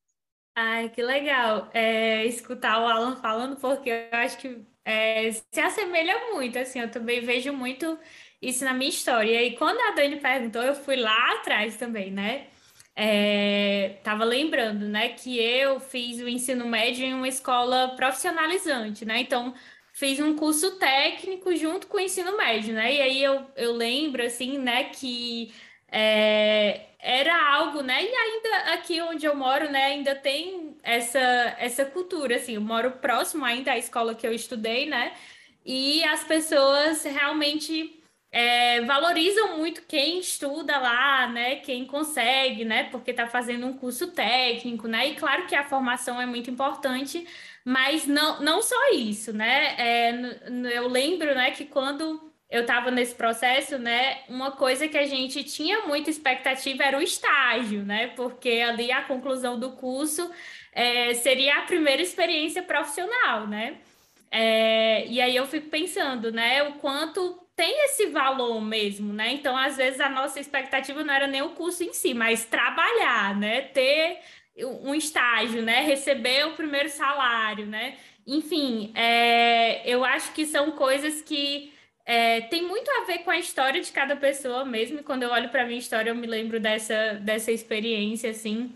Ai, 0.57 0.89
que 0.91 1.03
legal 1.03 1.69
é, 1.75 2.25
escutar 2.27 2.81
o 2.81 2.87
Alan 2.87 3.17
falando, 3.17 3.57
porque 3.57 3.91
eu 3.91 4.19
acho 4.19 4.39
que 4.39 4.65
é, 4.85 5.33
se 5.33 5.61
assemelha 5.61 6.31
muito, 6.33 6.57
assim, 6.59 6.79
eu 6.81 6.91
também 6.91 7.21
vejo 7.23 7.53
muito 7.53 7.99
isso 8.41 8.65
na 8.65 8.73
minha 8.73 8.89
história. 8.91 9.43
E 9.43 9.57
quando 9.57 9.81
a 9.81 9.91
Dani 9.97 10.21
perguntou, 10.21 10.63
eu 10.63 10.75
fui 10.75 10.95
lá 10.97 11.33
atrás 11.35 11.77
também, 11.77 12.11
né? 12.13 12.47
É, 12.95 13.99
tava 14.05 14.23
lembrando, 14.25 14.87
né, 14.89 15.09
que 15.11 15.37
eu 15.41 15.81
fiz 15.81 16.21
o 16.21 16.29
ensino 16.29 16.65
médio 16.69 17.05
em 17.05 17.13
uma 17.15 17.27
escola 17.29 17.97
profissionalizante, 17.97 19.05
né? 19.05 19.19
Então, 19.21 19.53
fiz 19.93 20.21
um 20.21 20.37
curso 20.37 20.79
técnico 20.79 21.55
junto 21.57 21.89
com 21.89 21.97
o 21.97 22.01
ensino 22.01 22.37
médio, 22.37 22.73
né? 22.75 22.95
E 22.95 23.01
aí 23.03 23.23
eu, 23.25 23.45
eu 23.57 23.73
lembro, 23.73 24.23
assim, 24.25 24.59
né, 24.59 24.85
que 24.85 25.53
é, 25.89 26.87
era 27.05 27.55
algo, 27.55 27.83
né? 27.83 28.03
E 28.03 28.15
ainda 28.15 28.73
aqui 28.73 29.01
onde 29.03 29.27
eu 29.27 29.37
moro, 29.37 29.71
né, 29.71 29.85
ainda 29.85 30.15
tem 30.15 30.75
essa, 30.83 31.19
essa 31.59 31.85
cultura, 31.85 32.37
assim, 32.37 32.55
eu 32.55 32.63
moro 32.63 32.93
próximo 32.93 33.45
ainda 33.45 33.73
à 33.73 33.79
escola 33.79 34.15
que 34.15 34.27
eu 34.27 34.33
estudei, 34.33 34.87
né? 34.87 35.13
E 35.65 36.03
as 36.05 36.25
pessoas 36.25 37.05
realmente 37.05 38.03
é, 38.33 38.81
valorizam 38.83 39.59
muito 39.59 39.83
quem 39.87 40.19
estuda 40.19 40.79
lá, 40.79 41.29
né? 41.29 41.57
Quem 41.57 41.87
consegue, 41.87 42.65
né? 42.65 42.85
Porque 42.85 43.11
está 43.11 43.27
fazendo 43.27 43.67
um 43.67 43.77
curso 43.77 44.09
técnico, 44.13 44.89
né? 44.89 45.09
E 45.09 45.15
claro 45.17 45.47
que 45.47 45.55
a 45.55 45.65
formação 45.65 46.21
é 46.21 46.27
muito 46.27 46.51
importante, 46.51 47.27
mas 47.65 48.07
não, 48.07 48.41
não 48.41 48.63
só 48.63 48.77
isso, 48.93 49.33
né? 49.33 49.75
É, 49.79 50.11
eu 50.75 50.89
lembro, 50.89 51.35
né, 51.35 51.51
que 51.51 51.67
quando 51.67 52.34
eu 52.55 52.61
estava 52.61 52.89
nesse 52.89 53.17
processo, 53.17 53.79
né? 53.79 54.19
Uma 54.29 54.53
coisa 54.53 54.87
que 54.87 54.97
a 54.97 55.05
gente 55.05 55.43
tinha 55.43 55.81
muita 55.89 56.09
expectativa 56.09 56.85
era 56.85 56.97
o 56.97 57.03
estágio, 57.03 57.83
né? 57.83 58.13
Porque 58.15 58.63
ali 58.65 58.93
a 58.93 59.03
conclusão 59.03 59.59
do 59.59 59.73
curso 59.73 60.31
é, 60.73 61.13
seria 61.15 61.59
a 61.59 61.63
primeira 61.63 62.01
experiência 62.01 62.63
profissional, 62.63 63.49
né? 63.49 63.79
É, 64.31 65.05
e 65.09 65.21
aí 65.21 65.35
eu 65.35 65.49
fico 65.49 65.69
pensando, 65.69 66.31
né? 66.31 66.63
O 66.63 66.75
quanto 66.75 67.45
tem 67.57 67.87
esse 67.87 68.07
valor 68.07 68.61
mesmo, 68.61 69.13
né? 69.13 69.33
Então, 69.33 69.57
às 69.57 69.77
vezes, 69.77 70.01
a 70.01 70.09
nossa 70.09 70.39
expectativa 70.39 71.03
não 71.03 71.13
era 71.13 71.27
nem 71.27 71.43
o 71.43 71.51
curso 71.51 71.83
em 71.83 71.93
si, 71.93 72.15
mas 72.15 72.45
trabalhar, 72.45 73.37
né? 73.37 73.63
Ter 73.63 74.21
um 74.81 74.95
estágio, 74.95 75.61
né? 75.61 75.81
Receber 75.81 76.47
o 76.47 76.53
primeiro 76.53 76.89
salário, 76.89 77.67
né? 77.67 77.97
Enfim, 78.25 78.93
é, 78.95 79.83
eu 79.85 80.05
acho 80.05 80.33
que 80.33 80.47
são 80.47 80.71
coisas 80.71 81.21
que 81.21 81.74
é, 82.07 82.43
tem 82.43 82.63
muito 82.67 82.91
a 82.91 83.05
ver 83.05 83.19
com 83.21 83.31
a 83.31 83.39
história 83.39 83.81
de 83.81 83.91
cada 83.91 84.15
pessoa 84.17 84.65
mesmo. 84.65 85.03
Quando 85.03 85.23
eu 85.23 85.31
olho 85.31 85.49
para 85.49 85.65
minha 85.65 85.79
história, 85.79 86.11
eu 86.11 86.15
me 86.15 86.27
lembro 86.27 86.61
dessa, 86.61 87.15
dessa 87.15 87.51
experiência, 87.51 88.31
assim. 88.31 88.75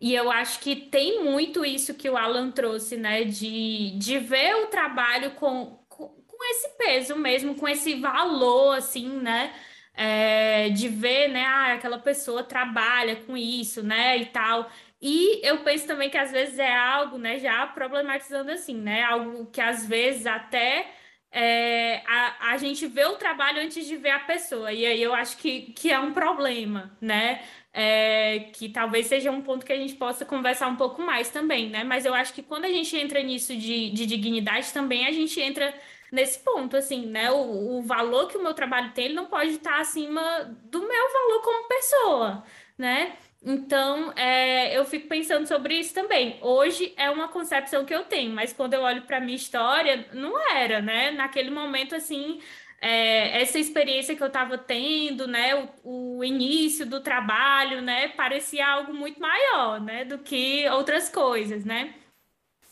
E 0.00 0.14
eu 0.14 0.30
acho 0.30 0.60
que 0.60 0.74
tem 0.76 1.22
muito 1.22 1.64
isso 1.64 1.94
que 1.94 2.08
o 2.08 2.16
Alan 2.16 2.50
trouxe, 2.50 2.96
né? 2.96 3.24
De, 3.24 3.90
de 3.98 4.18
ver 4.18 4.54
o 4.56 4.68
trabalho 4.68 5.32
com, 5.32 5.78
com, 5.88 6.08
com 6.08 6.44
esse 6.50 6.70
peso 6.78 7.16
mesmo, 7.16 7.54
com 7.54 7.68
esse 7.68 7.94
valor, 8.00 8.76
assim, 8.76 9.08
né? 9.20 9.52
É, 9.94 10.70
de 10.70 10.88
ver, 10.88 11.28
né? 11.28 11.44
Ah, 11.44 11.74
aquela 11.74 11.98
pessoa 11.98 12.42
trabalha 12.42 13.16
com 13.16 13.36
isso, 13.36 13.82
né? 13.82 14.16
E 14.16 14.26
tal. 14.26 14.70
E 15.02 15.46
eu 15.46 15.58
penso 15.64 15.86
também 15.86 16.08
que 16.10 16.16
às 16.18 16.32
vezes 16.32 16.58
é 16.58 16.74
algo, 16.74 17.18
né? 17.18 17.38
Já 17.38 17.66
problematizando 17.66 18.50
assim, 18.50 18.74
né? 18.76 19.02
Algo 19.02 19.46
que 19.46 19.60
às 19.60 19.86
vezes 19.86 20.26
até 20.26 20.86
é, 21.32 22.02
a, 22.06 22.52
a 22.52 22.56
gente 22.58 22.86
vê 22.86 23.04
o 23.04 23.16
trabalho 23.16 23.62
antes 23.62 23.86
de 23.86 23.96
ver 23.96 24.10
a 24.10 24.18
pessoa. 24.20 24.72
E 24.72 24.84
aí 24.84 25.02
eu 25.02 25.14
acho 25.14 25.36
que, 25.36 25.72
que 25.72 25.90
é 25.90 25.98
um 26.00 26.12
problema, 26.12 26.96
né? 27.00 27.42
É, 27.72 28.50
que 28.52 28.68
talvez 28.68 29.06
seja 29.06 29.30
um 29.30 29.40
ponto 29.42 29.64
que 29.64 29.72
a 29.72 29.76
gente 29.76 29.94
possa 29.94 30.24
conversar 30.24 30.66
um 30.66 30.76
pouco 30.76 31.00
mais 31.02 31.30
também, 31.30 31.70
né? 31.70 31.84
Mas 31.84 32.04
eu 32.04 32.14
acho 32.14 32.32
que 32.34 32.42
quando 32.42 32.64
a 32.64 32.68
gente 32.68 32.96
entra 32.96 33.22
nisso 33.22 33.56
de, 33.56 33.90
de 33.90 34.06
dignidade 34.06 34.72
também, 34.72 35.06
a 35.06 35.12
gente 35.12 35.40
entra 35.40 35.72
nesse 36.10 36.40
ponto, 36.40 36.76
assim, 36.76 37.06
né? 37.06 37.30
O, 37.30 37.78
o 37.78 37.82
valor 37.82 38.28
que 38.28 38.36
o 38.36 38.42
meu 38.42 38.54
trabalho 38.54 38.92
tem, 38.92 39.06
ele 39.06 39.14
não 39.14 39.26
pode 39.26 39.50
estar 39.52 39.80
acima 39.80 40.22
do 40.64 40.80
meu 40.80 41.12
valor 41.12 41.42
como 41.42 41.68
pessoa, 41.68 42.44
né? 42.76 43.16
Então, 43.42 44.12
é, 44.12 44.76
eu 44.76 44.84
fico 44.84 45.08
pensando 45.08 45.46
sobre 45.46 45.74
isso 45.78 45.94
também. 45.94 46.38
Hoje 46.42 46.92
é 46.96 47.10
uma 47.10 47.28
concepção 47.28 47.84
que 47.86 47.94
eu 47.94 48.04
tenho, 48.04 48.34
mas 48.34 48.52
quando 48.52 48.74
eu 48.74 48.82
olho 48.82 49.02
para 49.02 49.16
a 49.16 49.20
minha 49.20 49.36
história, 49.36 50.08
não 50.12 50.38
era, 50.54 50.82
né? 50.82 51.10
Naquele 51.12 51.50
momento, 51.50 51.94
assim, 51.94 52.38
é, 52.80 53.40
essa 53.40 53.58
experiência 53.58 54.14
que 54.14 54.22
eu 54.22 54.26
estava 54.26 54.58
tendo, 54.58 55.26
né? 55.26 55.54
O, 55.84 56.18
o, 56.18 56.24
início 56.24 56.84
do 56.84 57.00
trabalho, 57.00 57.80
né? 57.80 58.08
Parecia 58.08 58.66
algo 58.66 58.92
muito 58.92 59.18
maior, 59.20 59.80
né? 59.80 60.04
Do 60.04 60.18
que 60.18 60.68
outras 60.68 61.08
coisas, 61.08 61.64
né? 61.64 61.94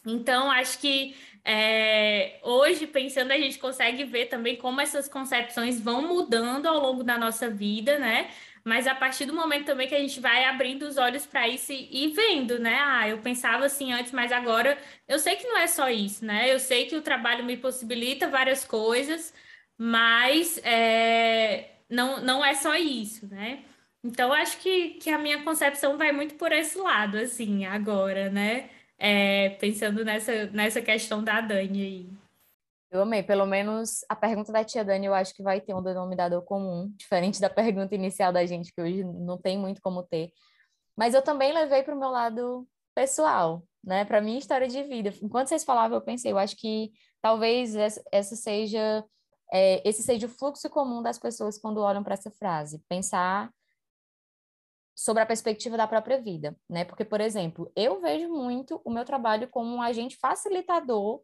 Então, 0.07 0.51
acho 0.51 0.79
que 0.81 1.15
é, 1.45 2.41
hoje, 2.43 2.87
pensando, 2.87 3.33
a 3.33 3.39
gente 3.39 3.59
consegue 3.59 4.05
ver 4.05 4.27
também 4.27 4.57
como 4.57 4.81
essas 4.83 5.09
concepções 5.09 5.81
vão 5.81 6.03
mudando 6.03 6.67
ao 6.67 6.79
longo 6.79 7.03
da 7.03 7.17
nossa 7.17 7.49
vida, 7.49 7.99
né? 7.99 8.31
Mas 8.65 8.87
a 8.87 8.95
partir 8.95 9.25
do 9.27 9.35
momento 9.35 9.67
também 9.67 9.89
que 9.89 9.95
a 9.95 9.99
gente 10.01 10.21
vai 10.21 10.45
abrindo 10.45 10.83
os 10.83 10.97
olhos 10.97 11.27
para 11.27 11.49
isso 11.49 11.73
e, 11.73 11.89
e, 12.07 12.09
vendo, 12.13 12.59
né? 12.59 12.79
Ah, 12.81 13.09
eu 13.09 13.19
pensava 13.19 13.65
assim 13.67 13.93
antes, 13.93 14.13
mas 14.13 14.33
agora 14.33 14.79
eu 15.07 15.19
sei 15.19 15.37
que 15.37 15.47
não 15.47 15.59
é 15.59 15.67
só 15.67 15.89
isso, 15.91 16.25
né? 16.25 16.53
Eu 16.53 16.59
sei 16.59 16.87
que 16.87 16.97
o 16.97 17.03
trabalho 17.03 17.45
me 17.45 17.57
possibilita 17.57 18.29
várias 18.29 18.65
coisas, 18.65 19.33
mas 19.77 20.59
é, 20.65 21.71
não, 21.89 22.21
não 22.23 22.45
é 22.45 22.55
só 22.55 22.75
isso, 22.75 23.27
né? 23.29 23.65
Então, 24.03 24.33
acho 24.33 24.59
que, 24.61 24.91
que 24.95 25.11
a 25.11 25.19
minha 25.19 25.43
concepção 25.43 25.99
vai 25.99 26.13
muito 26.13 26.35
por 26.37 26.53
esse 26.53 26.79
lado, 26.79 27.19
assim, 27.19 27.65
agora, 27.67 28.31
né? 28.31 28.71
É, 28.99 29.51
pensando 29.61 30.05
nessa, 30.05 30.47
nessa 30.47 30.81
questão 30.83 31.23
da 31.23 31.41
Dani 31.41 31.83
aí. 31.83 32.28
Eu 32.91 33.03
amei. 33.03 33.23
Pelo 33.23 33.47
menos 33.47 34.05
a 34.09 34.17
pergunta 34.17 34.53
da 34.53 34.65
tia 34.65 34.85
Dani 34.85 35.07
eu 35.07 35.15
acho 35.15 35.35
que 35.35 35.43
vai 35.43 35.61
ter 35.61 35.75
um 35.75 35.83
denominador 35.83 36.43
comum, 36.43 36.89
diferente 36.97 37.41
da 37.41 37.51
pergunta 37.51 37.95
inicial 37.95 38.33
da 38.33 38.45
gente, 38.47 38.73
que 38.73 38.81
hoje 38.81 39.05
não 39.05 39.39
tem 39.39 39.59
muito 39.59 39.81
como 39.81 40.03
ter. 40.03 40.33
Mas 40.97 41.15
eu 41.15 41.23
também 41.23 41.53
levei 41.53 41.83
para 41.83 41.95
o 41.95 41.99
meu 41.99 42.11
lado 42.11 42.67
pessoal, 42.95 43.63
né? 43.85 44.05
Para 44.05 44.21
minha 44.21 44.39
história 44.39 44.69
de 44.69 44.83
vida. 44.83 45.13
Enquanto 45.23 45.49
vocês 45.49 45.65
falavam, 45.65 45.97
eu 45.99 46.03
pensei, 46.03 46.33
eu 46.33 46.39
acho 46.39 46.57
que 46.57 46.91
talvez 47.21 47.75
essa 47.77 48.37
seja 48.37 49.05
é, 49.53 49.87
esse 49.89 50.03
seja 50.03 50.27
o 50.27 50.31
fluxo 50.31 50.69
comum 50.69 51.03
das 51.03 51.19
pessoas 51.19 51.59
quando 51.59 51.81
olham 51.81 52.03
para 52.03 52.15
essa 52.15 52.31
frase, 52.31 52.83
pensar 52.89 53.51
sobre 54.95 55.23
a 55.23 55.27
perspectiva 55.27 55.77
da 55.77 55.87
própria 55.87 56.21
vida, 56.21 56.57
né? 56.69 56.85
Porque, 56.85 57.05
por 57.05 57.21
exemplo, 57.21 57.71
eu 57.77 58.01
vejo 58.01 58.29
muito 58.29 58.81
o 58.85 58.91
meu 58.91 59.05
trabalho 59.05 59.49
como 59.49 59.75
um 59.75 59.81
agente 59.81 60.17
facilitador 60.17 61.23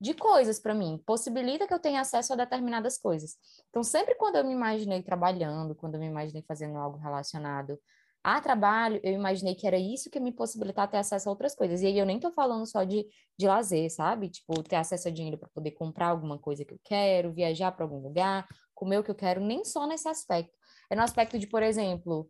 de 0.00 0.14
coisas 0.14 0.60
para 0.60 0.74
mim, 0.74 1.02
possibilita 1.04 1.66
que 1.66 1.74
eu 1.74 1.78
tenha 1.78 2.00
acesso 2.00 2.32
a 2.32 2.36
determinadas 2.36 2.98
coisas. 2.98 3.36
Então, 3.68 3.82
sempre 3.82 4.14
quando 4.14 4.36
eu 4.36 4.44
me 4.44 4.52
imaginei 4.52 5.02
trabalhando, 5.02 5.74
quando 5.74 5.94
eu 5.94 6.00
me 6.00 6.06
imaginei 6.06 6.42
fazendo 6.46 6.78
algo 6.78 6.98
relacionado 6.98 7.78
a 8.22 8.40
trabalho, 8.40 9.00
eu 9.02 9.12
imaginei 9.12 9.54
que 9.54 9.66
era 9.66 9.78
isso 9.78 10.10
que 10.10 10.20
me 10.20 10.32
possibilitar 10.32 10.88
ter 10.88 10.98
acesso 10.98 11.28
a 11.28 11.32
outras 11.32 11.54
coisas. 11.54 11.82
E 11.82 11.86
aí 11.86 11.98
eu 11.98 12.06
nem 12.06 12.20
tô 12.20 12.30
falando 12.30 12.66
só 12.66 12.84
de, 12.84 13.06
de 13.38 13.46
lazer, 13.46 13.90
sabe? 13.90 14.28
Tipo, 14.28 14.62
ter 14.62 14.76
acesso 14.76 15.08
a 15.08 15.10
dinheiro 15.10 15.38
para 15.38 15.48
poder 15.48 15.72
comprar 15.72 16.08
alguma 16.08 16.38
coisa 16.38 16.64
que 16.64 16.74
eu 16.74 16.80
quero, 16.84 17.32
viajar 17.32 17.72
para 17.72 17.84
algum 17.84 18.00
lugar, 18.00 18.46
comer 18.74 18.98
o 18.98 19.04
que 19.04 19.10
eu 19.10 19.14
quero, 19.14 19.40
nem 19.40 19.64
só 19.64 19.86
nesse 19.86 20.08
aspecto. 20.08 20.52
É 20.90 20.96
no 20.96 21.02
aspecto 21.02 21.38
de, 21.38 21.46
por 21.46 21.62
exemplo, 21.62 22.28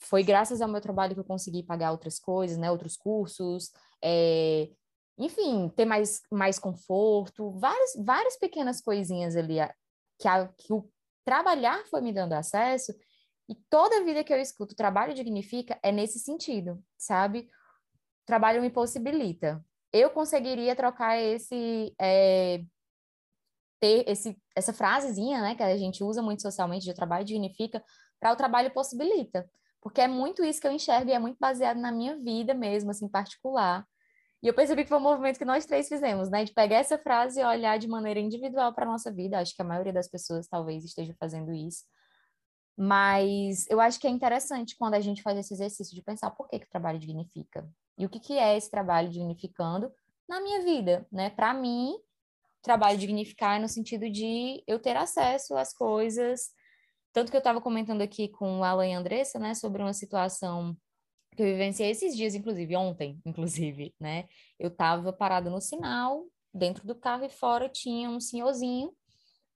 foi 0.00 0.22
graças 0.22 0.60
ao 0.60 0.68
meu 0.68 0.80
trabalho 0.80 1.14
que 1.14 1.20
eu 1.20 1.24
consegui 1.24 1.62
pagar 1.62 1.92
outras 1.92 2.18
coisas, 2.18 2.56
né? 2.56 2.70
Outros 2.70 2.96
cursos, 2.96 3.70
é, 4.02 4.70
enfim, 5.18 5.68
ter 5.70 5.84
mais, 5.84 6.22
mais 6.30 6.58
conforto, 6.58 7.50
várias, 7.58 7.90
várias 8.04 8.36
pequenas 8.38 8.80
coisinhas 8.80 9.36
ali 9.36 9.56
que, 10.18 10.28
a, 10.28 10.48
que 10.48 10.72
o 10.72 10.88
trabalhar 11.24 11.84
foi 11.86 12.00
me 12.00 12.12
dando 12.12 12.32
acesso, 12.32 12.94
e 13.48 13.54
toda 13.70 14.04
vida 14.04 14.22
que 14.22 14.32
eu 14.32 14.38
escuto 14.38 14.76
trabalho 14.76 15.14
dignifica 15.14 15.78
é 15.82 15.90
nesse 15.90 16.18
sentido, 16.18 16.82
sabe? 16.98 17.48
Trabalho 18.26 18.60
me 18.60 18.70
possibilita. 18.70 19.64
Eu 19.90 20.10
conseguiria 20.10 20.76
trocar 20.76 21.18
esse. 21.18 21.94
É, 21.98 22.62
ter 23.80 24.04
esse, 24.08 24.36
essa 24.54 24.72
frasezinha, 24.72 25.40
né, 25.40 25.54
que 25.54 25.62
a 25.62 25.76
gente 25.78 26.02
usa 26.02 26.20
muito 26.20 26.42
socialmente, 26.42 26.84
de 26.84 26.92
trabalho 26.92 27.24
dignifica, 27.24 27.82
para 28.20 28.32
o 28.32 28.36
trabalho 28.36 28.72
possibilita. 28.72 29.48
Porque 29.80 30.00
é 30.00 30.08
muito 30.08 30.44
isso 30.44 30.60
que 30.60 30.66
eu 30.66 30.72
enxergo 30.72 31.08
e 31.08 31.14
é 31.14 31.18
muito 31.18 31.38
baseado 31.38 31.78
na 31.78 31.92
minha 31.92 32.18
vida 32.18 32.52
mesmo, 32.52 32.90
assim, 32.90 33.08
particular. 33.08 33.86
E 34.42 34.46
eu 34.46 34.54
percebi 34.54 34.84
que 34.84 34.88
foi 34.88 34.98
um 34.98 35.02
movimento 35.02 35.38
que 35.38 35.44
nós 35.44 35.66
três 35.66 35.88
fizemos, 35.88 36.30
né? 36.30 36.44
De 36.44 36.52
pegar 36.52 36.76
essa 36.76 36.96
frase 36.98 37.40
e 37.40 37.44
olhar 37.44 37.78
de 37.78 37.88
maneira 37.88 38.20
individual 38.20 38.72
para 38.72 38.84
a 38.84 38.88
nossa 38.88 39.12
vida. 39.12 39.38
Acho 39.38 39.54
que 39.54 39.62
a 39.62 39.64
maioria 39.64 39.92
das 39.92 40.08
pessoas 40.08 40.46
talvez 40.46 40.84
esteja 40.84 41.14
fazendo 41.18 41.52
isso. 41.52 41.84
Mas 42.76 43.66
eu 43.68 43.80
acho 43.80 43.98
que 43.98 44.06
é 44.06 44.10
interessante 44.10 44.76
quando 44.76 44.94
a 44.94 45.00
gente 45.00 45.22
faz 45.22 45.36
esse 45.36 45.52
exercício 45.52 45.94
de 45.94 46.02
pensar 46.02 46.30
por 46.30 46.48
que, 46.48 46.60
que 46.60 46.66
o 46.66 46.70
trabalho 46.70 46.98
dignifica. 46.98 47.68
E 47.98 48.06
o 48.06 48.08
que, 48.08 48.20
que 48.20 48.38
é 48.38 48.56
esse 48.56 48.70
trabalho 48.70 49.10
dignificando 49.10 49.90
na 50.28 50.40
minha 50.40 50.62
vida, 50.62 51.04
né? 51.10 51.30
Para 51.30 51.52
mim, 51.52 51.96
trabalho 52.62 52.98
dignificar 52.98 53.56
é 53.56 53.60
no 53.60 53.68
sentido 53.68 54.10
de 54.10 54.62
eu 54.66 54.78
ter 54.78 54.96
acesso 54.96 55.56
às 55.56 55.72
coisas. 55.72 56.50
Tanto 57.12 57.30
que 57.30 57.36
eu 57.36 57.40
estava 57.40 57.60
comentando 57.60 58.02
aqui 58.02 58.28
com 58.28 58.62
a 58.62 58.68
Alan 58.68 58.86
e 58.86 58.94
a 58.94 58.98
Andressa, 58.98 59.38
né, 59.38 59.54
sobre 59.54 59.82
uma 59.82 59.94
situação 59.94 60.76
que 61.38 61.42
eu 61.44 61.46
vivenciei 61.46 61.90
esses 61.90 62.16
dias, 62.16 62.34
inclusive, 62.34 62.74
ontem, 62.74 63.20
inclusive, 63.24 63.94
né? 64.00 64.26
Eu 64.58 64.70
estava 64.70 65.12
parada 65.12 65.48
no 65.48 65.60
sinal, 65.60 66.24
dentro 66.52 66.84
do 66.84 66.96
carro 66.96 67.24
e 67.24 67.30
fora 67.30 67.68
tinha 67.68 68.10
um 68.10 68.18
senhorzinho, 68.18 68.92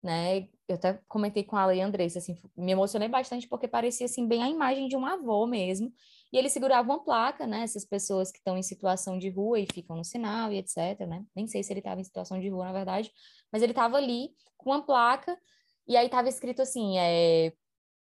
né? 0.00 0.48
Eu 0.68 0.76
até 0.76 1.00
comentei 1.08 1.42
com 1.42 1.56
a 1.56 1.74
e 1.74 1.80
a 1.80 1.84
Andressa, 1.86 2.20
assim, 2.20 2.40
me 2.56 2.70
emocionei 2.70 3.08
bastante 3.08 3.48
porque 3.48 3.66
parecia, 3.66 4.06
assim, 4.06 4.28
bem 4.28 4.44
a 4.44 4.48
imagem 4.48 4.86
de 4.86 4.96
um 4.96 5.04
avô 5.04 5.44
mesmo. 5.44 5.92
E 6.32 6.38
ele 6.38 6.48
segurava 6.48 6.88
uma 6.88 7.02
placa, 7.02 7.48
né? 7.48 7.62
Essas 7.64 7.84
pessoas 7.84 8.30
que 8.30 8.38
estão 8.38 8.56
em 8.56 8.62
situação 8.62 9.18
de 9.18 9.28
rua 9.28 9.58
e 9.58 9.66
ficam 9.66 9.96
no 9.96 10.04
sinal 10.04 10.52
e 10.52 10.58
etc, 10.58 11.00
né? 11.08 11.24
Nem 11.34 11.48
sei 11.48 11.64
se 11.64 11.72
ele 11.72 11.80
estava 11.80 12.00
em 12.00 12.04
situação 12.04 12.38
de 12.38 12.48
rua, 12.48 12.66
na 12.66 12.72
verdade, 12.72 13.10
mas 13.50 13.60
ele 13.60 13.72
estava 13.72 13.96
ali 13.96 14.30
com 14.56 14.70
uma 14.70 14.86
placa 14.86 15.36
e 15.88 15.96
aí 15.96 16.06
estava 16.06 16.28
escrito 16.28 16.62
assim, 16.62 16.96
é, 16.96 17.52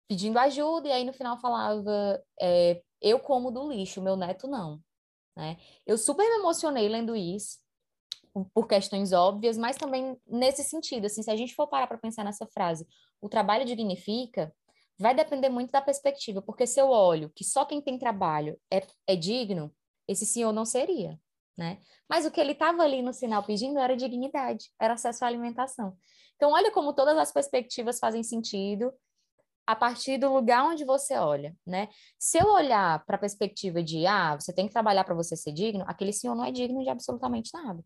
pedindo 0.08 0.36
ajuda, 0.36 0.88
e 0.88 0.92
aí 0.92 1.04
no 1.04 1.12
final 1.12 1.38
falava 1.38 2.20
é, 2.40 2.82
eu 3.00 3.18
como 3.20 3.50
do 3.50 3.70
lixo, 3.70 4.02
meu 4.02 4.16
neto 4.16 4.46
não. 4.48 4.80
Né? 5.36 5.56
Eu 5.86 5.96
super 5.96 6.28
me 6.28 6.36
emocionei 6.36 6.88
lendo 6.88 7.14
isso, 7.14 7.58
por 8.52 8.66
questões 8.66 9.12
óbvias, 9.12 9.56
mas 9.56 9.76
também 9.76 10.16
nesse 10.26 10.62
sentido, 10.62 11.06
assim, 11.06 11.22
se 11.22 11.30
a 11.30 11.36
gente 11.36 11.54
for 11.54 11.66
parar 11.66 11.86
para 11.86 11.98
pensar 11.98 12.24
nessa 12.24 12.46
frase, 12.46 12.86
o 13.20 13.28
trabalho 13.28 13.64
dignifica, 13.64 14.52
vai 14.98 15.14
depender 15.14 15.48
muito 15.48 15.70
da 15.70 15.80
perspectiva, 15.80 16.42
porque 16.42 16.66
se 16.66 16.80
eu 16.80 16.90
olho 16.90 17.30
que 17.34 17.44
só 17.44 17.64
quem 17.64 17.80
tem 17.80 17.98
trabalho 17.98 18.58
é, 18.70 18.84
é 19.06 19.16
digno, 19.16 19.74
esse 20.06 20.26
senhor 20.26 20.52
não 20.52 20.64
seria, 20.64 21.18
né? 21.56 21.78
Mas 22.08 22.26
o 22.26 22.30
que 22.30 22.40
ele 22.40 22.52
estava 22.52 22.82
ali 22.82 23.02
no 23.02 23.12
sinal 23.12 23.42
pedindo 23.42 23.78
era 23.78 23.96
dignidade, 23.96 24.70
era 24.80 24.94
acesso 24.94 25.24
à 25.24 25.28
alimentação. 25.28 25.96
Então, 26.36 26.52
olha 26.52 26.70
como 26.72 26.92
todas 26.92 27.16
as 27.16 27.32
perspectivas 27.32 27.98
fazem 27.98 28.22
sentido 28.22 28.92
a 29.68 29.76
partir 29.76 30.16
do 30.16 30.32
lugar 30.32 30.64
onde 30.64 30.82
você 30.82 31.18
olha, 31.18 31.54
né? 31.66 31.90
Se 32.18 32.38
eu 32.38 32.46
olhar 32.46 33.04
para 33.04 33.16
a 33.16 33.18
perspectiva 33.18 33.82
de, 33.82 34.06
ah, 34.06 34.34
você 34.34 34.50
tem 34.50 34.66
que 34.66 34.72
trabalhar 34.72 35.04
para 35.04 35.14
você 35.14 35.36
ser 35.36 35.52
digno, 35.52 35.84
aquele 35.86 36.10
senhor 36.10 36.34
não 36.34 36.42
é 36.42 36.50
digno 36.50 36.82
de 36.82 36.88
absolutamente 36.88 37.50
nada. 37.52 37.84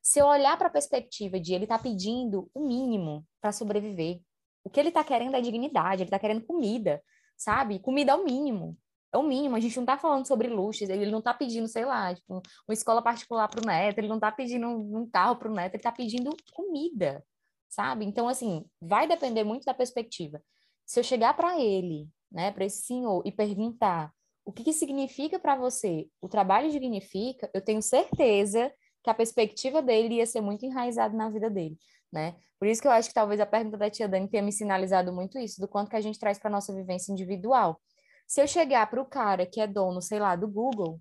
Se 0.00 0.20
eu 0.20 0.26
olhar 0.26 0.56
para 0.56 0.68
a 0.68 0.70
perspectiva 0.70 1.40
de 1.40 1.52
ele 1.52 1.64
está 1.64 1.76
pedindo 1.76 2.48
o 2.54 2.60
mínimo 2.64 3.26
para 3.40 3.50
sobreviver, 3.50 4.20
o 4.62 4.70
que 4.70 4.78
ele 4.78 4.90
está 4.90 5.02
querendo 5.02 5.34
é 5.34 5.40
dignidade, 5.40 6.02
ele 6.02 6.06
está 6.06 6.20
querendo 6.20 6.46
comida, 6.46 7.02
sabe? 7.36 7.80
Comida 7.80 8.12
é 8.12 8.14
o 8.14 8.24
mínimo. 8.24 8.78
É 9.12 9.18
o 9.18 9.22
mínimo, 9.24 9.56
a 9.56 9.60
gente 9.60 9.74
não 9.74 9.82
está 9.82 9.98
falando 9.98 10.28
sobre 10.28 10.46
luxos, 10.46 10.88
ele 10.88 11.10
não 11.10 11.18
está 11.18 11.34
pedindo, 11.34 11.66
sei 11.66 11.84
lá, 11.84 12.14
tipo, 12.14 12.34
uma 12.68 12.74
escola 12.74 13.02
particular 13.02 13.48
para 13.48 13.60
o 13.60 13.66
neto, 13.66 13.98
ele 13.98 14.08
não 14.08 14.16
está 14.16 14.30
pedindo 14.30 14.68
um 14.68 15.08
carro 15.10 15.34
para 15.34 15.50
o 15.50 15.54
neto, 15.54 15.74
ele 15.74 15.80
está 15.80 15.90
pedindo 15.90 16.30
comida, 16.52 17.24
sabe? 17.68 18.04
Então, 18.04 18.28
assim, 18.28 18.64
vai 18.80 19.08
depender 19.08 19.42
muito 19.42 19.64
da 19.64 19.74
perspectiva. 19.74 20.40
Se 20.84 21.00
eu 21.00 21.04
chegar 21.04 21.34
para 21.34 21.60
ele, 21.60 22.08
né, 22.30 22.50
para 22.50 22.64
esse 22.64 22.82
senhor, 22.82 23.22
e 23.24 23.32
perguntar 23.32 24.12
o 24.44 24.52
que, 24.52 24.62
que 24.62 24.72
significa 24.72 25.38
para 25.38 25.56
você 25.56 26.08
o 26.20 26.28
trabalho 26.28 26.70
dignifica, 26.70 27.50
eu 27.54 27.62
tenho 27.62 27.80
certeza 27.80 28.72
que 29.02 29.10
a 29.10 29.14
perspectiva 29.14 29.82
dele 29.82 30.16
ia 30.16 30.26
ser 30.26 30.40
muito 30.40 30.64
enraizada 30.64 31.16
na 31.16 31.30
vida 31.30 31.50
dele, 31.50 31.78
né? 32.12 32.36
Por 32.58 32.68
isso 32.68 32.80
que 32.80 32.88
eu 32.88 32.92
acho 32.92 33.08
que 33.08 33.14
talvez 33.14 33.40
a 33.40 33.46
pergunta 33.46 33.76
da 33.76 33.90
tia 33.90 34.08
Dani 34.08 34.28
tenha 34.28 34.42
me 34.42 34.52
sinalizado 34.52 35.12
muito 35.12 35.38
isso, 35.38 35.60
do 35.60 35.68
quanto 35.68 35.90
que 35.90 35.96
a 35.96 36.00
gente 36.00 36.18
traz 36.18 36.38
para 36.38 36.50
nossa 36.50 36.74
vivência 36.74 37.12
individual. 37.12 37.80
Se 38.26 38.40
eu 38.42 38.46
chegar 38.46 38.88
para 38.88 39.00
o 39.00 39.06
cara 39.06 39.46
que 39.46 39.60
é 39.60 39.66
dono, 39.66 40.00
sei 40.00 40.18
lá, 40.18 40.34
do 40.36 40.48
Google, 40.48 41.00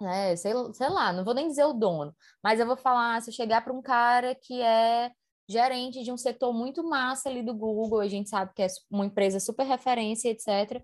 né? 0.00 0.36
Sei, 0.36 0.52
sei 0.72 0.88
lá, 0.88 1.12
não 1.12 1.24
vou 1.24 1.34
nem 1.34 1.48
dizer 1.48 1.64
o 1.64 1.72
dono, 1.72 2.14
mas 2.42 2.60
eu 2.60 2.66
vou 2.66 2.76
falar, 2.76 3.20
se 3.22 3.30
eu 3.30 3.34
chegar 3.34 3.62
para 3.62 3.72
um 3.72 3.82
cara 3.82 4.34
que 4.34 4.60
é 4.60 5.10
gerente 5.48 6.02
de 6.02 6.12
um 6.12 6.16
setor 6.16 6.52
muito 6.52 6.82
massa 6.84 7.28
ali 7.28 7.42
do 7.42 7.54
Google, 7.54 8.00
a 8.00 8.08
gente 8.08 8.28
sabe 8.28 8.52
que 8.54 8.62
é 8.62 8.66
uma 8.90 9.06
empresa 9.06 9.40
super 9.40 9.64
referência, 9.64 10.28
etc., 10.28 10.82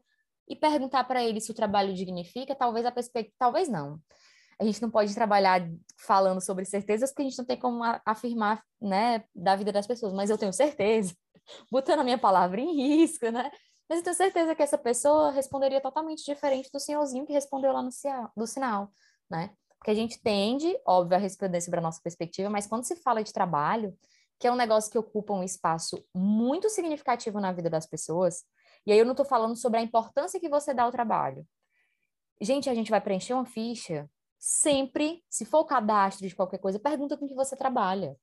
e 0.51 0.57
perguntar 0.57 1.05
para 1.05 1.23
ele 1.23 1.41
se 1.41 1.51
o 1.51 1.55
trabalho 1.55 1.93
dignifica, 1.93 2.55
talvez 2.55 2.87
a 2.87 2.91
perspectiva, 2.91 3.37
talvez 3.39 3.69
não 3.69 4.01
a 4.61 4.65
gente 4.65 4.83
não 4.83 4.91
pode 4.91 5.15
trabalhar 5.15 5.69
falando 5.97 6.41
sobre 6.41 6.65
certezas 6.65 7.11
porque 7.11 7.23
a 7.23 7.25
gente 7.27 7.39
não 7.39 7.45
tem 7.45 7.57
como 7.57 7.81
afirmar, 8.05 8.63
né, 8.81 9.25
da 9.35 9.55
vida 9.55 9.71
das 9.71 9.87
pessoas, 9.87 10.13
mas 10.13 10.31
eu 10.31 10.39
tenho 10.39 10.53
certeza, 10.53 11.15
botando 11.71 12.01
a 12.01 12.05
minha 12.05 12.19
palavra 12.19 12.61
em 12.61 12.75
risco, 12.75 13.31
né? 13.31 13.51
Mas 13.89 13.99
eu 13.99 14.05
tenho 14.05 14.17
certeza 14.17 14.55
que 14.55 14.63
essa 14.63 14.77
pessoa 14.77 15.31
responderia 15.31 15.81
totalmente 15.81 16.25
diferente 16.25 16.69
do 16.73 16.81
senhorzinho 16.81 17.25
que 17.25 17.33
respondeu 17.33 17.73
lá 17.73 17.83
no, 17.83 18.47
sinal, 18.47 18.91
né? 19.31 19.51
Porque 19.79 19.93
a 19.93 19.95
gente 19.95 20.21
tende, 20.21 20.77
óbvio, 20.85 21.17
a 21.17 21.21
responder 21.21 21.61
sobre 21.61 21.79
a 21.79 21.83
nossa 21.83 22.01
perspectiva, 22.03 22.51
mas 22.51 22.67
quando 22.67 22.85
se 22.85 22.97
fala 22.97 23.23
de 23.23 23.33
trabalho, 23.33 23.97
que 24.39 24.47
é 24.47 24.53
um 24.53 24.57
negócio 24.57 24.91
que 24.91 24.99
ocupa 24.99 25.33
um 25.33 25.43
espaço 25.43 26.03
muito 26.15 26.69
significativo 26.71 27.41
na 27.41 27.53
vida 27.53 27.69
das 27.69 27.87
pessoas, 27.87 28.45
e 28.87 28.93
aí 28.93 28.99
eu 28.99 29.05
não 29.05 29.13
estou 29.13 29.27
falando 29.27 29.57
sobre 29.57 29.81
a 29.81 29.83
importância 29.83 30.41
que 30.41 30.49
você 30.49 30.73
dá 30.73 30.85
ao 30.85 30.93
trabalho. 30.93 31.47
Gente, 32.41 32.71
a 32.71 32.75
gente 32.75 32.91
vai 32.91 33.01
preencher 33.01 33.35
uma 33.35 33.45
ficha 33.45 34.09
sempre, 34.39 35.25
se 35.29 35.45
for 35.45 35.59
o 35.61 35.65
cadastro 35.65 36.27
de 36.27 36.35
qualquer 36.35 36.59
coisa, 36.59 36.79
pergunta 36.79 37.17
com 37.17 37.27
que 37.27 37.35
você 37.35 37.57
trabalha, 37.57 38.17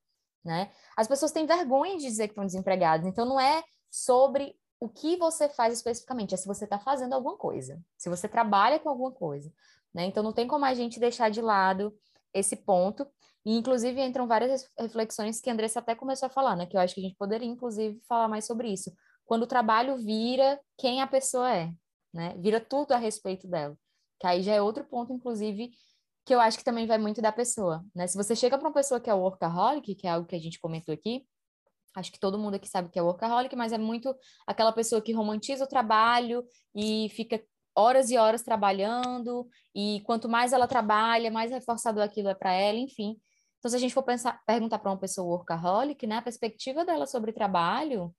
né? 0.43 0.71
As 0.95 1.07
pessoas 1.07 1.31
têm 1.31 1.45
vergonha 1.45 1.97
de 1.97 2.03
dizer 2.03 2.27
que 2.27 2.31
estão 2.31 2.45
desempregadas, 2.45 3.05
então 3.05 3.25
não 3.25 3.39
é 3.39 3.63
sobre 3.91 4.57
o 4.79 4.87
que 4.87 5.17
você 5.17 5.49
faz 5.49 5.73
especificamente, 5.73 6.33
é 6.33 6.37
se 6.37 6.47
você 6.47 6.63
está 6.63 6.79
fazendo 6.79 7.13
alguma 7.13 7.37
coisa, 7.37 7.81
se 7.97 8.09
você 8.09 8.27
trabalha 8.27 8.79
com 8.79 8.89
alguma 8.89 9.11
coisa, 9.11 9.51
né? 9.93 10.05
Então 10.05 10.23
não 10.23 10.31
tem 10.33 10.47
como 10.47 10.63
a 10.63 10.73
gente 10.73 10.99
deixar 10.99 11.29
de 11.29 11.41
lado 11.41 11.97
esse 12.33 12.55
ponto, 12.55 13.07
e 13.45 13.55
inclusive 13.55 14.01
entram 14.01 14.27
várias 14.27 14.67
reflexões 14.77 15.39
que 15.39 15.49
a 15.49 15.53
Andressa 15.53 15.79
até 15.79 15.93
começou 15.93 16.27
a 16.27 16.29
falar, 16.29 16.55
né? 16.55 16.65
Que 16.65 16.75
eu 16.75 16.81
acho 16.81 16.95
que 16.95 17.01
a 17.01 17.03
gente 17.03 17.15
poderia, 17.15 17.47
inclusive, 17.47 18.01
falar 18.07 18.27
mais 18.27 18.45
sobre 18.45 18.69
isso. 18.69 18.91
Quando 19.25 19.43
o 19.43 19.47
trabalho 19.47 19.97
vira 19.97 20.59
quem 20.77 21.01
a 21.01 21.07
pessoa 21.07 21.53
é, 21.53 21.71
né? 22.13 22.35
Vira 22.39 22.59
tudo 22.59 22.93
a 22.93 22.97
respeito 22.97 23.47
dela. 23.47 23.77
Que 24.19 24.27
aí 24.27 24.41
já 24.41 24.53
é 24.53 24.61
outro 24.61 24.83
ponto, 24.85 25.13
inclusive, 25.13 25.71
que 26.25 26.33
eu 26.33 26.39
acho 26.39 26.57
que 26.57 26.63
também 26.63 26.87
vai 26.87 26.97
muito 26.97 27.21
da 27.21 27.31
pessoa, 27.31 27.85
né? 27.93 28.07
Se 28.07 28.17
você 28.17 28.35
chega 28.35 28.57
para 28.57 28.67
uma 28.67 28.73
pessoa 28.73 28.99
que 28.99 29.09
é 29.09 29.13
workaholic, 29.13 29.93
que 29.95 30.07
é 30.07 30.09
algo 30.09 30.27
que 30.27 30.35
a 30.35 30.39
gente 30.39 30.59
comentou 30.59 30.93
aqui, 30.93 31.23
acho 31.95 32.11
que 32.11 32.19
todo 32.19 32.39
mundo 32.39 32.55
aqui 32.55 32.67
sabe 32.67 32.89
que 32.89 32.97
é 32.97 33.01
workaholic, 33.01 33.55
mas 33.55 33.71
é 33.71 33.77
muito 33.77 34.15
aquela 34.47 34.71
pessoa 34.71 35.01
que 35.01 35.13
romantiza 35.13 35.65
o 35.65 35.67
trabalho 35.67 36.43
e 36.73 37.09
fica 37.09 37.41
horas 37.75 38.09
e 38.09 38.17
horas 38.17 38.41
trabalhando, 38.41 39.47
e 39.75 40.01
quanto 40.05 40.29
mais 40.29 40.53
ela 40.53 40.67
trabalha, 40.67 41.29
mais 41.29 41.51
reforçado 41.51 42.01
aquilo 42.01 42.29
é 42.29 42.33
para 42.33 42.53
ela, 42.53 42.79
enfim. 42.79 43.19
Então, 43.65 43.71
se 43.71 43.77
a 43.77 43.79
gente 43.79 43.95
for 43.95 44.03
pensar, 44.03 44.39
perguntar 44.45 44.77
para 44.77 44.91
uma 44.91 44.99
pessoa 44.99 45.25
workaholic, 45.25 46.05
né, 46.05 46.17
a 46.17 46.21
perspectiva 46.21 46.85
dela 46.85 47.07
sobre 47.07 47.33
trabalho 47.33 48.13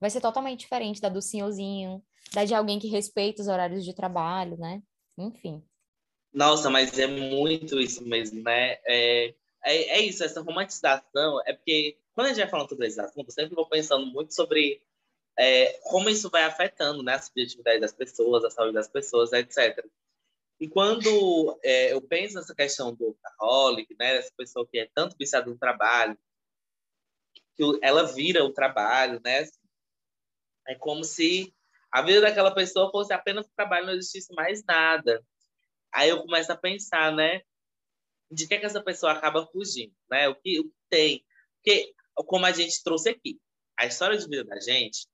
vai 0.00 0.08
ser 0.08 0.22
totalmente 0.22 0.60
diferente 0.60 1.02
da 1.02 1.10
do 1.10 1.20
senhorzinho, 1.20 2.02
da 2.32 2.46
de 2.46 2.54
alguém 2.54 2.78
que 2.78 2.88
respeita 2.88 3.42
os 3.42 3.48
horários 3.48 3.84
de 3.84 3.94
trabalho, 3.94 4.56
né? 4.56 4.80
Enfim. 5.18 5.62
Nossa, 6.32 6.70
mas 6.70 6.98
é 6.98 7.06
muito 7.06 7.78
isso 7.78 8.02
mesmo, 8.08 8.42
né? 8.42 8.78
É, 8.86 9.34
é, 9.62 9.98
é, 9.98 10.00
isso, 10.00 10.24
essa 10.24 10.40
romantização. 10.40 11.42
É 11.44 11.52
porque, 11.52 11.98
quando 12.14 12.28
a 12.28 12.30
gente 12.30 12.38
vai 12.38 12.48
falando 12.48 12.70
sobre 12.70 12.86
esse 12.86 12.98
assunto, 12.98 13.28
eu 13.28 13.34
sempre 13.34 13.54
vou 13.54 13.68
pensando 13.68 14.06
muito 14.06 14.34
sobre 14.34 14.80
é, 15.38 15.74
como 15.90 16.08
isso 16.08 16.30
vai 16.30 16.44
afetando 16.44 17.02
né, 17.02 17.16
a 17.16 17.20
subjetividade 17.20 17.80
das 17.80 17.92
pessoas, 17.92 18.44
a 18.44 18.50
saúde 18.50 18.72
das 18.72 18.88
pessoas, 18.88 19.30
etc. 19.34 19.84
E 20.58 20.68
quando 20.68 21.58
é, 21.62 21.92
eu 21.92 22.00
penso 22.00 22.36
nessa 22.36 22.54
questão 22.54 22.94
do 22.94 23.04
workaholic, 23.06 23.94
né, 23.98 24.14
dessa 24.14 24.32
pessoa 24.36 24.66
que 24.66 24.78
é 24.78 24.90
tanto 24.94 25.16
viciada 25.18 25.50
no 25.50 25.58
trabalho, 25.58 26.18
que 27.54 27.62
ela 27.82 28.04
vira 28.04 28.44
o 28.44 28.52
trabalho, 28.52 29.20
né? 29.24 29.46
É 30.68 30.74
como 30.74 31.04
se 31.04 31.54
a 31.90 32.02
vida 32.02 32.20
daquela 32.20 32.54
pessoa 32.54 32.90
fosse 32.90 33.12
apenas 33.12 33.46
o 33.46 33.52
trabalho, 33.54 33.86
não 33.86 33.94
existisse 33.94 34.32
mais 34.34 34.62
nada. 34.64 35.24
Aí 35.92 36.08
eu 36.10 36.22
começo 36.22 36.52
a 36.52 36.56
pensar, 36.56 37.12
né? 37.12 37.40
De 38.30 38.46
que, 38.46 38.54
é 38.54 38.58
que 38.58 38.66
essa 38.66 38.82
pessoa 38.82 39.12
acaba 39.12 39.46
fugindo, 39.46 39.94
né? 40.10 40.28
O 40.28 40.34
que, 40.34 40.60
o 40.60 40.64
que 40.64 40.76
tem. 40.90 41.24
Porque, 41.56 41.94
como 42.26 42.44
a 42.44 42.52
gente 42.52 42.82
trouxe 42.82 43.10
aqui, 43.10 43.40
a 43.78 43.86
história 43.86 44.18
de 44.18 44.28
vida 44.28 44.44
da 44.44 44.60
gente 44.60 45.06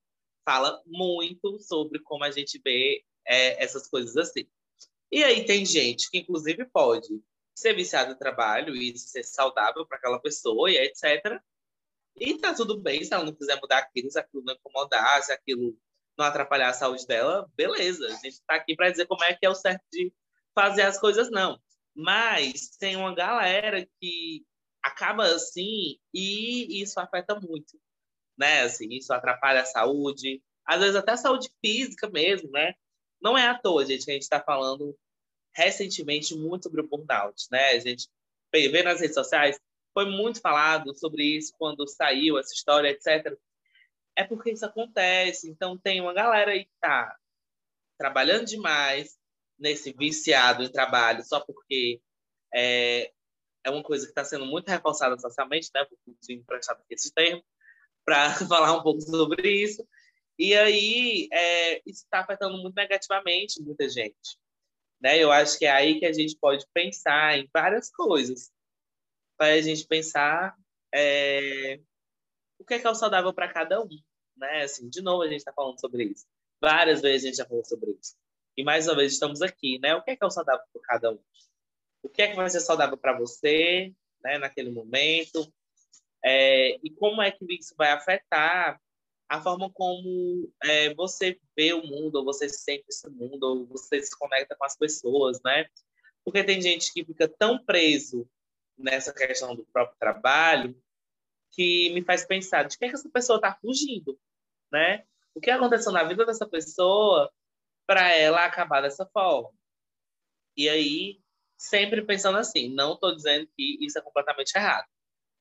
fala 0.44 0.82
muito 0.86 1.58
sobre 1.60 2.00
como 2.00 2.24
a 2.24 2.30
gente 2.30 2.60
vê 2.64 3.04
é, 3.26 3.62
essas 3.62 3.88
coisas 3.88 4.16
assim. 4.16 4.48
E 5.12 5.22
aí 5.22 5.44
tem 5.44 5.66
gente 5.66 6.10
que, 6.10 6.18
inclusive, 6.18 6.64
pode 6.64 7.22
ser 7.54 7.74
viciado 7.74 8.12
no 8.12 8.18
trabalho 8.18 8.74
e 8.74 8.96
ser 8.98 9.22
saudável 9.22 9.86
para 9.86 9.98
aquela 9.98 10.18
pessoa 10.18 10.70
e 10.70 10.78
etc. 10.78 11.38
E 12.16 12.38
tá 12.38 12.54
tudo 12.54 12.80
bem 12.80 13.04
se 13.04 13.12
ela 13.12 13.24
não 13.24 13.34
quiser 13.34 13.60
mudar 13.60 13.78
aquilo, 13.78 14.10
se 14.10 14.18
aquilo 14.18 14.42
não 14.42 14.54
incomodar, 14.54 15.22
se 15.22 15.30
aquilo 15.30 15.76
não 16.16 16.24
atrapalhar 16.24 16.70
a 16.70 16.74
saúde 16.74 17.06
dela, 17.06 17.46
beleza. 17.54 18.06
A 18.06 18.10
gente 18.10 18.28
está 18.28 18.54
aqui 18.54 18.74
para 18.74 18.90
dizer 18.90 19.06
como 19.06 19.22
é 19.24 19.34
que 19.34 19.44
é 19.44 19.50
o 19.50 19.54
certo 19.54 19.84
de 19.92 20.12
fazer 20.54 20.82
as 20.82 20.98
coisas, 20.98 21.30
não. 21.30 21.60
Mas 21.94 22.70
tem 22.78 22.96
uma 22.96 23.14
galera 23.14 23.86
que 24.00 24.46
acaba 24.82 25.24
assim 25.24 25.98
e 26.12 26.82
isso 26.82 26.98
afeta 26.98 27.38
muito, 27.38 27.78
né? 28.36 28.62
Assim, 28.62 28.88
isso 28.90 29.12
atrapalha 29.12 29.60
a 29.60 29.66
saúde, 29.66 30.42
às 30.64 30.80
vezes 30.80 30.96
até 30.96 31.12
a 31.12 31.16
saúde 31.18 31.50
física 31.60 32.08
mesmo, 32.08 32.50
né? 32.50 32.74
Não 33.20 33.36
é 33.38 33.46
à 33.46 33.58
toa, 33.58 33.86
gente, 33.86 34.04
que 34.04 34.10
a 34.10 34.14
gente 34.14 34.22
está 34.22 34.40
falando 34.40 34.98
recentemente 35.54 36.34
muito 36.34 36.64
sobre 36.64 36.80
o 36.80 36.88
burnout, 36.88 37.46
né? 37.50 37.70
A 37.70 37.78
gente 37.78 38.08
vê 38.52 38.82
nas 38.82 39.00
redes 39.00 39.14
sociais, 39.14 39.58
foi 39.94 40.06
muito 40.06 40.40
falado 40.40 40.94
sobre 40.96 41.24
isso 41.24 41.52
quando 41.58 41.86
saiu 41.86 42.38
essa 42.38 42.54
história, 42.54 42.88
etc. 42.88 43.36
É 44.16 44.24
porque 44.24 44.50
isso 44.50 44.64
acontece. 44.64 45.48
Então, 45.48 45.78
tem 45.78 46.00
uma 46.00 46.14
galera 46.14 46.52
aí 46.52 46.64
que 46.64 46.72
tá 46.80 47.16
trabalhando 47.98 48.46
demais, 48.46 49.18
nesse 49.62 49.92
viciado 49.92 50.64
em 50.64 50.72
trabalho 50.72 51.22
só 51.24 51.38
porque 51.38 52.00
é, 52.52 53.12
é 53.64 53.70
uma 53.70 53.82
coisa 53.82 54.04
que 54.04 54.10
está 54.10 54.24
sendo 54.24 54.44
muito 54.44 54.68
reforçada 54.68 55.16
socialmente, 55.18 55.70
né? 55.72 55.86
Vou 56.04 56.16
emprestar 56.30 56.78
esse 56.90 57.12
termo 57.12 57.42
para 58.04 58.34
falar 58.48 58.76
um 58.76 58.82
pouco 58.82 59.00
sobre 59.00 59.48
isso. 59.48 59.86
E 60.38 60.54
aí, 60.54 61.28
é, 61.32 61.78
isso 61.86 62.04
está 62.04 62.20
afetando 62.20 62.58
muito 62.58 62.74
negativamente 62.74 63.62
muita 63.62 63.88
gente. 63.88 64.36
Né? 65.02 65.18
Eu 65.18 65.32
acho 65.32 65.58
que 65.58 65.66
é 65.66 65.70
aí 65.70 65.98
que 65.98 66.06
a 66.06 66.12
gente 66.12 66.36
pode 66.36 66.64
pensar 66.72 67.36
em 67.36 67.48
várias 67.52 67.90
coisas. 67.90 68.50
Para 69.36 69.54
a 69.54 69.60
gente 69.60 69.86
pensar 69.86 70.54
é, 70.94 71.80
o 72.58 72.64
que 72.64 72.74
é, 72.74 72.78
que 72.78 72.86
é 72.86 72.90
o 72.90 72.94
saudável 72.94 73.32
para 73.34 73.52
cada 73.52 73.82
um. 73.82 73.88
Né? 74.36 74.62
Assim, 74.62 74.88
de 74.88 75.02
novo, 75.02 75.22
a 75.22 75.28
gente 75.28 75.38
está 75.38 75.52
falando 75.52 75.80
sobre 75.80 76.04
isso. 76.04 76.26
Várias 76.60 77.00
vezes 77.00 77.24
a 77.24 77.26
gente 77.28 77.36
já 77.38 77.46
falou 77.46 77.64
sobre 77.64 77.90
isso. 78.00 78.14
E 78.56 78.62
mais 78.62 78.86
uma 78.86 78.96
vez 78.96 79.12
estamos 79.12 79.42
aqui, 79.42 79.78
né? 79.80 79.94
O 79.94 80.02
que 80.02 80.12
é, 80.12 80.16
que 80.16 80.22
é 80.22 80.26
o 80.26 80.30
saudável 80.30 80.64
para 80.72 80.82
cada 80.82 81.10
um? 81.10 81.18
O 82.02 82.08
que 82.08 82.22
é 82.22 82.28
que 82.28 82.36
vai 82.36 82.48
ser 82.50 82.60
saudável 82.60 82.96
para 82.96 83.18
você, 83.18 83.92
né, 84.22 84.38
naquele 84.38 84.70
momento? 84.70 85.52
É, 86.24 86.76
e 86.84 86.90
como 86.90 87.22
é 87.22 87.30
que 87.30 87.44
isso 87.54 87.74
vai 87.76 87.90
afetar 87.90 88.80
a 89.32 89.40
forma 89.40 89.70
como 89.70 90.52
é, 90.62 90.92
você 90.92 91.40
vê 91.56 91.72
o 91.72 91.86
mundo, 91.86 92.16
ou 92.16 92.24
você 92.24 92.50
sente 92.50 92.84
esse 92.90 93.08
mundo, 93.08 93.42
ou 93.42 93.64
você 93.64 94.02
se 94.02 94.14
conecta 94.14 94.54
com 94.54 94.62
as 94.66 94.76
pessoas, 94.76 95.40
né? 95.42 95.66
Porque 96.22 96.44
tem 96.44 96.60
gente 96.60 96.92
que 96.92 97.02
fica 97.02 97.26
tão 97.26 97.64
preso 97.64 98.28
nessa 98.76 99.10
questão 99.10 99.56
do 99.56 99.64
próprio 99.72 99.96
trabalho 99.98 100.78
que 101.50 101.88
me 101.94 102.04
faz 102.04 102.26
pensar 102.26 102.64
de 102.64 102.76
que, 102.76 102.84
é 102.84 102.88
que 102.90 102.94
essa 102.94 103.08
pessoa 103.08 103.36
está 103.36 103.54
fugindo, 103.54 104.20
né? 104.70 105.06
O 105.34 105.40
que 105.40 105.50
aconteceu 105.50 105.92
na 105.92 106.04
vida 106.04 106.26
dessa 106.26 106.46
pessoa 106.46 107.32
para 107.86 108.14
ela 108.14 108.44
acabar 108.44 108.82
dessa 108.82 109.06
forma. 109.06 109.50
E 110.54 110.68
aí, 110.68 111.22
sempre 111.56 112.04
pensando 112.04 112.36
assim, 112.36 112.68
não 112.68 112.92
estou 112.92 113.16
dizendo 113.16 113.48
que 113.56 113.78
isso 113.82 113.98
é 113.98 114.02
completamente 114.02 114.54
errado. 114.54 114.86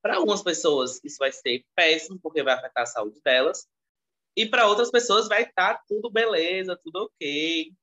Para 0.02 0.16
algumas 0.16 0.42
pessoas, 0.42 1.02
isso 1.04 1.18
vai 1.20 1.34
ser 1.34 1.66
péssimo, 1.76 2.18
porque 2.22 2.42
vai 2.42 2.54
afetar 2.54 2.84
a 2.84 2.86
saúde 2.86 3.20
delas. 3.22 3.68
E 4.36 4.46
para 4.46 4.68
outras 4.68 4.92
pessoas, 4.92 5.28
vai 5.28 5.44
estar 5.44 5.76
tá 5.76 5.84
tudo 5.88 6.10
beleza, 6.10 6.80
tudo 6.82 7.06
ok. 7.06 7.74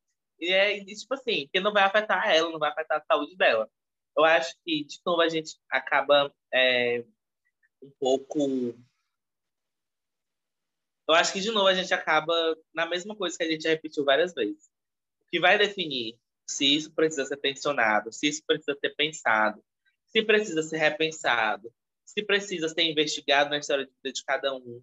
E 0.41 0.53
é 0.53 0.85
tipo 0.85 1.15
assim, 1.15 1.49
que 1.53 1.61
não 1.61 1.73
vai 1.73 1.83
afetar 1.83 2.29
ela, 2.31 2.51
não 2.51 2.59
vai 2.59 2.71
afetar 2.71 2.99
a 2.99 3.05
saúde 3.05 3.37
dela. 3.37 3.69
Eu 4.17 4.25
acho 4.25 4.55
que, 4.65 4.85
de 4.85 4.99
novo, 5.05 5.21
a 5.21 5.29
gente 5.29 5.57
acaba 5.71 6.33
é, 6.53 7.05
um 7.83 7.91
pouco 7.99 8.75
eu 11.09 11.15
acho 11.15 11.33
que, 11.33 11.41
de 11.41 11.51
novo, 11.51 11.67
a 11.67 11.75
gente 11.75 11.93
acaba 11.95 12.35
na 12.75 12.85
mesma 12.85 13.17
coisa 13.17 13.37
que 13.37 13.43
a 13.43 13.51
gente 13.51 13.67
repetiu 13.67 14.05
várias 14.05 14.35
vezes. 14.35 14.67
O 15.23 15.31
que 15.31 15.41
vai 15.41 15.57
definir 15.57 16.19
se 16.47 16.67
isso 16.77 16.93
precisa 16.93 17.25
ser 17.25 17.39
tensionado, 17.39 18.13
se 18.13 18.29
isso 18.29 18.43
precisa 18.47 18.77
ser 18.79 18.91
pensado, 18.95 19.65
se 20.07 20.23
precisa 20.23 20.63
ser 20.63 20.77
repensado, 20.77 21.73
se 22.05 22.23
precisa 22.23 22.69
ser 22.69 22.83
investigado 22.83 23.49
na 23.49 23.59
história 23.59 23.89
de 24.05 24.25
cada 24.25 24.55
um, 24.55 24.83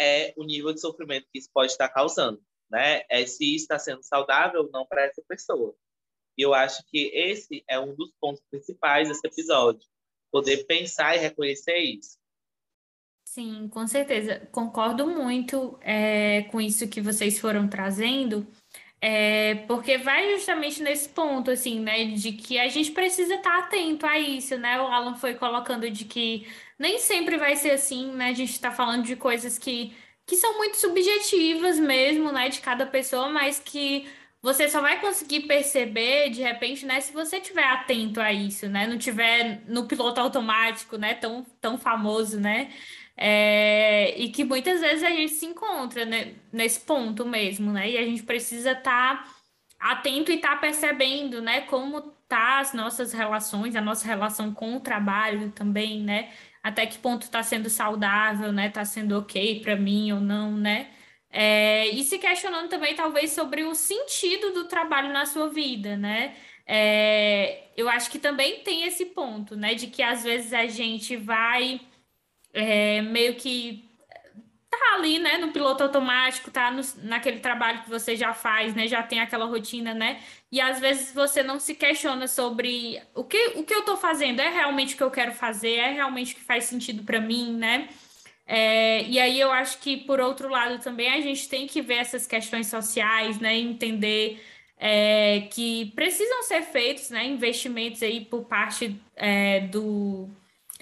é 0.00 0.32
o 0.36 0.44
nível 0.44 0.72
de 0.72 0.80
sofrimento 0.80 1.26
que 1.30 1.38
isso 1.38 1.50
pode 1.52 1.72
estar 1.72 1.88
causando, 1.90 2.42
né? 2.70 3.02
É 3.10 3.26
se 3.26 3.54
está 3.54 3.78
sendo 3.78 4.02
saudável 4.02 4.62
ou 4.62 4.70
não 4.70 4.86
para 4.86 5.04
essa 5.04 5.22
pessoa. 5.28 5.74
E 6.38 6.42
eu 6.42 6.54
acho 6.54 6.82
que 6.86 7.10
esse 7.14 7.62
é 7.68 7.78
um 7.78 7.94
dos 7.94 8.10
pontos 8.18 8.42
principais 8.50 9.08
desse 9.08 9.26
episódio, 9.26 9.86
poder 10.32 10.64
pensar 10.64 11.14
e 11.14 11.18
reconhecer 11.18 11.76
isso. 11.76 12.18
Sim, 13.26 13.68
com 13.68 13.86
certeza. 13.86 14.40
Concordo 14.50 15.06
muito 15.06 15.78
é, 15.82 16.42
com 16.44 16.60
isso 16.60 16.88
que 16.88 17.00
vocês 17.00 17.38
foram 17.38 17.68
trazendo, 17.68 18.46
é, 19.00 19.54
porque 19.66 19.96
vai 19.98 20.30
justamente 20.34 20.82
nesse 20.82 21.08
ponto, 21.08 21.50
assim, 21.50 21.80
né, 21.80 22.04
de 22.06 22.32
que 22.32 22.58
a 22.58 22.68
gente 22.68 22.92
precisa 22.92 23.34
estar 23.36 23.58
atento 23.60 24.04
a 24.06 24.18
isso, 24.18 24.58
né? 24.58 24.80
O 24.80 24.86
Alan 24.86 25.14
foi 25.14 25.34
colocando 25.34 25.90
de 25.90 26.04
que 26.04 26.46
nem 26.78 26.98
sempre 26.98 27.38
vai 27.38 27.56
ser 27.56 27.70
assim, 27.72 28.12
né? 28.12 28.28
A 28.28 28.32
gente 28.34 28.50
está 28.52 28.70
falando 28.70 29.04
de 29.04 29.16
coisas 29.16 29.58
que, 29.58 29.94
que 30.26 30.36
são 30.36 30.58
muito 30.58 30.76
subjetivas 30.76 31.78
mesmo, 31.78 32.30
né, 32.30 32.48
de 32.50 32.60
cada 32.60 32.86
pessoa, 32.86 33.28
mas 33.30 33.58
que 33.58 34.06
você 34.42 34.68
só 34.68 34.80
vai 34.80 35.00
conseguir 35.00 35.42
perceber 35.42 36.30
de 36.30 36.42
repente, 36.42 36.84
né, 36.86 37.00
se 37.00 37.12
você 37.12 37.36
estiver 37.38 37.64
atento 37.64 38.20
a 38.20 38.32
isso, 38.32 38.68
né? 38.68 38.86
Não 38.86 38.98
tiver 38.98 39.62
no 39.66 39.86
piloto 39.86 40.20
automático, 40.20 40.96
né, 40.98 41.14
tão, 41.14 41.44
tão 41.60 41.78
famoso, 41.78 42.38
né? 42.40 42.70
É, 43.22 44.18
e 44.18 44.30
que 44.30 44.44
muitas 44.44 44.80
vezes 44.80 45.04
a 45.04 45.10
gente 45.10 45.34
se 45.34 45.44
encontra 45.44 46.06
né, 46.06 46.36
nesse 46.50 46.80
ponto 46.80 47.26
mesmo, 47.26 47.70
né? 47.70 47.90
E 47.90 47.98
a 47.98 48.02
gente 48.02 48.22
precisa 48.22 48.72
estar 48.72 49.24
tá 49.24 49.34
atento 49.78 50.32
e 50.32 50.36
estar 50.36 50.54
tá 50.54 50.56
percebendo, 50.56 51.42
né, 51.42 51.62
como 51.62 52.00
tá 52.26 52.60
as 52.60 52.72
nossas 52.72 53.12
relações, 53.12 53.76
a 53.76 53.80
nossa 53.82 54.06
relação 54.06 54.54
com 54.54 54.74
o 54.76 54.80
trabalho 54.80 55.52
também, 55.52 56.00
né? 56.02 56.30
Até 56.62 56.86
que 56.86 56.98
ponto 56.98 57.22
está 57.24 57.42
sendo 57.42 57.68
saudável, 57.68 58.52
né? 58.52 58.68
Está 58.68 58.84
sendo 58.86 59.18
ok 59.18 59.60
para 59.60 59.76
mim 59.76 60.12
ou 60.12 60.20
não, 60.20 60.52
né? 60.56 60.88
É, 61.30 61.88
e 61.88 62.02
se 62.04 62.18
questionando 62.18 62.68
também, 62.68 62.94
talvez, 62.94 63.32
sobre 63.32 63.64
o 63.64 63.74
sentido 63.74 64.52
do 64.52 64.66
trabalho 64.68 65.12
na 65.12 65.26
sua 65.26 65.48
vida, 65.48 65.96
né? 65.96 66.36
É, 66.66 67.68
eu 67.76 67.88
acho 67.88 68.10
que 68.10 68.18
também 68.18 68.62
tem 68.62 68.84
esse 68.84 69.06
ponto, 69.06 69.56
né? 69.56 69.74
De 69.74 69.88
que 69.88 70.02
às 70.02 70.24
vezes 70.24 70.52
a 70.52 70.66
gente 70.66 71.16
vai 71.16 71.80
é, 72.52 73.02
meio 73.02 73.34
que 73.34 73.88
tá 74.70 74.94
ali, 74.94 75.18
né, 75.18 75.36
no 75.38 75.52
piloto 75.52 75.82
automático, 75.82 76.50
tá 76.50 76.70
no, 76.70 76.80
naquele 77.02 77.40
trabalho 77.40 77.82
que 77.82 77.90
você 77.90 78.14
já 78.14 78.32
faz, 78.32 78.74
né, 78.74 78.86
já 78.86 79.02
tem 79.02 79.20
aquela 79.20 79.46
rotina, 79.46 79.92
né, 79.92 80.20
e 80.50 80.60
às 80.60 80.78
vezes 80.78 81.12
você 81.12 81.42
não 81.42 81.58
se 81.58 81.74
questiona 81.74 82.28
sobre 82.28 83.02
o 83.14 83.24
que, 83.24 83.52
o 83.56 83.64
que 83.64 83.74
eu 83.74 83.82
tô 83.82 83.96
fazendo, 83.96 84.40
é 84.40 84.48
realmente 84.48 84.94
o 84.94 84.96
que 84.96 85.02
eu 85.02 85.10
quero 85.10 85.32
fazer, 85.32 85.74
é 85.74 85.92
realmente 85.92 86.34
o 86.34 86.36
que 86.36 86.44
faz 86.44 86.64
sentido 86.64 87.02
para 87.02 87.20
mim, 87.20 87.52
né, 87.56 87.88
é, 88.46 89.04
e 89.04 89.18
aí 89.18 89.38
eu 89.38 89.52
acho 89.52 89.78
que, 89.78 89.96
por 89.96 90.20
outro 90.20 90.48
lado, 90.48 90.82
também 90.82 91.12
a 91.12 91.20
gente 91.20 91.48
tem 91.48 91.68
que 91.68 91.80
ver 91.80 91.98
essas 91.98 92.26
questões 92.26 92.66
sociais, 92.66 93.38
né, 93.38 93.56
entender 93.56 94.42
é, 94.76 95.42
que 95.52 95.92
precisam 95.94 96.42
ser 96.42 96.62
feitos, 96.62 97.10
né, 97.10 97.24
investimentos 97.26 98.02
aí 98.02 98.24
por 98.24 98.44
parte 98.44 99.00
é, 99.14 99.60
do 99.60 100.28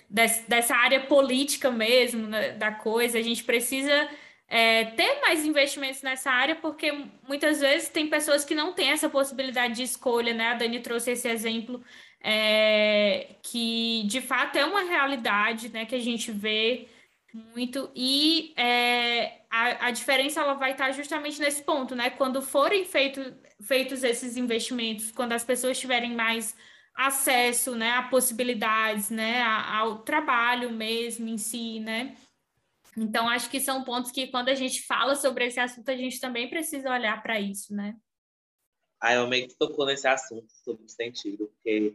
dessa 0.08 0.74
área 0.74 1.00
política 1.00 1.70
mesmo, 1.70 2.26
né, 2.26 2.52
da 2.52 2.72
coisa. 2.72 3.18
A 3.18 3.22
gente 3.22 3.44
precisa 3.44 4.08
é, 4.48 4.86
ter 4.86 5.20
mais 5.20 5.44
investimentos 5.44 6.02
nessa 6.02 6.30
área, 6.30 6.56
porque 6.56 6.90
muitas 7.28 7.60
vezes 7.60 7.90
tem 7.90 8.08
pessoas 8.08 8.44
que 8.44 8.54
não 8.54 8.72
têm 8.72 8.90
essa 8.90 9.08
possibilidade 9.10 9.74
de 9.74 9.82
escolha, 9.82 10.32
né? 10.32 10.48
A 10.48 10.54
Dani 10.54 10.80
trouxe 10.80 11.10
esse 11.10 11.28
exemplo, 11.28 11.82
é, 12.20 13.36
que 13.42 14.04
de 14.06 14.20
fato 14.22 14.56
é 14.56 14.64
uma 14.64 14.82
realidade, 14.82 15.68
né? 15.68 15.84
Que 15.84 15.94
a 15.94 16.00
gente 16.00 16.32
vê 16.32 16.88
muito, 17.54 17.90
e 17.94 18.54
é, 18.56 19.42
a, 19.50 19.88
a 19.88 19.90
diferença 19.90 20.40
ela 20.40 20.54
vai 20.54 20.72
estar 20.72 20.92
justamente 20.92 21.40
nesse 21.40 21.62
ponto, 21.62 21.94
né? 21.94 22.08
Quando 22.10 22.40
forem 22.40 22.84
feito, 22.86 23.34
feitos 23.62 24.02
esses 24.02 24.36
investimentos, 24.38 25.10
quando 25.12 25.32
as 25.32 25.44
pessoas 25.44 25.78
tiverem 25.78 26.14
mais 26.14 26.56
acesso, 26.98 27.76
né, 27.76 27.92
a 27.92 28.02
possibilidades, 28.02 29.08
né, 29.08 29.40
ao 29.40 30.02
trabalho 30.02 30.72
mesmo 30.72 31.28
em 31.28 31.38
si, 31.38 31.78
né? 31.78 32.16
Então, 32.96 33.28
acho 33.28 33.48
que 33.48 33.60
são 33.60 33.84
pontos 33.84 34.10
que, 34.10 34.26
quando 34.26 34.48
a 34.48 34.54
gente 34.56 34.82
fala 34.82 35.14
sobre 35.14 35.46
esse 35.46 35.60
assunto, 35.60 35.88
a 35.88 35.96
gente 35.96 36.18
também 36.18 36.50
precisa 36.50 36.90
olhar 36.90 37.22
para 37.22 37.38
isso, 37.38 37.72
né? 37.72 37.96
Ah, 39.00 39.24
meio 39.26 39.46
que 39.46 39.54
tocou 39.54 39.86
nesse 39.86 40.08
assunto 40.08 40.52
sobre 40.64 40.88
sentido, 40.88 41.46
porque 41.46 41.94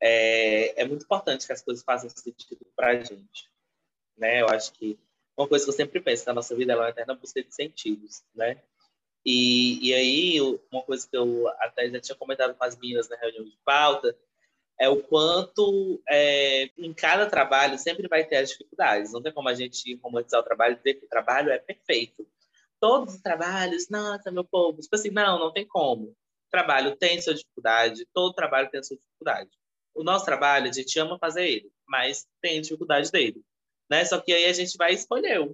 é, 0.00 0.82
é 0.82 0.84
muito 0.84 1.04
importante 1.04 1.46
que 1.46 1.52
as 1.52 1.62
coisas 1.62 1.84
façam 1.84 2.10
sentido 2.10 2.66
para 2.74 2.88
a 2.88 2.96
gente, 2.96 3.48
né? 4.18 4.42
Eu 4.42 4.48
acho 4.48 4.72
que 4.72 4.98
uma 5.36 5.46
coisa 5.46 5.64
que 5.64 5.70
eu 5.70 5.76
sempre 5.76 6.00
penso 6.00 6.26
na 6.26 6.34
nossa 6.34 6.56
vida 6.56 6.72
é 6.72 6.76
uma 6.76 6.88
eterna 6.88 7.14
busca 7.14 7.40
de 7.40 7.54
sentidos, 7.54 8.24
né? 8.34 8.60
E, 9.24 9.88
e 9.88 9.94
aí, 9.94 10.40
uma 10.72 10.82
coisa 10.82 11.08
que 11.08 11.16
eu 11.16 11.46
até 11.60 11.88
já 11.88 12.00
tinha 12.00 12.16
comentado 12.16 12.56
com 12.56 12.64
as 12.64 12.76
meninas 12.76 13.08
na 13.08 13.14
reunião 13.14 13.44
de 13.44 13.56
pauta, 13.64 14.18
é 14.82 14.88
o 14.88 15.00
quanto 15.00 16.02
é, 16.10 16.64
em 16.76 16.92
cada 16.92 17.30
trabalho 17.30 17.78
sempre 17.78 18.08
vai 18.08 18.24
ter 18.24 18.38
as 18.38 18.50
dificuldades. 18.50 19.12
Não 19.12 19.22
tem 19.22 19.32
como 19.32 19.48
a 19.48 19.54
gente 19.54 19.94
romantizar 20.02 20.40
o 20.40 20.42
trabalho 20.42 20.72
e 20.74 20.76
dizer 20.78 20.94
que 20.94 21.06
o 21.06 21.08
trabalho 21.08 21.52
é 21.52 21.58
perfeito. 21.58 22.26
Todos 22.80 23.14
os 23.14 23.20
trabalhos, 23.20 23.88
nossa, 23.88 24.32
meu 24.32 24.42
povo, 24.42 24.80
tipo 24.80 24.96
assim, 24.96 25.10
não, 25.10 25.38
não 25.38 25.52
tem 25.52 25.64
como. 25.64 26.06
O 26.06 26.16
trabalho 26.50 26.96
tem 26.96 27.22
sua 27.22 27.32
dificuldade, 27.32 28.04
todo 28.12 28.34
trabalho 28.34 28.70
tem 28.72 28.82
sua 28.82 28.96
dificuldade. 28.96 29.50
O 29.94 30.02
nosso 30.02 30.24
trabalho, 30.24 30.68
a 30.68 30.72
gente 30.72 30.98
ama 30.98 31.16
fazer 31.16 31.48
ele, 31.48 31.72
mas 31.86 32.26
tem 32.40 32.60
dificuldade 32.60 33.08
dele. 33.12 33.40
Né? 33.88 34.04
Só 34.04 34.20
que 34.20 34.32
aí 34.32 34.46
a 34.46 34.52
gente 34.52 34.76
vai 34.76 34.94
escolher. 34.94 35.48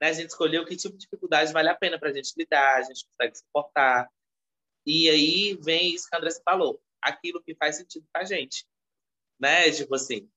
Né? 0.00 0.08
A 0.08 0.12
gente 0.14 0.30
escolheu 0.30 0.64
que 0.64 0.76
tipo 0.76 0.96
de 0.96 1.04
dificuldade 1.04 1.52
vale 1.52 1.68
a 1.68 1.74
pena 1.74 1.98
para 1.98 2.08
a 2.08 2.12
gente 2.14 2.32
lidar, 2.34 2.78
a 2.78 2.82
gente 2.84 3.04
consegue 3.06 3.36
suportar. 3.36 4.08
E 4.86 5.10
aí 5.10 5.58
vem 5.60 5.94
isso 5.94 6.08
que 6.08 6.16
a 6.16 6.18
Andressa 6.18 6.40
falou 6.42 6.80
aquilo 7.08 7.42
que 7.42 7.54
faz 7.54 7.76
sentido 7.76 8.06
para 8.12 8.22
a 8.22 8.24
gente. 8.24 8.66
Né? 9.38 9.70
Tipo 9.70 9.94
assim, 9.94 10.28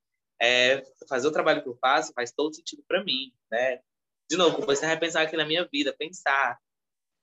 é, 0.42 0.84
fazer 1.08 1.28
o 1.28 1.32
trabalho 1.32 1.62
que 1.62 1.70
eu 1.70 1.78
faço 1.78 2.14
faz 2.14 2.32
todo 2.32 2.56
sentido 2.56 2.84
para 2.88 3.04
mim, 3.04 3.34
né? 3.52 3.82
De 4.30 4.38
novo, 4.38 4.58
comecei 4.58 4.88
a 4.88 4.92
repensar 4.92 5.24
aqui 5.24 5.36
na 5.36 5.46
minha 5.46 5.68
vida, 5.72 5.96
pensar 5.98 6.58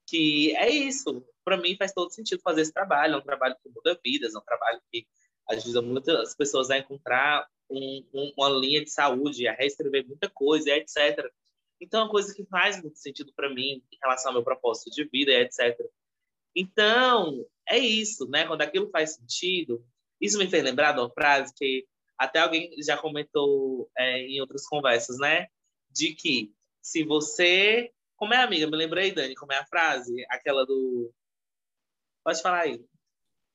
que 0.07 0.55
é 0.57 0.68
isso. 0.68 1.24
Para 1.44 1.57
mim 1.57 1.76
faz 1.76 1.92
todo 1.92 2.12
sentido 2.12 2.40
fazer 2.42 2.62
esse 2.62 2.72
trabalho. 2.72 3.14
É 3.14 3.16
um 3.18 3.22
trabalho 3.22 3.57
que 3.62 3.68
muda 3.68 3.99
vidas, 4.05 4.34
é 4.34 4.38
um 4.38 4.42
trabalho 4.42 4.80
que 4.90 5.07
ajuda 5.49 5.80
muitas 5.82 6.34
pessoas 6.34 6.70
a 6.70 6.78
encontrar 6.78 7.47
um, 7.70 8.05
um, 8.12 8.32
uma 8.36 8.49
linha 8.49 8.82
de 8.82 8.90
saúde, 8.90 9.47
a 9.47 9.53
reescrever 9.53 10.07
muita 10.07 10.28
coisa, 10.28 10.70
etc. 10.70 11.30
Então, 11.80 12.01
é 12.01 12.05
uma 12.05 12.11
coisa 12.11 12.34
que 12.34 12.44
faz 12.47 12.80
muito 12.80 12.99
sentido 12.99 13.32
para 13.34 13.53
mim 13.53 13.82
em 13.92 13.99
relação 14.03 14.30
ao 14.30 14.34
meu 14.34 14.44
propósito 14.44 14.90
de 14.90 15.05
vida, 15.05 15.32
etc. 15.32 15.78
Então, 16.55 17.44
é 17.69 17.79
isso, 17.79 18.29
né? 18.29 18.47
Quando 18.47 18.62
aquilo 18.62 18.91
faz 18.91 19.14
sentido, 19.14 19.85
isso 20.21 20.39
me 20.39 20.49
fez 20.49 20.62
lembrar 20.62 20.93
de 20.93 21.01
uma 21.01 21.11
frase 21.11 21.53
que 21.55 21.87
até 22.19 22.41
alguém 22.41 22.71
já 22.83 22.97
comentou 22.97 23.91
é, 23.97 24.21
em 24.23 24.41
outras 24.41 24.67
conversas, 24.67 25.19
né? 25.19 25.47
De 25.91 26.14
que 26.14 26.53
se 26.83 27.05
você. 27.05 27.91
Como 28.17 28.33
é, 28.33 28.43
amiga? 28.43 28.67
Me 28.67 28.77
lembrei, 28.77 29.12
Dani, 29.12 29.35
como 29.35 29.53
é 29.53 29.59
a 29.59 29.67
frase? 29.67 30.25
Aquela 30.31 30.64
do. 30.64 31.12
Pode 32.25 32.41
falar 32.41 32.61
aí. 32.61 32.83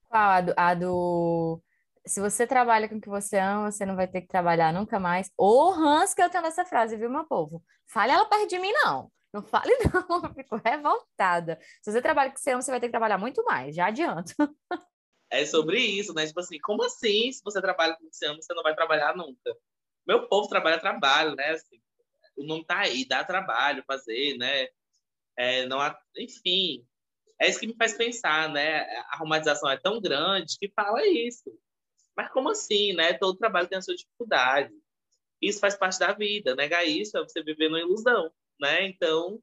Qual? 0.07 0.30
A 0.30 0.41
do, 0.41 0.53
a 0.55 0.74
do... 0.74 1.62
Se 2.05 2.20
você 2.20 2.45
trabalha 2.45 2.89
com 2.89 2.97
o 2.97 3.01
que 3.01 3.09
você 3.09 3.38
ama, 3.38 3.72
você 3.72 3.86
não 3.86 3.95
vai 3.95 4.07
ter 4.07 4.22
que 4.22 4.28
trabalhar 4.28 4.74
nunca 4.74 4.99
mais. 4.99 5.32
Ô, 5.38 5.72
Hans, 5.72 6.14
que 6.14 6.22
eu 6.22 6.30
tenho 6.30 6.43
nessa 6.43 6.66
frase, 6.66 6.97
viu, 6.97 7.09
meu 7.09 7.26
povo? 7.26 7.64
Fale 7.88 8.12
ela 8.12 8.26
perto 8.26 8.47
de 8.47 8.59
mim, 8.59 8.72
não. 8.72 9.12
Não 9.34 9.41
fale 9.41 9.71
não, 10.09 10.23
eu 10.23 10.34
fico 10.34 10.57
revoltada. 10.57 11.57
Se 11.82 11.91
você 11.91 12.01
trabalha 12.01 12.32
com 12.32 12.38
você 12.38 12.51
ama, 12.51 12.61
você 12.61 12.71
vai 12.71 12.79
ter 12.79 12.88
que 12.88 12.91
trabalhar 12.91 13.17
muito 13.17 13.43
mais, 13.45 13.75
já 13.75 13.88
adianto. 13.88 14.34
É 15.29 15.45
sobre 15.45 15.79
isso, 15.79 16.13
né? 16.13 16.27
Tipo 16.27 16.41
assim, 16.41 16.59
como 16.59 16.84
assim, 16.84 17.32
se 17.32 17.41
você 17.41 17.61
trabalha 17.61 17.95
com 17.95 18.11
você 18.11 18.25
ama, 18.25 18.41
você 18.41 18.53
não 18.53 18.63
vai 18.63 18.75
trabalhar 18.75 19.15
nunca? 19.15 19.55
Meu 20.05 20.27
povo 20.27 20.49
trabalha 20.49 20.79
trabalho, 20.79 21.36
né? 21.36 21.51
Assim, 21.51 21.82
o 22.36 22.43
nome 22.43 22.65
tá 22.65 22.79
aí, 22.79 23.07
dá 23.07 23.23
trabalho 23.23 23.84
fazer, 23.88 24.38
né? 24.38 24.67
É, 25.38 25.65
não 25.67 25.79
há, 25.79 25.97
enfim, 26.17 26.86
é 27.39 27.49
isso 27.49 27.59
que 27.59 27.67
me 27.67 27.75
faz 27.75 27.93
pensar, 27.93 28.49
né? 28.49 28.82
A 29.11 29.17
romantização 29.17 29.69
é 29.69 29.77
tão 29.77 30.01
grande 30.01 30.57
que 30.59 30.69
fala 30.75 31.07
isso. 31.07 31.49
Mas 32.15 32.29
como 32.32 32.49
assim, 32.49 32.91
né? 32.93 33.13
Todo 33.13 33.38
trabalho 33.38 33.69
tem 33.69 33.77
a 33.77 33.82
sua 33.82 33.95
dificuldade. 33.95 34.73
Isso 35.41 35.59
faz 35.61 35.77
parte 35.77 35.97
da 35.97 36.11
vida. 36.11 36.55
Negar 36.55 36.84
isso 36.86 37.17
é 37.17 37.21
você 37.21 37.41
viver 37.41 37.69
numa 37.69 37.79
ilusão 37.79 38.29
né? 38.62 38.88
Então, 38.88 39.41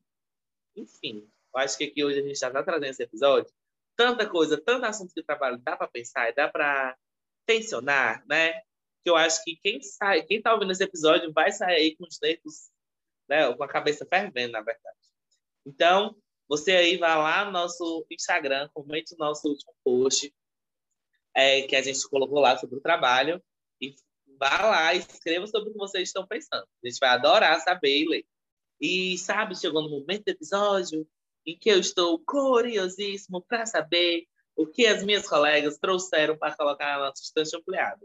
enfim, 0.76 1.28
eu 1.54 1.60
acho 1.60 1.76
que 1.76 1.84
aqui 1.84 2.04
hoje 2.04 2.20
a 2.20 2.22
gente 2.22 2.38
já 2.38 2.48
está 2.48 2.62
trazendo 2.62 2.90
esse 2.90 3.02
episódio. 3.02 3.52
Tanta 3.96 4.28
coisa, 4.28 4.60
tanto 4.60 4.86
assunto 4.86 5.12
de 5.14 5.24
trabalho 5.24 5.58
dá 5.58 5.76
para 5.76 5.88
pensar 5.88 6.30
e 6.30 6.34
dá 6.34 6.48
para 6.48 6.96
tensionar, 7.44 8.24
né? 8.26 8.52
Que 9.02 9.10
eu 9.10 9.16
acho 9.16 9.42
que 9.42 9.56
quem 9.56 9.82
sai, 9.82 10.22
quem 10.22 10.38
está 10.38 10.54
ouvindo 10.54 10.70
esse 10.70 10.84
episódio 10.84 11.32
vai 11.32 11.50
sair 11.50 11.96
com 11.96 12.04
os 12.04 12.18
dedos, 12.18 12.70
né? 13.28 13.52
Com 13.54 13.64
a 13.64 13.68
cabeça 13.68 14.06
fervendo, 14.06 14.52
na 14.52 14.60
verdade. 14.60 14.96
Então, 15.66 16.16
você 16.48 16.72
aí 16.72 16.96
vai 16.96 17.16
lá 17.16 17.44
no 17.44 17.50
nosso 17.50 18.06
Instagram, 18.10 18.68
comente 18.72 19.14
o 19.14 19.18
nosso 19.18 19.48
último 19.48 19.74
post, 19.82 20.32
é, 21.34 21.62
que 21.62 21.76
a 21.76 21.82
gente 21.82 22.08
colocou 22.08 22.40
lá 22.40 22.56
sobre 22.56 22.76
o 22.76 22.80
trabalho. 22.80 23.42
E 23.80 23.94
vá 24.38 24.62
lá, 24.62 24.94
escreva 24.94 25.46
sobre 25.46 25.70
o 25.70 25.72
que 25.72 25.78
vocês 25.78 26.08
estão 26.08 26.26
pensando. 26.26 26.66
A 26.84 26.88
gente 26.88 26.98
vai 26.98 27.10
adorar 27.10 27.60
saber 27.60 28.02
e 28.02 28.08
ler. 28.08 28.26
E, 28.80 29.18
sabe, 29.18 29.58
chegou 29.58 29.82
no 29.82 29.90
momento 29.90 30.24
do 30.24 30.30
episódio 30.30 31.06
em 31.46 31.56
que 31.58 31.70
eu 31.70 31.78
estou 31.78 32.18
curiosíssimo 32.24 33.42
para 33.42 33.66
saber 33.66 34.26
o 34.54 34.66
que 34.66 34.86
as 34.86 35.02
minhas 35.02 35.26
colegas 35.26 35.78
trouxeram 35.78 36.36
para 36.36 36.56
colocar 36.56 36.98
na 36.98 37.06
nossa 37.06 37.22
estante 37.22 37.56
ampliada. 37.56 38.04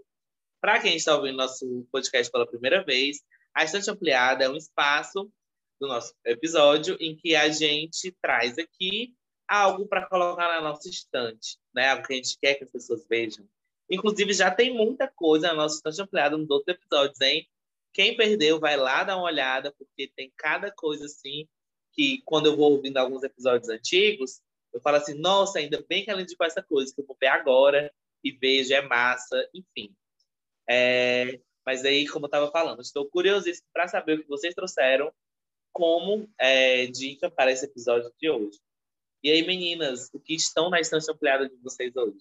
Para 0.61 0.79
quem 0.79 0.95
está 0.95 1.15
ouvindo 1.15 1.37
nosso 1.37 1.85
podcast 1.91 2.31
pela 2.31 2.47
primeira 2.47 2.83
vez, 2.83 3.17
a 3.53 3.63
estante 3.63 3.89
ampliada 3.89 4.45
é 4.45 4.49
um 4.49 4.55
espaço 4.55 5.31
do 5.79 5.87
nosso 5.87 6.13
episódio 6.23 6.95
em 6.99 7.15
que 7.15 7.35
a 7.35 7.49
gente 7.49 8.15
traz 8.21 8.57
aqui 8.57 9.13
algo 9.47 9.87
para 9.87 10.07
colocar 10.07 10.47
na 10.47 10.61
nossa 10.61 10.89
estante, 10.89 11.57
né? 11.73 11.89
Algo 11.89 12.07
que 12.07 12.13
a 12.13 12.15
gente 12.15 12.37
quer 12.39 12.55
que 12.55 12.63
as 12.63 12.71
pessoas 12.71 13.05
vejam. 13.09 13.45
Inclusive, 13.89 14.33
já 14.33 14.49
tem 14.49 14.73
muita 14.73 15.07
coisa 15.07 15.47
na 15.47 15.53
nossa 15.53 15.75
estante 15.75 16.01
ampliada 16.01 16.37
nos 16.37 16.49
outros 16.49 16.75
episódios, 16.75 17.19
hein? 17.21 17.47
Quem 17.93 18.17
perdeu, 18.17 18.59
vai 18.59 18.75
lá 18.75 19.03
dar 19.03 19.17
uma 19.17 19.25
olhada, 19.25 19.71
porque 19.71 20.11
tem 20.15 20.31
cada 20.35 20.71
coisa 20.71 21.05
assim 21.05 21.47
que, 21.93 22.21
quando 22.25 22.47
eu 22.47 22.57
vou 22.57 22.71
ouvindo 22.71 22.97
alguns 22.97 23.23
episódios 23.23 23.69
antigos, 23.69 24.41
eu 24.73 24.81
falo 24.81 24.97
assim, 24.97 25.13
nossa, 25.13 25.59
ainda 25.59 25.83
bem 25.87 26.03
que 26.03 26.09
ela 26.09 26.21
indicou 26.21 26.45
essa 26.45 26.63
coisa, 26.63 26.93
que 26.93 26.99
eu 26.99 27.05
vou 27.05 27.15
ver 27.19 27.27
agora 27.27 27.93
e 28.23 28.31
vejo, 28.31 28.73
é 28.73 28.81
massa, 28.81 29.47
enfim. 29.53 29.95
É, 30.67 31.39
mas 31.65 31.85
aí, 31.85 32.07
como 32.07 32.25
eu 32.25 32.27
estava 32.27 32.51
falando, 32.51 32.81
estou 32.81 33.05
curiosíssimo 33.09 33.67
para 33.71 33.87
saber 33.87 34.19
o 34.19 34.23
que 34.23 34.29
vocês 34.29 34.55
trouxeram 34.55 35.13
como 35.71 36.29
é, 36.39 36.87
dica 36.87 37.29
para 37.29 37.51
esse 37.51 37.65
episódio 37.65 38.11
de 38.19 38.29
hoje. 38.29 38.59
E 39.23 39.31
aí, 39.31 39.45
meninas, 39.45 40.09
o 40.13 40.19
que 40.19 40.33
estão 40.33 40.69
na 40.69 40.79
estância 40.79 41.13
ampliada 41.13 41.47
de 41.47 41.55
vocês 41.57 41.95
hoje? 41.95 42.19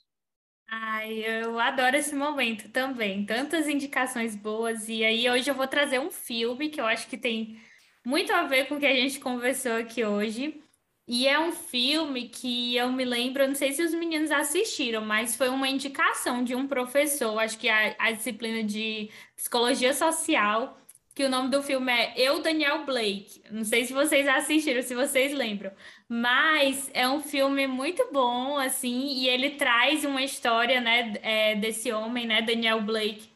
Ai, 0.75 1.23
eu 1.27 1.59
adoro 1.61 1.97
esse 1.97 2.15
momento 2.15 2.69
também. 2.71 3.27
Tantas 3.27 3.69
indicações 3.69 4.35
boas. 4.35 4.89
E 4.89 5.05
aí, 5.05 5.29
hoje 5.29 5.51
eu 5.51 5.55
vou 5.55 5.67
trazer 5.69 5.99
um 6.01 6.11
filme 6.11 6.71
que 6.71 6.81
eu 6.81 6.87
acho 6.87 7.07
que 7.09 7.19
tem 7.19 7.61
muito 8.05 8.33
a 8.33 8.45
ver 8.45 8.67
com 8.69 8.77
o 8.77 8.81
que 8.81 8.87
a 8.87 8.95
gente 8.95 9.21
conversou 9.21 9.73
aqui 9.73 10.03
hoje. 10.05 10.63
E 11.07 11.27
é 11.29 11.39
um 11.39 11.53
filme 11.53 12.29
que 12.29 12.75
eu 12.77 12.91
me 12.93 13.05
lembro, 13.05 13.47
não 13.47 13.55
sei 13.57 13.73
se 13.73 13.83
os 13.83 13.93
meninos 13.93 14.31
assistiram, 14.31 15.05
mas 15.05 15.37
foi 15.37 15.49
uma 15.51 15.69
indicação 15.69 16.43
de 16.45 16.55
um 16.55 16.67
professor, 16.69 17.39
acho 17.41 17.59
que 17.59 17.69
a, 17.69 17.95
a 17.99 18.13
disciplina 18.13 18.63
de 18.65 19.11
psicologia 19.37 19.93
social, 19.93 20.79
que 21.15 21.25
o 21.25 21.29
nome 21.29 21.51
do 21.51 21.63
filme 21.63 21.93
é 21.93 22.15
Eu, 22.17 22.41
Daniel 22.41 22.85
Blake. 22.85 23.43
Não 23.51 23.65
sei 23.65 23.85
se 23.85 23.93
vocês 23.93 24.27
assistiram, 24.27 24.83
se 24.83 24.95
vocês 24.95 25.33
lembram, 25.33 25.71
mas 26.09 26.91
é 26.95 27.09
um 27.09 27.21
filme 27.21 27.67
muito 27.67 28.09
bom, 28.13 28.57
assim, 28.57 29.09
e 29.15 29.29
ele 29.29 29.51
traz 29.51 30.05
uma 30.05 30.23
história, 30.23 30.81
né, 30.81 31.13
é, 31.23 31.55
desse 31.57 31.93
homem, 31.93 32.27
né, 32.27 32.43
Daniel 32.43 32.81
Blake, 32.81 33.31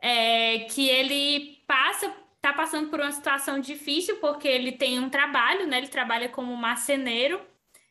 é, 0.00 0.60
que 0.70 0.88
ele 0.88 1.58
passa 1.66 2.12
está 2.46 2.52
passando 2.52 2.90
por 2.90 3.00
uma 3.00 3.10
situação 3.10 3.58
difícil 3.58 4.16
porque 4.18 4.46
ele 4.46 4.70
tem 4.70 5.00
um 5.00 5.10
trabalho, 5.10 5.66
né? 5.66 5.78
Ele 5.78 5.88
trabalha 5.88 6.28
como 6.28 6.56
marceneiro, 6.56 7.40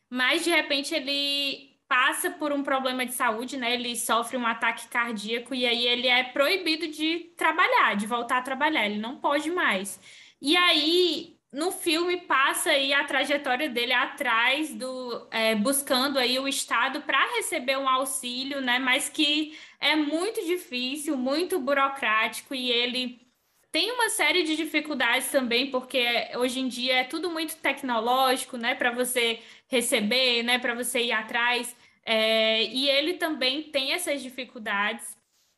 mas 0.10 0.46
de 0.46 0.50
repente 0.50 0.96
ele 0.96 1.75
passa 1.88 2.32
por 2.32 2.52
um 2.52 2.64
problema 2.64 3.06
de 3.06 3.14
saúde, 3.14 3.58
né? 3.58 3.74
Ele 3.74 3.96
sofre 3.96 4.38
um 4.38 4.46
ataque 4.46 4.88
cardíaco 4.88 5.54
e 5.54 5.66
aí 5.66 5.88
ele 5.88 6.08
é 6.08 6.24
proibido 6.24 6.88
de 6.88 7.32
trabalhar, 7.38 7.96
de 7.96 8.08
voltar 8.08 8.38
a 8.38 8.42
trabalhar, 8.42 8.86
ele 8.86 9.00
não 9.00 9.18
pode 9.18 9.52
mais. 9.52 10.00
E 10.42 10.56
aí 10.58 11.36
no 11.52 11.72
filme 11.72 12.18
passa 12.18 12.72
aí 12.72 12.92
a 12.94 13.06
trajetória 13.06 13.70
dele 13.70 13.94
atrás 13.94 14.74
do 14.76 15.28
é, 15.32 15.56
buscando 15.56 16.20
aí 16.20 16.38
o 16.38 16.48
estado 16.48 17.02
para 17.02 17.36
receber 17.36 17.78
um 17.78 17.88
auxílio, 17.88 18.60
né? 18.62 18.78
Mas 18.80 19.08
que 19.10 19.58
é 19.80 19.96
muito 19.96 20.46
difícil, 20.46 21.18
muito 21.18 21.60
burocrático 21.60 22.54
e 22.54 22.70
ele 22.70 23.26
tem 23.72 23.92
uma 23.92 24.10
série 24.10 24.44
de 24.44 24.56
dificuldades 24.56 25.30
também, 25.30 25.70
porque 25.70 26.30
hoje 26.38 26.62
em 26.62 26.68
dia 26.70 27.02
é 27.02 27.04
tudo 27.04 27.30
muito 27.30 27.58
tecnológico, 27.58 28.56
né, 28.56 28.74
para 28.74 28.90
você 28.90 29.42
receber, 29.68 30.44
né, 30.44 30.60
para 30.60 30.74
você 30.74 31.02
ir 31.04 31.12
atrás. 31.12 31.76
É, 32.06 32.64
e 32.64 32.88
ele 32.90 33.14
também 33.14 33.64
tem 33.64 33.94
essas 33.94 34.22
dificuldades. 34.22 35.16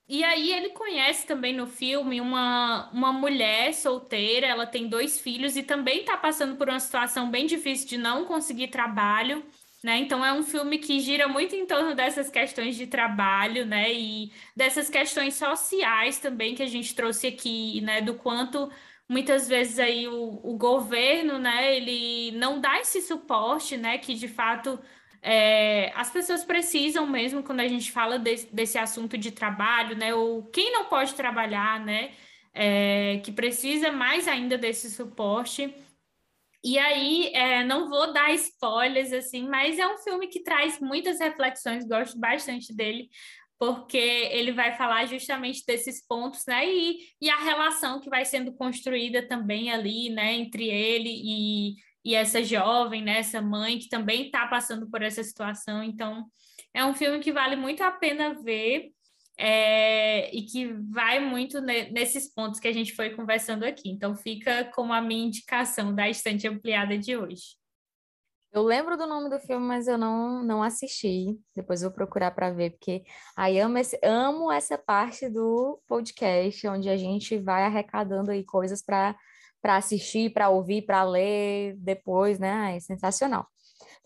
E 0.10 0.24
aí 0.24 0.54
ele 0.54 0.70
conhece 0.70 1.28
também 1.28 1.54
no 1.54 1.68
filme 1.68 2.22
uma, 2.22 2.90
uma 2.94 3.12
mulher 3.12 3.74
solteira, 3.74 4.48
ela 4.48 4.66
tem 4.66 4.88
dois 4.88 5.20
filhos 5.20 5.58
e 5.58 5.64
também 5.64 6.00
está 6.00 6.16
passando 6.16 6.56
por 6.56 6.70
uma 6.70 6.80
situação 6.80 7.30
bem 7.30 7.46
difícil 7.46 7.88
de 7.90 7.98
não 7.98 8.26
conseguir 8.26 8.70
trabalho. 8.70 9.44
Né? 9.84 9.98
Então 9.98 10.26
é 10.26 10.34
um 10.34 10.44
filme 10.44 10.80
que 10.80 11.00
gira 11.00 11.28
muito 11.28 11.56
em 11.56 11.66
torno 11.66 11.94
dessas 11.94 12.30
questões 12.30 12.76
de 12.76 12.88
trabalho, 12.88 13.66
né? 13.66 13.94
E 13.94 14.32
dessas 14.56 14.90
questões 14.90 15.36
sociais 15.36 16.18
também 16.20 16.56
que 16.56 16.64
a 16.64 16.68
gente 16.68 16.96
trouxe 16.96 17.28
aqui, 17.28 17.80
né? 17.82 18.02
Do 18.02 18.16
quanto 18.16 18.72
muitas 19.10 19.48
vezes 19.48 19.80
aí 19.80 20.08
o, 20.08 20.40
o 20.44 20.58
governo, 20.58 21.40
né? 21.40 21.76
Ele 21.76 22.32
não 22.38 22.60
dá 22.60 22.80
esse 22.80 23.02
suporte, 23.02 23.78
né? 23.78 23.98
Que 23.98 24.14
de 24.14 24.28
fato 24.28 24.80
é, 25.22 25.92
as 25.96 26.10
pessoas 26.12 26.44
precisam 26.44 27.08
mesmo 27.08 27.44
quando 27.44 27.62
a 27.62 27.68
gente 27.68 27.92
fala 27.92 28.20
desse, 28.20 28.54
desse 28.54 28.78
assunto 28.78 29.18
de 29.18 29.32
trabalho, 29.32 29.96
né? 29.96 30.14
Ou 30.14 30.44
quem 30.48 30.72
não 30.72 30.86
pode 30.86 31.14
trabalhar, 31.16 31.80
né? 31.84 32.12
É, 32.54 33.20
que 33.24 33.32
precisa 33.32 33.92
mais 33.92 34.28
ainda 34.28 34.58
desse 34.58 34.90
suporte. 34.92 35.74
E 36.64 36.78
aí, 36.78 37.32
é, 37.34 37.64
não 37.64 37.88
vou 37.88 38.12
dar 38.12 38.34
spoilers, 38.34 39.14
assim, 39.14 39.48
mas 39.48 39.78
é 39.80 39.88
um 39.88 39.98
filme 40.00 40.28
que 40.28 40.44
traz 40.44 40.80
muitas 40.80 41.20
reflexões, 41.20 41.88
gosto 41.88 42.20
bastante 42.20 42.76
dele, 42.76 43.10
porque 43.60 43.98
ele 43.98 44.52
vai 44.52 44.76
falar 44.78 45.06
justamente 45.06 45.66
desses 45.66 46.06
pontos, 46.06 46.44
né? 46.48 46.68
E, 46.68 47.00
e 47.20 47.30
a 47.30 47.38
relação 47.38 48.00
que 48.00 48.10
vai 48.10 48.24
sendo 48.24 48.54
construída 48.54 49.28
também 49.28 49.72
ali, 49.72 50.10
né, 50.10 50.34
entre 50.34 50.68
ele 50.70 51.10
e, 51.10 51.76
e 52.06 52.16
essa 52.16 52.44
jovem, 52.44 53.02
né, 53.02 53.20
essa 53.20 53.42
mãe 53.42 53.80
que 53.80 53.90
também 53.90 54.28
está 54.28 54.48
passando 54.48 54.90
por 54.90 55.02
essa 55.02 55.24
situação. 55.24 55.82
Então, 55.84 56.26
é 56.74 56.86
um 56.86 56.94
filme 56.94 57.20
que 57.20 57.32
vale 57.32 57.56
muito 57.56 57.82
a 57.84 57.92
pena 57.92 58.34
ver 58.44 58.92
é, 59.40 60.36
e 60.36 60.44
que 60.44 60.68
vai 60.92 61.20
muito 61.20 61.62
ne 61.62 61.92
nesses 61.92 62.34
pontos 62.34 62.60
que 62.60 62.68
a 62.68 62.74
gente 62.74 62.94
foi 62.94 63.12
conversando 63.12 63.64
aqui. 63.64 63.90
Então, 63.90 64.16
fica 64.16 64.66
como 64.76 64.94
a 64.94 65.02
minha 65.02 65.26
indicação 65.28 65.94
da 65.94 66.10
estante 66.10 66.48
ampliada 66.48 66.98
de 66.98 67.18
hoje. 67.18 67.58
Eu 68.52 68.64
lembro 68.64 68.98
do 68.98 69.06
nome 69.06 69.30
do 69.30 69.40
filme, 69.40 69.66
mas 69.66 69.88
eu 69.88 69.98
não, 69.98 70.42
não 70.44 70.64
assisti. 70.64 71.38
Depois 71.56 71.82
vou 71.82 71.92
procurar 71.92 72.32
para 72.32 72.50
ver, 72.52 72.72
porque 72.72 73.04
aí 73.36 73.60
amo, 73.60 73.78
amo 74.04 74.52
essa 74.52 74.78
parte 74.78 75.30
do 75.30 75.80
podcast, 75.88 76.68
onde 76.68 76.90
a 76.90 76.98
gente 76.98 77.38
vai 77.38 77.64
arrecadando 77.64 78.32
aí 78.32 78.44
coisas 78.44 78.82
para 78.82 79.16
assistir, 79.64 80.34
para 80.34 80.50
ouvir, 80.50 80.84
para 80.84 81.04
ler 81.04 81.76
depois, 81.78 82.40
né? 82.40 82.76
É 82.78 82.80
sensacional. 82.80 83.46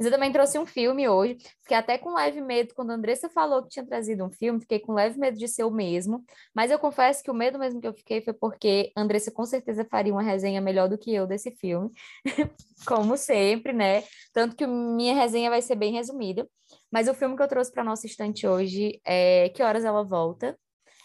Mas 0.02 0.08
eu 0.08 0.12
também 0.14 0.32
trouxe 0.32 0.58
um 0.58 0.66
filme 0.66 1.08
hoje. 1.08 1.38
Fiquei 1.62 1.78
até 1.78 1.96
com 1.96 2.16
leve 2.16 2.42
medo 2.42 2.74
quando 2.74 2.90
a 2.90 2.96
Andressa 2.96 3.30
falou 3.30 3.62
que 3.62 3.70
tinha 3.70 3.86
trazido 3.86 4.26
um 4.26 4.32
filme. 4.32 4.60
Fiquei 4.60 4.80
com 4.80 4.96
leve 4.96 5.20
medo 5.20 5.38
de 5.38 5.48
ser 5.48 5.64
o 5.64 5.70
mesmo. 5.70 6.26
Mas 6.56 6.72
eu 6.72 6.80
confesso 6.80 7.22
que 7.22 7.30
o 7.30 7.36
medo 7.36 7.60
mesmo 7.60 7.80
que 7.80 7.88
eu 7.88 7.94
fiquei 7.94 8.20
foi 8.20 8.34
porque 8.34 8.92
a 8.96 9.02
Andressa 9.02 9.30
com 9.30 9.46
certeza 9.46 9.86
faria 9.86 10.12
uma 10.12 10.24
resenha 10.24 10.60
melhor 10.60 10.90
do 10.90 10.98
que 10.98 11.14
eu 11.14 11.28
desse 11.28 11.52
filme. 11.52 11.92
Como 12.88 13.16
sempre, 13.16 13.74
né? 13.74 14.04
Tanto 14.34 14.56
que 14.56 14.66
minha 14.66 15.14
resenha 15.14 15.52
vai 15.52 15.62
ser 15.62 15.76
bem 15.76 15.94
resumida. 15.94 16.50
Mas 16.92 17.08
o 17.08 17.14
filme 17.14 17.36
que 17.36 17.44
eu 17.44 17.48
trouxe 17.48 17.72
para 17.72 17.84
nossa 17.84 18.08
estante 18.08 18.48
hoje 18.48 19.00
é 19.06 19.50
Que 19.50 19.62
Horas 19.62 19.86
Ela 19.86 20.04
Volta. 20.04 20.58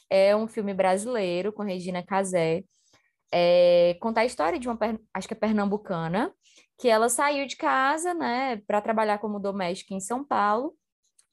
É 0.09 0.35
um 0.35 0.49
filme 0.49 0.73
brasileiro 0.73 1.53
com 1.53 1.63
Regina 1.63 2.03
Casé. 2.03 2.65
É, 3.31 3.95
contar 4.01 4.23
a 4.23 4.25
história 4.25 4.59
de 4.59 4.67
uma, 4.67 4.79
acho 5.13 5.29
que 5.29 5.35
é 5.35 5.37
pernambucana, 5.37 6.33
que 6.79 6.89
ela 6.89 7.09
saiu 7.09 7.47
de 7.47 7.57
casa, 7.57 8.13
né, 8.15 8.57
para 8.67 8.81
trabalhar 8.81 9.19
como 9.19 9.41
doméstica 9.41 9.95
em 9.95 10.01
São 10.01 10.25
Paulo, 10.25 10.77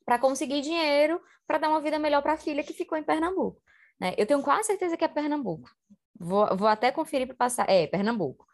para 0.05 0.19
conseguir 0.19 0.61
dinheiro 0.61 1.21
para 1.47 1.57
dar 1.57 1.69
uma 1.69 1.81
vida 1.81 1.99
melhor 1.99 2.21
para 2.21 2.33
a 2.33 2.37
filha 2.37 2.63
que 2.63 2.73
ficou 2.73 2.97
em 2.97 3.03
Pernambuco. 3.03 3.61
Né? 3.99 4.13
Eu 4.17 4.25
tenho 4.25 4.41
quase 4.41 4.67
certeza 4.67 4.97
que 4.97 5.03
é 5.03 5.07
Pernambuco. 5.07 5.69
Vou, 6.19 6.55
vou 6.55 6.67
até 6.67 6.91
conferir 6.91 7.27
para 7.27 7.35
passar. 7.35 7.69
É, 7.69 7.87
Pernambuco. 7.87 8.45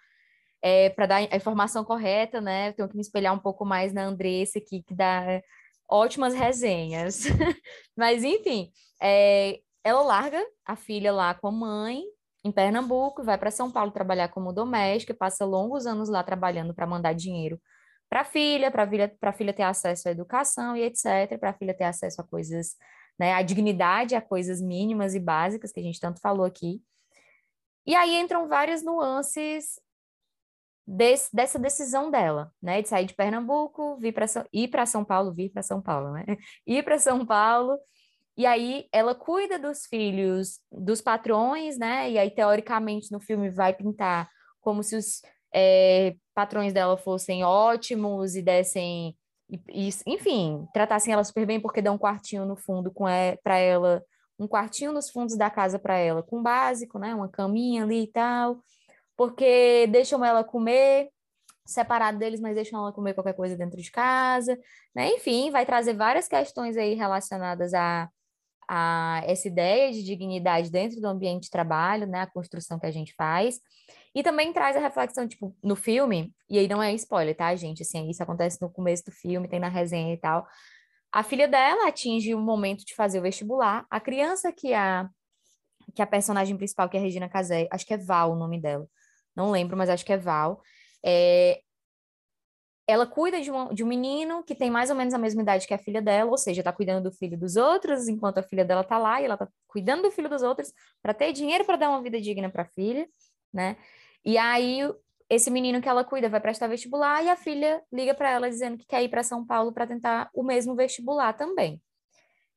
É, 0.61 0.89
para 0.89 1.05
dar 1.05 1.15
a 1.17 1.35
informação 1.35 1.85
correta, 1.85 2.41
né? 2.41 2.69
Eu 2.69 2.73
tenho 2.73 2.89
que 2.89 2.95
me 2.95 3.01
espelhar 3.01 3.33
um 3.33 3.39
pouco 3.39 3.63
mais 3.63 3.93
na 3.93 4.03
Andressa 4.03 4.59
aqui, 4.59 4.83
que 4.83 4.93
dá 4.93 5.41
ótimas 5.89 6.33
resenhas. 6.33 7.23
Mas, 7.95 8.23
enfim, 8.23 8.69
é, 9.01 9.61
ela 9.83 10.01
larga 10.01 10.45
a 10.65 10.75
filha 10.75 11.13
lá 11.13 11.33
com 11.33 11.47
a 11.47 11.51
mãe 11.51 12.03
em 12.43 12.51
Pernambuco, 12.51 13.23
vai 13.23 13.37
para 13.37 13.51
São 13.51 13.71
Paulo 13.71 13.91
trabalhar 13.91 14.29
como 14.29 14.53
doméstica, 14.53 15.13
passa 15.13 15.45
longos 15.45 15.85
anos 15.85 16.09
lá 16.09 16.23
trabalhando 16.23 16.73
para 16.73 16.87
mandar 16.87 17.13
dinheiro 17.13 17.59
para 18.09 18.21
a 18.21 18.25
filha, 18.25 18.71
para 18.71 18.83
a 19.21 19.33
filha, 19.33 19.53
ter 19.53 19.63
acesso 19.63 20.07
à 20.09 20.11
educação 20.11 20.75
e 20.75 20.81
etc., 20.81 21.37
para 21.39 21.51
a 21.51 21.53
filha 21.53 21.75
ter 21.75 21.83
acesso 21.83 22.19
a 22.19 22.23
coisas, 22.23 22.75
né, 23.19 23.33
a 23.33 23.41
dignidade, 23.43 24.15
a 24.15 24.21
coisas 24.21 24.59
mínimas 24.59 25.13
e 25.13 25.19
básicas 25.19 25.71
que 25.71 25.79
a 25.79 25.83
gente 25.83 25.99
tanto 25.99 26.19
falou 26.19 26.45
aqui. 26.45 26.81
E 27.85 27.95
aí 27.95 28.17
entram 28.19 28.47
várias 28.47 28.83
nuances 28.83 29.79
desse, 30.87 31.33
dessa 31.35 31.59
decisão 31.59 32.09
dela, 32.09 32.51
né, 32.61 32.81
de 32.81 32.89
sair 32.89 33.05
de 33.05 33.13
Pernambuco, 33.13 33.97
vir 33.97 34.11
para 34.13 34.25
ir 34.51 34.67
para 34.69 34.85
São 34.87 35.05
Paulo, 35.05 35.31
vir 35.31 35.49
para 35.51 35.61
São 35.61 35.79
Paulo, 35.81 36.11
né, 36.13 36.25
ir 36.65 36.83
para 36.83 36.97
São 36.97 37.23
Paulo 37.25 37.77
E 38.39 38.45
aí 38.45 38.87
ela 38.93 39.13
cuida 39.13 39.59
dos 39.59 39.85
filhos 39.85 40.61
dos 40.71 41.01
patrões, 41.01 41.77
né? 41.77 42.09
E 42.09 42.17
aí, 42.17 42.31
teoricamente, 42.31 43.11
no 43.11 43.19
filme 43.19 43.49
vai 43.49 43.73
pintar 43.73 44.29
como 44.61 44.81
se 44.81 44.95
os 44.95 45.21
é, 45.53 46.15
patrões 46.33 46.71
dela 46.71 46.95
fossem 46.95 47.43
ótimos 47.43 48.37
e 48.37 48.41
dessem. 48.41 49.13
E, 49.67 49.89
enfim, 50.07 50.65
tratassem 50.73 51.11
ela 51.11 51.25
super 51.25 51.45
bem 51.45 51.59
porque 51.59 51.81
dão 51.81 51.95
um 51.95 51.97
quartinho 51.97 52.45
no 52.45 52.55
fundo 52.55 52.93
é, 53.09 53.37
para 53.43 53.57
ela, 53.57 54.01
um 54.39 54.47
quartinho 54.47 54.93
nos 54.93 55.09
fundos 55.09 55.35
da 55.35 55.49
casa 55.49 55.77
para 55.77 55.97
ela, 55.97 56.23
com 56.23 56.41
básico, 56.41 56.97
né? 56.97 57.13
Uma 57.13 57.27
caminha 57.27 57.83
ali 57.83 58.03
e 58.03 58.07
tal, 58.07 58.63
porque 59.17 59.85
deixam 59.87 60.23
ela 60.23 60.45
comer 60.45 61.09
separado 61.65 62.17
deles, 62.17 62.39
mas 62.39 62.55
deixam 62.55 62.79
ela 62.79 62.93
comer 62.93 63.13
qualquer 63.13 63.33
coisa 63.33 63.57
dentro 63.57 63.81
de 63.81 63.91
casa, 63.91 64.57
né? 64.95 65.09
Enfim, 65.09 65.51
vai 65.51 65.65
trazer 65.65 65.93
várias 65.93 66.29
questões 66.29 66.77
aí 66.77 66.93
relacionadas 66.93 67.73
a 67.73 68.09
a 68.69 69.23
essa 69.25 69.47
ideia 69.47 69.91
de 69.91 70.03
dignidade 70.03 70.69
dentro 70.69 71.01
do 71.01 71.07
ambiente 71.07 71.45
de 71.45 71.49
trabalho, 71.49 72.05
né, 72.05 72.21
a 72.21 72.27
construção 72.27 72.79
que 72.79 72.85
a 72.85 72.91
gente 72.91 73.15
faz, 73.15 73.59
e 74.13 74.21
também 74.21 74.53
traz 74.53 74.75
a 74.75 74.79
reflexão, 74.79 75.27
tipo, 75.27 75.55
no 75.63 75.75
filme, 75.75 76.31
e 76.47 76.59
aí 76.59 76.67
não 76.67 76.81
é 76.81 76.93
spoiler, 76.93 77.35
tá, 77.35 77.55
gente, 77.55 77.81
assim, 77.81 78.07
isso 78.09 78.21
acontece 78.21 78.61
no 78.61 78.69
começo 78.69 79.05
do 79.05 79.11
filme, 79.11 79.47
tem 79.47 79.59
na 79.59 79.69
resenha 79.69 80.13
e 80.13 80.17
tal, 80.17 80.47
a 81.11 81.23
filha 81.23 81.47
dela 81.47 81.87
atinge 81.87 82.35
o 82.35 82.39
momento 82.39 82.85
de 82.85 82.93
fazer 82.93 83.17
o 83.17 83.23
vestibular, 83.23 83.87
a 83.89 83.99
criança 83.99 84.53
que 84.53 84.71
a, 84.71 85.09
que 85.95 86.01
a 86.03 86.07
personagem 86.07 86.55
principal, 86.55 86.87
que 86.87 86.95
é 86.95 86.99
a 86.99 87.03
Regina 87.03 87.27
Casé, 87.27 87.67
acho 87.71 87.85
que 87.85 87.95
é 87.95 87.97
Val 87.97 88.33
o 88.33 88.35
nome 88.35 88.61
dela, 88.61 88.87
não 89.35 89.49
lembro, 89.49 89.75
mas 89.75 89.89
acho 89.89 90.05
que 90.05 90.13
é 90.13 90.17
Val, 90.17 90.61
é, 91.03 91.59
ela 92.89 93.05
cuida 93.05 93.39
de 93.41 93.51
um, 93.51 93.73
de 93.73 93.83
um 93.83 93.87
menino 93.87 94.43
que 94.43 94.55
tem 94.55 94.71
mais 94.71 94.89
ou 94.89 94.95
menos 94.95 95.13
a 95.13 95.17
mesma 95.17 95.41
idade 95.41 95.67
que 95.67 95.73
a 95.73 95.77
filha 95.77 96.01
dela, 96.01 96.31
ou 96.31 96.37
seja, 96.37 96.61
está 96.61 96.73
cuidando 96.73 97.03
do 97.03 97.11
filho 97.15 97.37
dos 97.37 97.55
outros, 97.55 98.07
enquanto 98.07 98.39
a 98.39 98.43
filha 98.43 98.65
dela 98.65 98.81
está 98.81 98.97
lá, 98.97 99.21
e 99.21 99.25
ela 99.25 99.35
está 99.35 99.47
cuidando 99.67 100.03
do 100.03 100.11
filho 100.11 100.29
dos 100.29 100.41
outros 100.41 100.73
para 101.01 101.13
ter 101.13 101.31
dinheiro 101.31 101.65
para 101.65 101.75
dar 101.75 101.89
uma 101.89 102.01
vida 102.01 102.19
digna 102.19 102.49
para 102.49 102.63
a 102.63 102.65
filha, 102.65 103.07
né? 103.53 103.77
E 104.25 104.37
aí 104.37 104.81
esse 105.29 105.51
menino 105.51 105.81
que 105.81 105.87
ela 105.87 106.03
cuida 106.03 106.27
vai 106.27 106.41
prestar 106.41 106.67
vestibular 106.67 107.23
e 107.23 107.29
a 107.29 107.35
filha 107.35 107.83
liga 107.93 108.15
para 108.15 108.31
ela 108.31 108.49
dizendo 108.49 108.77
que 108.77 108.87
quer 108.87 109.03
ir 109.03 109.09
para 109.09 109.21
São 109.21 109.45
Paulo 109.45 109.71
para 109.71 109.85
tentar 109.85 110.29
o 110.33 110.43
mesmo 110.43 110.75
vestibular 110.75 111.33
também. 111.33 111.79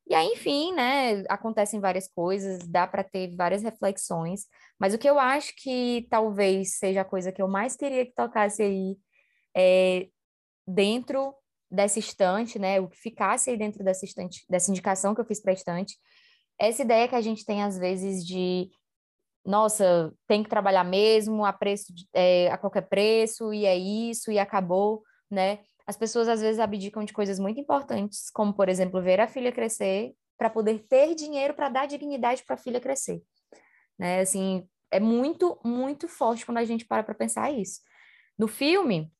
E 0.07 0.15
aí, 0.15 0.27
enfim, 0.33 0.73
né, 0.73 1.23
acontecem 1.29 1.79
várias 1.79 2.07
coisas, 2.09 2.67
dá 2.67 2.85
para 2.85 3.03
ter 3.03 3.33
várias 3.35 3.63
reflexões, 3.63 4.47
mas 4.77 4.93
o 4.93 4.97
que 4.97 5.09
eu 5.09 5.17
acho 5.17 5.53
que 5.55 6.07
talvez 6.09 6.77
seja 6.77 7.01
a 7.01 7.05
coisa 7.05 7.31
que 7.31 7.41
eu 7.41 7.47
mais 7.47 7.75
queria 7.75 8.05
que 8.05 8.13
tocasse 8.13 8.63
aí 8.63 8.97
é 9.55 10.09
dentro 10.67 11.33
dessa 11.69 11.99
estante, 11.99 12.59
né, 12.59 12.79
o 12.79 12.87
que 12.87 12.97
ficasse 12.97 13.49
aí 13.49 13.57
dentro 13.57 13.83
dessa 13.83 14.05
estante, 14.05 14.45
dessa 14.49 14.69
indicação 14.69 15.15
que 15.15 15.21
eu 15.21 15.25
fiz 15.25 15.41
para 15.41 15.51
a 15.51 15.55
estante, 15.55 15.97
essa 16.59 16.83
ideia 16.83 17.07
que 17.07 17.15
a 17.15 17.21
gente 17.21 17.43
tem 17.45 17.63
às 17.63 17.77
vezes 17.77 18.25
de 18.25 18.69
nossa, 19.45 20.13
tem 20.25 20.41
que 20.41 20.49
trabalhar 20.49 20.83
mesmo 20.83 21.43
a 21.43 21.51
preço 21.51 21.93
de, 21.93 22.07
é, 22.13 22.49
a 22.49 22.57
qualquer 22.57 22.83
preço 22.87 23.53
e 23.53 23.65
é 23.65 23.75
isso 23.75 24.31
e 24.31 24.39
acabou, 24.39 25.03
né? 25.29 25.59
As 25.85 25.97
pessoas 25.97 26.29
às 26.29 26.39
vezes 26.39 26.59
abdicam 26.59 27.03
de 27.03 27.11
coisas 27.11 27.39
muito 27.39 27.59
importantes, 27.59 28.29
como 28.31 28.53
por 28.53 28.69
exemplo 28.69 29.01
ver 29.01 29.19
a 29.19 29.27
filha 29.27 29.51
crescer 29.51 30.13
para 30.37 30.49
poder 30.49 30.85
ter 30.87 31.13
dinheiro 31.13 31.53
para 31.53 31.67
dar 31.67 31.87
dignidade 31.87 32.43
para 32.45 32.55
a 32.55 32.57
filha 32.57 32.79
crescer, 32.79 33.21
né? 33.99 34.21
Assim, 34.21 34.65
é 34.89 34.99
muito 34.99 35.59
muito 35.63 36.07
forte 36.07 36.45
quando 36.45 36.59
a 36.59 36.65
gente 36.65 36.85
para 36.85 37.03
para 37.03 37.15
pensar 37.15 37.51
isso. 37.51 37.81
No 38.37 38.47
filme, 38.47 39.11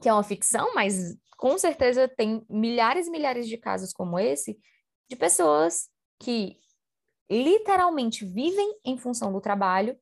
que 0.00 0.08
é 0.08 0.12
uma 0.12 0.22
ficção, 0.22 0.74
mas 0.74 1.16
com 1.36 1.56
certeza 1.58 2.08
tem 2.08 2.44
milhares 2.48 3.06
e 3.06 3.10
milhares 3.10 3.48
de 3.48 3.56
casos 3.56 3.92
como 3.92 4.18
esse, 4.18 4.58
de 5.08 5.16
pessoas 5.16 5.88
que 6.18 6.56
literalmente 7.30 8.24
vivem 8.24 8.78
em 8.84 8.96
função 8.96 9.32
do 9.32 9.40
trabalho 9.40 9.96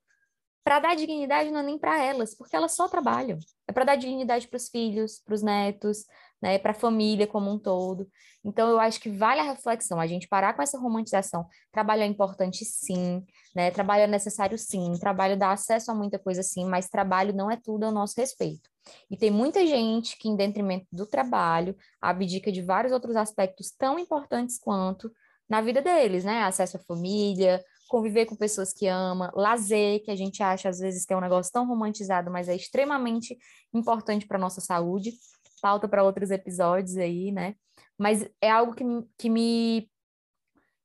para 0.65 0.81
dar 0.81 0.97
dignidade 0.97 1.51
não 1.51 1.61
é 1.61 1.63
nem 1.63 1.79
para 1.79 2.03
elas, 2.03 2.35
porque 2.35 2.57
elas 2.57 2.73
só 2.73 2.89
trabalham. 2.89 3.39
É 3.69 3.73
para 3.73 3.85
dar 3.85 3.97
dignidade 3.97 4.49
para 4.49 4.57
os 4.57 4.69
filhos, 4.69 5.21
para 5.21 5.35
os 5.35 5.43
netos, 5.43 6.05
né, 6.47 6.61
para 6.61 6.71
a 6.71 6.75
família 6.75 7.27
como 7.27 7.51
um 7.51 7.59
todo. 7.59 8.09
Então 8.45 8.69
eu 8.69 8.79
acho 8.79 9.01
que 9.01 9.11
vale 9.11 9.41
a 9.41 9.43
reflexão, 9.43 9.99
a 9.99 10.07
gente 10.07 10.29
parar 10.29 10.55
com 10.55 10.63
essa 10.63 10.79
romantização. 10.79 11.45
Trabalho 11.73 12.03
é 12.03 12.07
importante 12.07 12.65
sim, 12.65 13.25
né? 13.53 13.73
Trabalho 13.73 14.05
é 14.05 14.07
necessário 14.07 14.57
sim, 14.57 14.93
trabalho 15.01 15.37
dá 15.37 15.51
acesso 15.51 15.91
a 15.91 15.95
muita 15.95 16.21
coisa 16.21 16.45
sim, 16.45 16.65
mas 16.65 16.89
trabalho 16.89 17.35
não 17.35 17.51
é 17.51 17.57
tudo 17.57 17.85
ao 17.85 17.91
nosso 17.91 18.15
respeito. 18.17 18.71
E 19.11 19.17
tem 19.17 19.29
muita 19.29 19.67
gente 19.67 20.17
que, 20.17 20.29
em 20.29 20.37
detrimento 20.37 20.87
do 20.93 21.05
trabalho, 21.05 21.77
abdica 22.01 22.53
de 22.53 22.63
vários 22.63 22.93
outros 22.93 23.17
aspectos 23.17 23.73
tão 23.77 23.99
importantes 23.99 24.57
quanto 24.57 25.11
na 25.49 25.61
vida 25.61 25.83
deles, 25.83 26.25
né? 26.25 26.45
Acesso 26.45 26.77
à 26.77 26.81
família, 26.81 27.61
conviver 27.89 28.27
com 28.27 28.37
pessoas 28.37 28.73
que 28.73 28.87
ama, 28.87 29.33
lazer, 29.35 30.05
que 30.05 30.13
a 30.13 30.17
gente 30.17 30.41
acha 30.45 30.69
às 30.69 30.79
vezes 30.79 31.05
que 31.05 31.13
é 31.13 31.17
um 31.17 31.21
negócio 31.21 31.53
tão 31.53 31.67
romantizado, 31.67 32.31
mas 32.31 32.49
é 32.49 32.55
extremamente 32.55 33.37
importante 33.75 34.29
para 34.29 34.39
nossa 34.39 34.61
saúde. 34.61 35.13
Pauta 35.61 35.89
para 35.89 36.05
outros 36.05 36.31
episódios 36.31 36.97
aí, 36.97 37.33
né? 37.33 37.55
Mas 37.99 38.29
é 38.41 38.51
algo 38.51 38.75
que, 38.75 38.85
que 39.19 39.31
me 39.31 39.91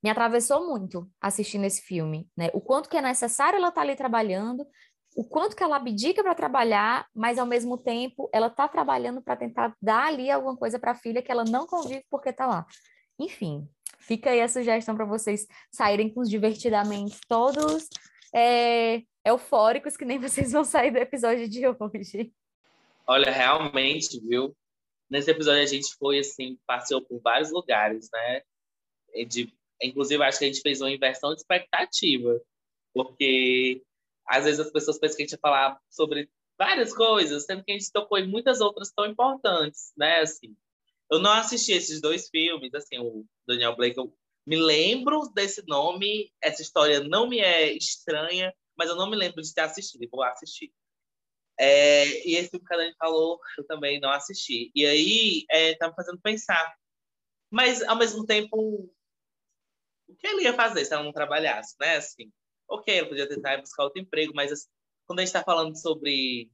me 0.03 0.09
atravessou 0.09 0.67
muito 0.67 1.07
assistindo 1.22 1.63
esse 1.63 1.84
filme, 1.84 2.28
né? 2.36 2.49
O 2.53 2.61
quanto 2.61 2.89
que 2.89 2.97
é 2.97 3.01
necessário 3.01 3.57
ela 3.57 3.67
estar 3.67 3.82
tá 3.82 3.88
ali 3.88 3.95
trabalhando, 3.95 4.65
o 5.15 5.24
quanto 5.24 5.55
que 5.55 5.61
ela 5.61 5.76
abdica 5.76 6.24
para 6.24 6.34
trabalhar, 6.34 7.07
mas 7.13 7.38
ao 7.38 7.45
mesmo 7.45 7.78
tempo 7.78 8.28
ela 8.34 8.47
está 8.47 8.67
trabalhando 8.67 9.22
para 9.22 9.36
tentar 9.36 9.76
dar 9.80 10.07
ali 10.07 10.32
alguma 10.32 10.57
coisa 10.57 10.80
para 10.80 10.91
a 10.91 10.95
filha 10.95 11.22
que 11.22 11.32
ela 11.32 11.43
não 11.43 11.67
convive 11.67 12.03
porque 12.09 12.30
está 12.30 12.47
lá. 12.47 12.65
Enfim, 13.19 13.69
Fica 14.01 14.32
aí 14.32 14.41
a 14.41 14.49
sugestão 14.49 14.95
para 14.95 15.05
vocês 15.05 15.47
saírem 15.72 16.09
com 16.09 16.22
os 16.22 16.30
divertidamente 16.30 17.19
todos 17.28 17.88
é, 18.34 19.03
eufóricos, 19.24 19.95
que 19.95 20.05
nem 20.05 20.17
vocês 20.19 20.51
vão 20.51 20.63
sair 20.63 20.91
do 20.91 20.97
episódio 20.97 21.47
de 21.47 21.67
hoje. 21.67 22.34
Olha, 23.07 23.32
realmente, 23.32 24.19
viu? 24.28 24.55
Nesse 25.12 25.30
episódio 25.30 25.62
a 25.62 25.66
gente 25.66 25.93
foi 25.95 26.20
assim, 26.20 26.57
passeou 26.66 27.01
por 27.01 27.20
vários 27.20 27.51
lugares, 27.51 28.09
né? 28.14 28.41
De, 29.28 29.53
inclusive, 29.84 30.24
acho 30.24 30.39
que 30.39 30.45
a 30.45 30.47
gente 30.47 30.62
fez 30.62 30.80
uma 30.80 30.89
inversão 30.89 31.34
de 31.34 31.41
expectativa, 31.41 32.41
porque 32.93 33.84
às 34.26 34.45
vezes 34.45 34.62
as 34.62 34.72
pessoas 34.72 34.97
pensam 34.97 35.18
que 35.18 35.24
a 35.24 35.26
gente 35.26 35.34
ia 35.34 35.39
falar 35.39 35.78
sobre 35.89 36.30
várias 36.57 36.95
coisas, 36.95 37.43
sendo 37.43 37.62
que 37.62 37.74
a 37.74 37.78
gente 37.78 37.91
tocou 37.91 38.18
em 38.18 38.28
muitas 38.28 38.62
outras 38.62 38.89
tão 38.93 39.05
importantes, 39.05 39.91
né? 39.97 40.22
Assim, 40.22 40.55
eu 41.12 41.20
não 41.20 41.34
assisti 41.34 41.74
esses 41.74 41.99
dois 41.99 42.30
filmes, 42.30 42.74
assim, 42.74 42.97
o 42.97 43.26
Daniel 43.45 43.76
Blake, 43.76 43.97
eu 43.97 44.14
me 44.47 44.55
lembro 44.55 45.30
desse 45.36 45.62
nome, 45.68 46.32
essa 46.41 46.62
história 46.62 47.01
não 47.01 47.28
me 47.28 47.39
é 47.39 47.74
estranha, 47.74 48.53
mas 48.78 48.89
eu 48.89 48.95
não 48.95 49.09
me 49.09 49.18
lembro 49.18 49.41
de 49.41 49.53
ter 49.53 49.62
assistido, 49.62 50.07
vou 50.09 50.24
assistir. 50.24 50.72
É, 51.64 52.28
e 52.28 52.36
esse 52.36 52.49
filme 52.49 52.66
que 52.66 52.74
a 52.74 52.78
Dani 52.78 52.95
falou, 52.97 53.39
eu 53.55 53.64
também 53.68 53.99
não 53.99 54.09
assisti. 54.09 54.72
E 54.74 54.84
aí, 54.84 55.45
é, 55.51 55.76
tá 55.76 55.89
me 55.89 55.93
fazendo 55.93 56.20
pensar. 56.20 56.76
Mas, 57.51 57.84
ao 57.84 57.95
mesmo 57.97 58.26
tempo, 58.26 58.91
o 60.07 60.16
que 60.16 60.26
ele 60.28 60.43
ia 60.43 60.53
fazer 60.53 60.84
se 60.86 60.93
ela 60.93 61.03
não 61.03 61.12
trabalhasse, 61.14 61.76
né? 61.80 61.97
Assim, 61.97 62.32
ok, 62.68 62.97
ela 62.97 63.07
podia 63.07 63.30
tentar 63.30 63.57
buscar 63.59 63.84
outro 63.84 64.01
emprego, 64.01 64.34
mas 64.34 64.51
assim, 64.51 64.68
quando 65.05 65.20
a 65.20 65.22
gente 65.22 65.30
está 65.30 65.43
falando 65.43 65.76
sobre 65.78 66.49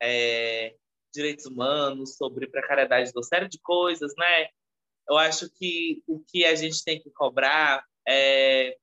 é, 0.00 0.76
direitos 1.12 1.46
humanos, 1.46 2.16
sobre 2.16 2.46
precariedade 2.46 3.12
do 3.12 3.22
série 3.22 3.48
de 3.48 3.58
coisas, 3.58 4.14
né? 4.16 4.48
Eu 5.08 5.18
acho 5.18 5.50
que 5.50 6.04
o 6.06 6.20
que 6.20 6.44
a 6.44 6.54
gente 6.54 6.84
tem 6.84 7.00
que 7.00 7.10
cobrar 7.10 7.84
é 8.06 8.78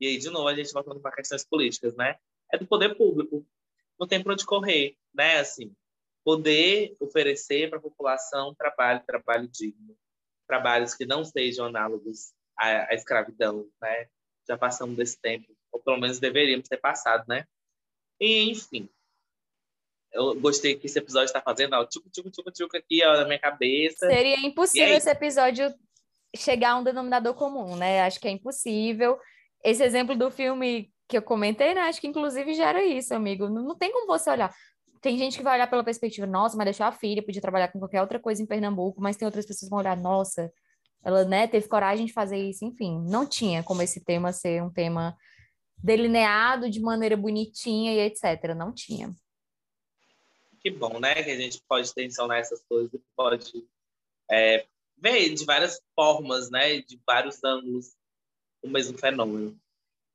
e 0.00 0.08
aí 0.08 0.18
de 0.18 0.28
novo 0.28 0.48
a 0.48 0.54
gente 0.54 0.72
voltando 0.72 1.00
para 1.00 1.14
questões 1.14 1.44
políticas, 1.44 1.94
né? 1.94 2.18
É 2.52 2.58
do 2.58 2.66
poder 2.66 2.96
público. 2.96 3.46
Não 3.98 4.06
tem 4.06 4.22
para 4.22 4.32
onde 4.32 4.44
correr, 4.44 4.96
né? 5.14 5.38
Assim, 5.38 5.74
poder 6.24 6.96
oferecer 7.00 7.68
para 7.68 7.78
a 7.78 7.82
população 7.82 8.54
trabalho, 8.54 9.02
trabalho 9.06 9.48
digno, 9.48 9.96
trabalhos 10.46 10.94
que 10.94 11.04
não 11.04 11.24
sejam 11.24 11.66
análogos 11.66 12.32
à, 12.56 12.90
à 12.90 12.94
escravidão, 12.94 13.68
né? 13.80 14.08
Já 14.48 14.58
passamos 14.58 14.96
desse 14.96 15.18
tempo, 15.20 15.54
ou 15.72 15.80
pelo 15.80 15.98
menos 15.98 16.18
deveríamos 16.18 16.68
ter 16.68 16.76
passado, 16.76 17.24
né? 17.28 17.46
E, 18.20 18.50
enfim, 18.50 18.88
eu 20.14 20.40
gostei 20.40 20.76
que 20.76 20.86
esse 20.86 20.98
episódio 20.98 21.26
está 21.26 21.40
fazendo, 21.40 21.74
ó, 21.74 21.84
tchucu, 21.84 22.08
tchucu, 22.08 22.30
tchucu, 22.30 22.52
tchucu 22.52 22.76
aqui, 22.76 23.04
ó, 23.04 23.16
na 23.16 23.24
minha 23.24 23.38
cabeça. 23.38 24.06
Seria 24.06 24.38
impossível 24.46 24.96
esse 24.96 25.10
episódio 25.10 25.74
chegar 26.36 26.70
a 26.70 26.76
um 26.76 26.84
denominador 26.84 27.34
comum, 27.34 27.76
né? 27.76 28.02
Acho 28.02 28.20
que 28.20 28.28
é 28.28 28.30
impossível. 28.30 29.18
Esse 29.62 29.82
exemplo 29.82 30.16
do 30.16 30.30
filme 30.30 30.93
que 31.08 31.16
eu 31.16 31.22
comentei, 31.22 31.74
né? 31.74 31.82
Acho 31.82 32.00
que 32.00 32.06
inclusive 32.06 32.54
gera 32.54 32.84
isso, 32.84 33.14
amigo. 33.14 33.48
Não, 33.48 33.62
não 33.62 33.76
tem 33.76 33.92
como 33.92 34.06
você 34.06 34.30
olhar. 34.30 34.54
Tem 35.00 35.18
gente 35.18 35.36
que 35.36 35.42
vai 35.42 35.54
olhar 35.56 35.68
pela 35.68 35.84
perspectiva, 35.84 36.26
nossa, 36.26 36.56
mas 36.56 36.64
deixou 36.64 36.86
a 36.86 36.92
filha, 36.92 37.22
podia 37.22 37.42
trabalhar 37.42 37.68
com 37.68 37.78
qualquer 37.78 38.00
outra 38.00 38.18
coisa 38.18 38.42
em 38.42 38.46
Pernambuco, 38.46 39.02
mas 39.02 39.16
tem 39.16 39.26
outras 39.26 39.44
pessoas 39.44 39.68
que 39.68 39.70
vão 39.70 39.80
olhar, 39.80 39.96
nossa, 39.96 40.50
ela, 41.04 41.24
né, 41.26 41.46
teve 41.46 41.68
coragem 41.68 42.06
de 42.06 42.12
fazer 42.12 42.38
isso, 42.38 42.64
enfim. 42.64 43.04
Não 43.06 43.26
tinha 43.26 43.62
como 43.62 43.82
esse 43.82 44.02
tema 44.02 44.32
ser 44.32 44.62
um 44.62 44.70
tema 44.70 45.14
delineado 45.76 46.70
de 46.70 46.80
maneira 46.80 47.16
bonitinha 47.16 47.92
e 47.92 48.00
etc. 48.00 48.54
Não 48.56 48.72
tinha 48.72 49.14
que 50.64 50.70
bom, 50.70 50.98
né? 50.98 51.22
Que 51.22 51.30
a 51.30 51.36
gente 51.36 51.62
pode 51.68 51.92
tensionar 51.94 52.38
essas 52.38 52.64
coisas, 52.64 52.98
pode 53.14 53.68
é, 54.30 54.66
ver 54.96 55.34
de 55.34 55.44
várias 55.44 55.78
formas, 55.94 56.50
né? 56.50 56.80
De 56.80 56.98
vários 57.06 57.44
ângulos. 57.44 57.94
o 58.62 58.68
mesmo 58.70 58.96
fenômeno. 58.96 59.60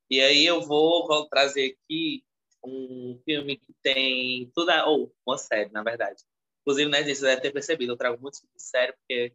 E 0.10 0.22
aí 0.22 0.46
eu 0.46 0.62
vou 0.62 1.28
trazer 1.28 1.78
aqui 1.86 2.24
um 2.64 3.22
filme 3.24 3.58
que 3.58 3.74
tem 3.82 4.52
tudo, 4.56 4.72
ou 4.88 5.14
uma 5.26 5.38
série, 5.38 5.72
na 5.72 5.84
verdade. 5.84 6.24
Inclusive, 6.62 6.90
né, 6.90 7.04
você 7.04 7.22
deve 7.22 7.42
ter 7.42 7.52
percebido, 7.52 7.94
eu 7.94 7.98
trago 7.98 8.22
muito 8.22 8.40
de 8.42 8.62
série 8.62 8.94
porque 8.94 9.34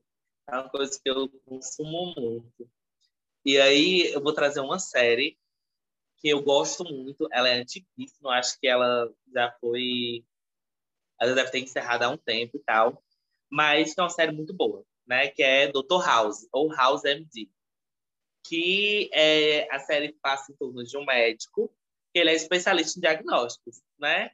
é 0.49 0.53
uma 0.53 0.69
coisa 0.69 1.01
que 1.03 1.09
eu 1.09 1.29
consumo 1.47 2.15
muito. 2.17 2.71
E 3.45 3.59
aí 3.59 4.13
eu 4.13 4.21
vou 4.21 4.33
trazer 4.33 4.61
uma 4.61 4.79
série 4.79 5.39
que 6.19 6.29
eu 6.29 6.43
gosto 6.43 6.85
muito, 6.85 7.29
ela 7.31 7.49
é 7.49 7.61
antiguíssima, 7.61 8.33
acho 8.33 8.59
que 8.59 8.67
ela 8.67 9.13
já 9.33 9.53
foi 9.61 10.25
ela 11.21 11.35
deve 11.35 11.51
ter 11.51 11.61
encerrado 11.61 12.03
há 12.03 12.09
um 12.09 12.17
tempo 12.17 12.57
e 12.57 12.61
tal, 12.61 13.03
mas 13.49 13.97
é 13.97 14.03
uma 14.03 14.11
série 14.11 14.33
muito 14.33 14.53
boa, 14.53 14.85
né, 15.07 15.29
que 15.29 15.43
é 15.43 15.69
Dr. 15.71 16.03
House 16.05 16.49
ou 16.53 16.73
House 16.73 17.05
MD 17.05 17.49
que 18.45 19.11
é, 19.13 19.67
a 19.75 19.79
série 19.79 20.13
passa 20.23 20.53
em 20.53 20.57
torno 20.57 20.85
de 20.85 20.97
um 20.97 21.05
médico, 21.05 21.75
que 22.13 22.21
ele 22.21 22.31
é 22.31 22.35
especialista 22.35 22.99
em 22.99 23.03
diagnósticos, 23.03 23.81
né? 23.99 24.31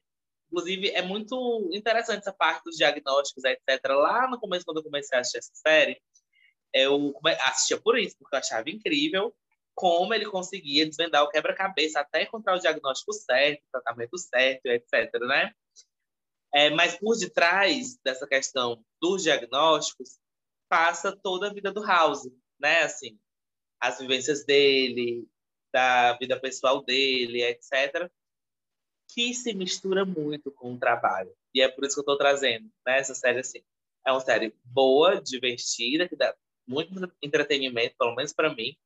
Inclusive, 0.51 0.91
é 0.91 1.01
muito 1.01 1.71
interessante 1.73 2.21
essa 2.21 2.33
parte 2.33 2.65
dos 2.65 2.77
diagnósticos, 2.77 3.45
etc. 3.45 3.85
Lá 3.91 4.29
no 4.29 4.39
começo, 4.39 4.65
quando 4.65 4.79
eu 4.79 4.83
comecei 4.83 5.17
a 5.17 5.21
assistir 5.21 5.39
essa 5.39 5.55
série, 5.55 6.01
eu 6.75 7.15
assistia 7.47 7.81
por 7.81 7.99
isso, 7.99 8.17
porque 8.19 8.35
eu 8.35 8.41
achava 8.41 8.69
incrível 8.69 9.35
como 9.75 10.13
ele 10.13 10.27
conseguia 10.27 10.85
desvendar 10.85 11.23
o 11.23 11.29
quebra-cabeça 11.29 12.01
até 12.01 12.25
encontrar 12.25 12.57
o 12.57 12.61
diagnóstico 12.61 13.13
certo, 13.13 13.61
o 13.61 13.71
tratamento 13.73 14.19
certo, 14.19 14.67
etc. 14.67 15.11
Né? 15.21 15.55
É, 16.53 16.69
mas 16.71 16.99
por 16.99 17.17
detrás 17.17 17.97
dessa 18.05 18.27
questão 18.27 18.85
dos 19.01 19.23
diagnósticos 19.23 20.19
passa 20.69 21.17
toda 21.17 21.49
a 21.49 21.53
vida 21.53 21.73
do 21.73 21.83
House, 21.83 22.29
né? 22.59 22.83
Assim, 22.83 23.19
as 23.81 23.99
vivências 23.99 24.45
dele, 24.45 25.27
da 25.73 26.17
vida 26.19 26.39
pessoal 26.39 26.83
dele, 26.83 27.43
etc., 27.43 28.11
que 29.09 29.35
se 29.35 29.53
mistura 29.55 30.05
muito 30.05 30.53
com 30.53 30.75
o 30.75 30.79
trabalho. 30.79 31.35
E 31.55 31.61
é 31.61 31.69
por 31.69 31.85
isso 31.85 31.95
que 31.95 32.01
eu 32.01 32.03
estou 32.03 32.19
trazendo 32.19 32.71
né, 32.87 32.99
essa 32.99 33.15
série 33.15 33.41
assim. 33.41 33.61
É 34.07 34.13
uma 34.13 34.21
série 34.21 34.55
boa, 34.65 35.21
divertida, 35.21 36.09
que 36.09 36.17
dá 36.17 36.35
muito 36.67 36.93
entretenimento, 37.21 37.97
pelo 37.99 38.15
menos 38.15 38.33
para 38.33 38.55
mim. 38.55 38.77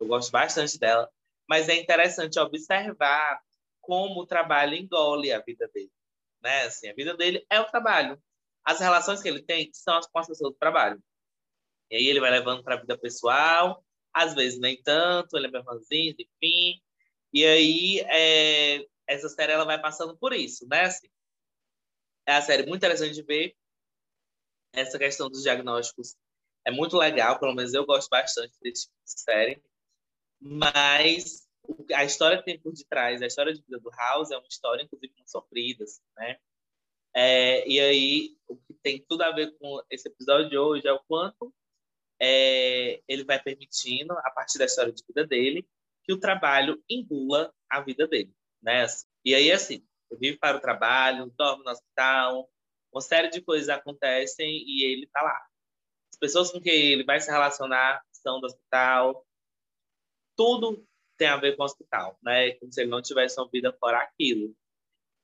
Eu 0.00 0.08
gosto 0.08 0.32
bastante 0.32 0.78
dela. 0.78 1.10
Mas 1.48 1.68
é 1.68 1.74
interessante 1.74 2.38
observar 2.38 3.40
como 3.80 4.20
o 4.20 4.26
trabalho 4.26 4.74
engole 4.74 5.32
a 5.32 5.40
vida 5.40 5.68
dele. 5.72 5.92
Né? 6.42 6.62
Assim, 6.62 6.88
a 6.88 6.94
vida 6.94 7.16
dele 7.16 7.44
é 7.48 7.60
o 7.60 7.66
trabalho. 7.66 8.20
As 8.64 8.80
relações 8.80 9.22
que 9.22 9.28
ele 9.28 9.42
tem 9.42 9.70
são 9.72 9.96
as 9.96 10.06
com 10.06 10.20
do 10.20 10.52
trabalho. 10.52 11.02
E 11.90 11.96
aí 11.96 12.06
ele 12.06 12.20
vai 12.20 12.30
levando 12.30 12.62
para 12.62 12.74
a 12.74 12.80
vida 12.80 12.96
pessoal, 12.96 13.84
às 14.12 14.34
vezes 14.34 14.58
nem 14.58 14.80
tanto, 14.82 15.36
ele 15.36 15.46
é 15.46 15.50
meu 15.50 15.64
fãzinho, 15.64 16.14
enfim. 16.18 16.80
E 17.32 17.44
aí, 17.44 18.00
é, 18.00 18.86
essa 19.06 19.28
série 19.28 19.52
ela 19.52 19.64
vai 19.64 19.80
passando 19.80 20.16
por 20.16 20.32
isso, 20.32 20.66
né? 20.68 20.82
Assim, 20.82 21.08
é 22.26 22.34
a 22.34 22.42
série 22.42 22.64
muito 22.66 22.78
interessante 22.78 23.14
de 23.14 23.22
ver. 23.22 23.56
Essa 24.72 24.98
questão 24.98 25.28
dos 25.28 25.42
diagnósticos 25.42 26.16
é 26.64 26.70
muito 26.70 26.96
legal, 26.96 27.38
pelo 27.38 27.54
menos 27.54 27.74
eu 27.74 27.86
gosto 27.86 28.08
bastante 28.08 28.54
desse 28.60 28.84
tipo 28.84 28.94
de 29.04 29.20
série. 29.20 29.62
Mas 30.40 31.48
a 31.94 32.04
história 32.04 32.38
que 32.38 32.44
tem 32.44 32.58
por 32.58 32.72
detrás, 32.72 33.22
a 33.22 33.26
história 33.26 33.52
de 33.52 33.62
vida 33.62 33.78
do 33.78 33.90
House 33.90 34.30
é 34.30 34.36
uma 34.36 34.48
história, 34.48 34.82
inclusive, 34.82 35.12
muito 35.16 35.30
sofrida, 35.30 35.84
assim, 35.84 36.02
né? 36.16 36.38
É, 37.14 37.68
e 37.68 37.80
aí, 37.80 38.36
o 38.48 38.56
que 38.56 38.74
tem 38.74 39.04
tudo 39.08 39.22
a 39.22 39.32
ver 39.32 39.56
com 39.58 39.82
esse 39.90 40.08
episódio 40.08 40.48
de 40.48 40.56
hoje 40.56 40.86
é 40.86 40.92
o 40.92 41.00
quanto 41.00 41.52
é, 42.20 43.00
ele 43.08 43.24
vai 43.24 43.42
permitindo, 43.42 44.12
a 44.12 44.30
partir 44.30 44.58
da 44.58 44.66
história 44.66 44.92
de 44.92 45.02
vida 45.06 45.26
dele, 45.26 45.66
que 46.04 46.12
o 46.12 46.20
trabalho 46.20 46.82
engula 46.88 47.52
a 47.68 47.80
vida 47.80 48.06
dele, 48.06 48.34
né? 48.62 48.86
E 49.24 49.34
aí, 49.34 49.50
assim, 49.50 49.86
vive 50.18 50.38
para 50.38 50.56
o 50.56 50.60
trabalho, 50.60 51.32
dorme 51.36 51.64
no 51.64 51.70
hospital, 51.70 52.50
uma 52.92 53.00
série 53.00 53.30
de 53.30 53.40
coisas 53.40 53.68
acontecem 53.68 54.64
e 54.66 54.84
ele 54.84 55.04
está 55.04 55.22
lá. 55.22 55.40
As 56.12 56.18
pessoas 56.18 56.50
com 56.50 56.60
quem 56.60 56.74
ele 56.74 57.04
vai 57.04 57.20
se 57.20 57.30
relacionar 57.30 58.02
são 58.12 58.40
do 58.40 58.46
hospital, 58.46 59.24
tudo 60.36 60.86
tem 61.16 61.28
a 61.28 61.36
ver 61.36 61.56
com 61.56 61.62
o 61.62 61.66
hospital, 61.66 62.18
né? 62.22 62.52
Como 62.54 62.72
se 62.72 62.80
ele 62.80 62.90
não 62.90 63.02
tivesse 63.02 63.38
uma 63.40 63.48
vida 63.48 63.72
fora 63.78 63.98
aquilo. 63.98 64.54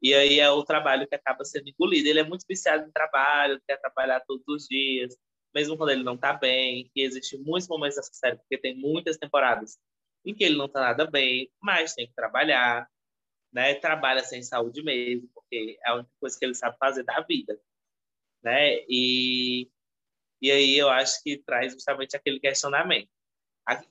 E 0.03 0.15
aí 0.15 0.39
é 0.39 0.51
o 0.51 0.63
trabalho 0.63 1.09
que 1.09 1.15
acaba 1.15 1.45
sendo 1.45 1.69
engolido. 1.69 2.09
Ele 2.09 2.21
é 2.21 2.23
muito 2.23 2.45
viciado 2.47 2.87
em 2.87 2.93
trabalho, 2.93 3.61
quer 3.67 3.79
trabalhar 3.79 4.21
todos 4.21 4.45
os 4.47 4.67
dias, 4.69 5.17
mesmo 5.57 5.75
quando 5.75 5.89
ele 5.89 6.03
não 6.03 6.19
tá 6.19 6.35
bem, 6.35 6.91
que 6.93 7.01
existe 7.01 7.39
muitos 7.39 7.67
momentos 7.67 7.97
dessa 7.97 8.13
série, 8.13 8.37
porque 8.37 8.59
tem 8.59 8.77
muitas 8.77 9.17
temporadas 9.17 9.79
em 10.23 10.35
que 10.35 10.45
ele 10.45 10.55
não 10.55 10.69
tá 10.69 10.81
nada 10.81 11.11
bem, 11.11 11.51
mas 11.63 11.95
tem 11.95 12.07
que 12.07 12.15
trabalhar, 12.15 12.87
né? 13.51 13.75
Trabalha 13.77 14.23
sem 14.23 14.43
saúde 14.43 14.83
mesmo, 14.83 15.31
porque 15.33 15.79
é 15.83 15.89
a 15.89 15.95
única 15.95 16.11
coisa 16.21 16.39
que 16.39 16.45
ele 16.45 16.55
sabe 16.55 16.77
fazer 16.79 17.05
da 17.05 17.23
vida, 17.23 17.59
né? 18.43 18.85
E, 18.87 19.71
e 20.43 20.51
aí 20.51 20.77
eu 20.77 20.91
acho 20.91 21.23
que 21.23 21.39
traz 21.39 21.73
justamente 21.73 22.15
aquele 22.15 22.39
questionamento. 22.39 23.09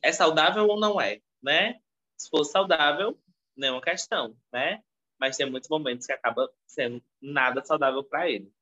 É 0.03 0.11
saudável 0.11 0.67
ou 0.67 0.79
não 0.79 1.01
é, 1.01 1.19
né? 1.41 1.79
Se 2.15 2.29
for 2.29 2.43
saudável, 2.43 3.19
não 3.57 3.67
é 3.69 3.71
uma 3.71 3.81
questão, 3.81 4.37
né? 4.53 4.83
Mas 5.19 5.35
tem 5.35 5.49
muitos 5.49 5.69
momentos 5.69 6.05
que 6.05 6.13
acaba 6.13 6.47
sendo 6.67 7.03
nada 7.19 7.65
saudável 7.65 8.03
para 8.03 8.29
ele. 8.29 8.53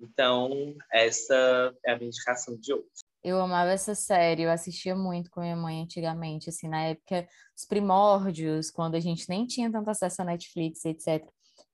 Então, 0.00 0.74
essa 0.90 1.74
é 1.84 1.92
a 1.92 1.96
minha 1.96 2.08
indicação 2.08 2.56
de 2.56 2.72
hoje. 2.72 2.86
Eu 3.22 3.38
amava 3.38 3.70
essa 3.70 3.94
série, 3.94 4.42
eu 4.42 4.50
assistia 4.50 4.96
muito 4.96 5.30
com 5.30 5.42
minha 5.42 5.56
mãe 5.56 5.82
antigamente, 5.82 6.48
assim, 6.48 6.68
na 6.68 6.84
época, 6.84 7.28
os 7.54 7.66
primórdios, 7.66 8.70
quando 8.70 8.94
a 8.94 9.00
gente 9.00 9.28
nem 9.28 9.46
tinha 9.46 9.70
tanto 9.70 9.90
acesso 9.90 10.22
à 10.22 10.24
Netflix, 10.24 10.86
etc. 10.86 11.22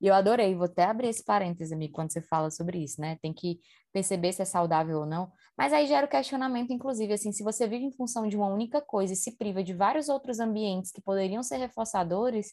E 0.00 0.08
eu 0.08 0.14
adorei, 0.14 0.56
vou 0.56 0.64
até 0.64 0.84
abrir 0.84 1.08
esse 1.08 1.24
parêntese, 1.24 1.72
amigo, 1.72 1.92
quando 1.92 2.12
você 2.12 2.20
fala 2.20 2.50
sobre 2.50 2.82
isso, 2.82 3.00
né? 3.00 3.16
Tem 3.22 3.32
que 3.32 3.60
perceber 3.92 4.32
se 4.32 4.42
é 4.42 4.44
saudável 4.44 4.98
ou 4.98 5.06
não. 5.06 5.30
Mas 5.56 5.72
aí 5.72 5.86
gera 5.86 6.04
o 6.04 6.10
questionamento, 6.10 6.72
inclusive, 6.72 7.12
assim, 7.12 7.30
se 7.30 7.44
você 7.44 7.68
vive 7.68 7.84
em 7.84 7.92
função 7.92 8.28
de 8.28 8.36
uma 8.36 8.48
única 8.48 8.80
coisa 8.80 9.12
e 9.12 9.16
se 9.16 9.36
priva 9.36 9.62
de 9.62 9.72
vários 9.72 10.08
outros 10.08 10.40
ambientes 10.40 10.90
que 10.90 11.00
poderiam 11.00 11.44
ser 11.44 11.58
reforçadores, 11.58 12.52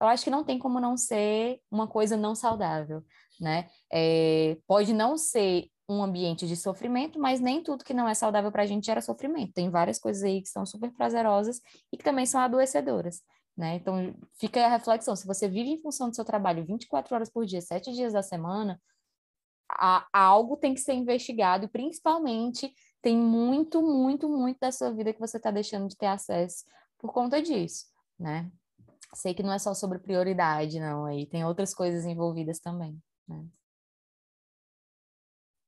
eu 0.00 0.06
acho 0.06 0.22
que 0.22 0.30
não 0.30 0.44
tem 0.44 0.60
como 0.60 0.78
não 0.78 0.96
ser 0.96 1.60
uma 1.68 1.88
coisa 1.88 2.16
não 2.16 2.36
saudável 2.36 3.02
né? 3.40 3.68
É, 3.92 4.56
pode 4.66 4.92
não 4.92 5.16
ser 5.16 5.70
um 5.88 6.02
ambiente 6.02 6.46
de 6.46 6.54
sofrimento, 6.54 7.18
mas 7.18 7.40
nem 7.40 7.62
tudo 7.62 7.84
que 7.84 7.94
não 7.94 8.08
é 8.08 8.14
saudável 8.14 8.52
para 8.52 8.62
a 8.62 8.66
gente 8.66 8.84
gera 8.84 9.00
sofrimento. 9.00 9.54
Tem 9.54 9.70
várias 9.70 9.98
coisas 9.98 10.22
aí 10.22 10.42
que 10.42 10.48
são 10.48 10.66
super 10.66 10.92
prazerosas 10.92 11.60
e 11.90 11.96
que 11.96 12.04
também 12.04 12.26
são 12.26 12.40
adoecedoras, 12.40 13.22
né? 13.56 13.76
Então, 13.76 14.14
fica 14.38 14.64
a 14.64 14.68
reflexão, 14.68 15.16
se 15.16 15.26
você 15.26 15.48
vive 15.48 15.70
em 15.70 15.80
função 15.80 16.10
do 16.10 16.14
seu 16.14 16.24
trabalho 16.24 16.64
24 16.64 17.14
horas 17.14 17.30
por 17.30 17.46
dia, 17.46 17.62
7 17.62 17.92
dias 17.92 18.12
da 18.12 18.22
semana, 18.22 18.80
a, 19.70 20.06
algo 20.12 20.56
tem 20.56 20.74
que 20.74 20.80
ser 20.80 20.92
investigado 20.92 21.64
e, 21.64 21.68
principalmente, 21.68 22.72
tem 23.00 23.16
muito, 23.16 23.82
muito, 23.82 24.28
muito 24.28 24.58
da 24.60 24.72
sua 24.72 24.92
vida 24.92 25.12
que 25.12 25.20
você 25.20 25.38
está 25.38 25.50
deixando 25.50 25.88
de 25.88 25.96
ter 25.96 26.06
acesso 26.06 26.64
por 26.98 27.12
conta 27.12 27.40
disso, 27.40 27.86
né? 28.18 28.50
Sei 29.14 29.32
que 29.32 29.42
não 29.42 29.52
é 29.52 29.58
só 29.58 29.72
sobre 29.72 29.98
prioridade, 29.98 30.78
não, 30.80 31.06
aí 31.06 31.26
tem 31.26 31.44
outras 31.44 31.74
coisas 31.74 32.04
envolvidas 32.04 32.58
também. 32.58 33.00
Né? 33.28 33.46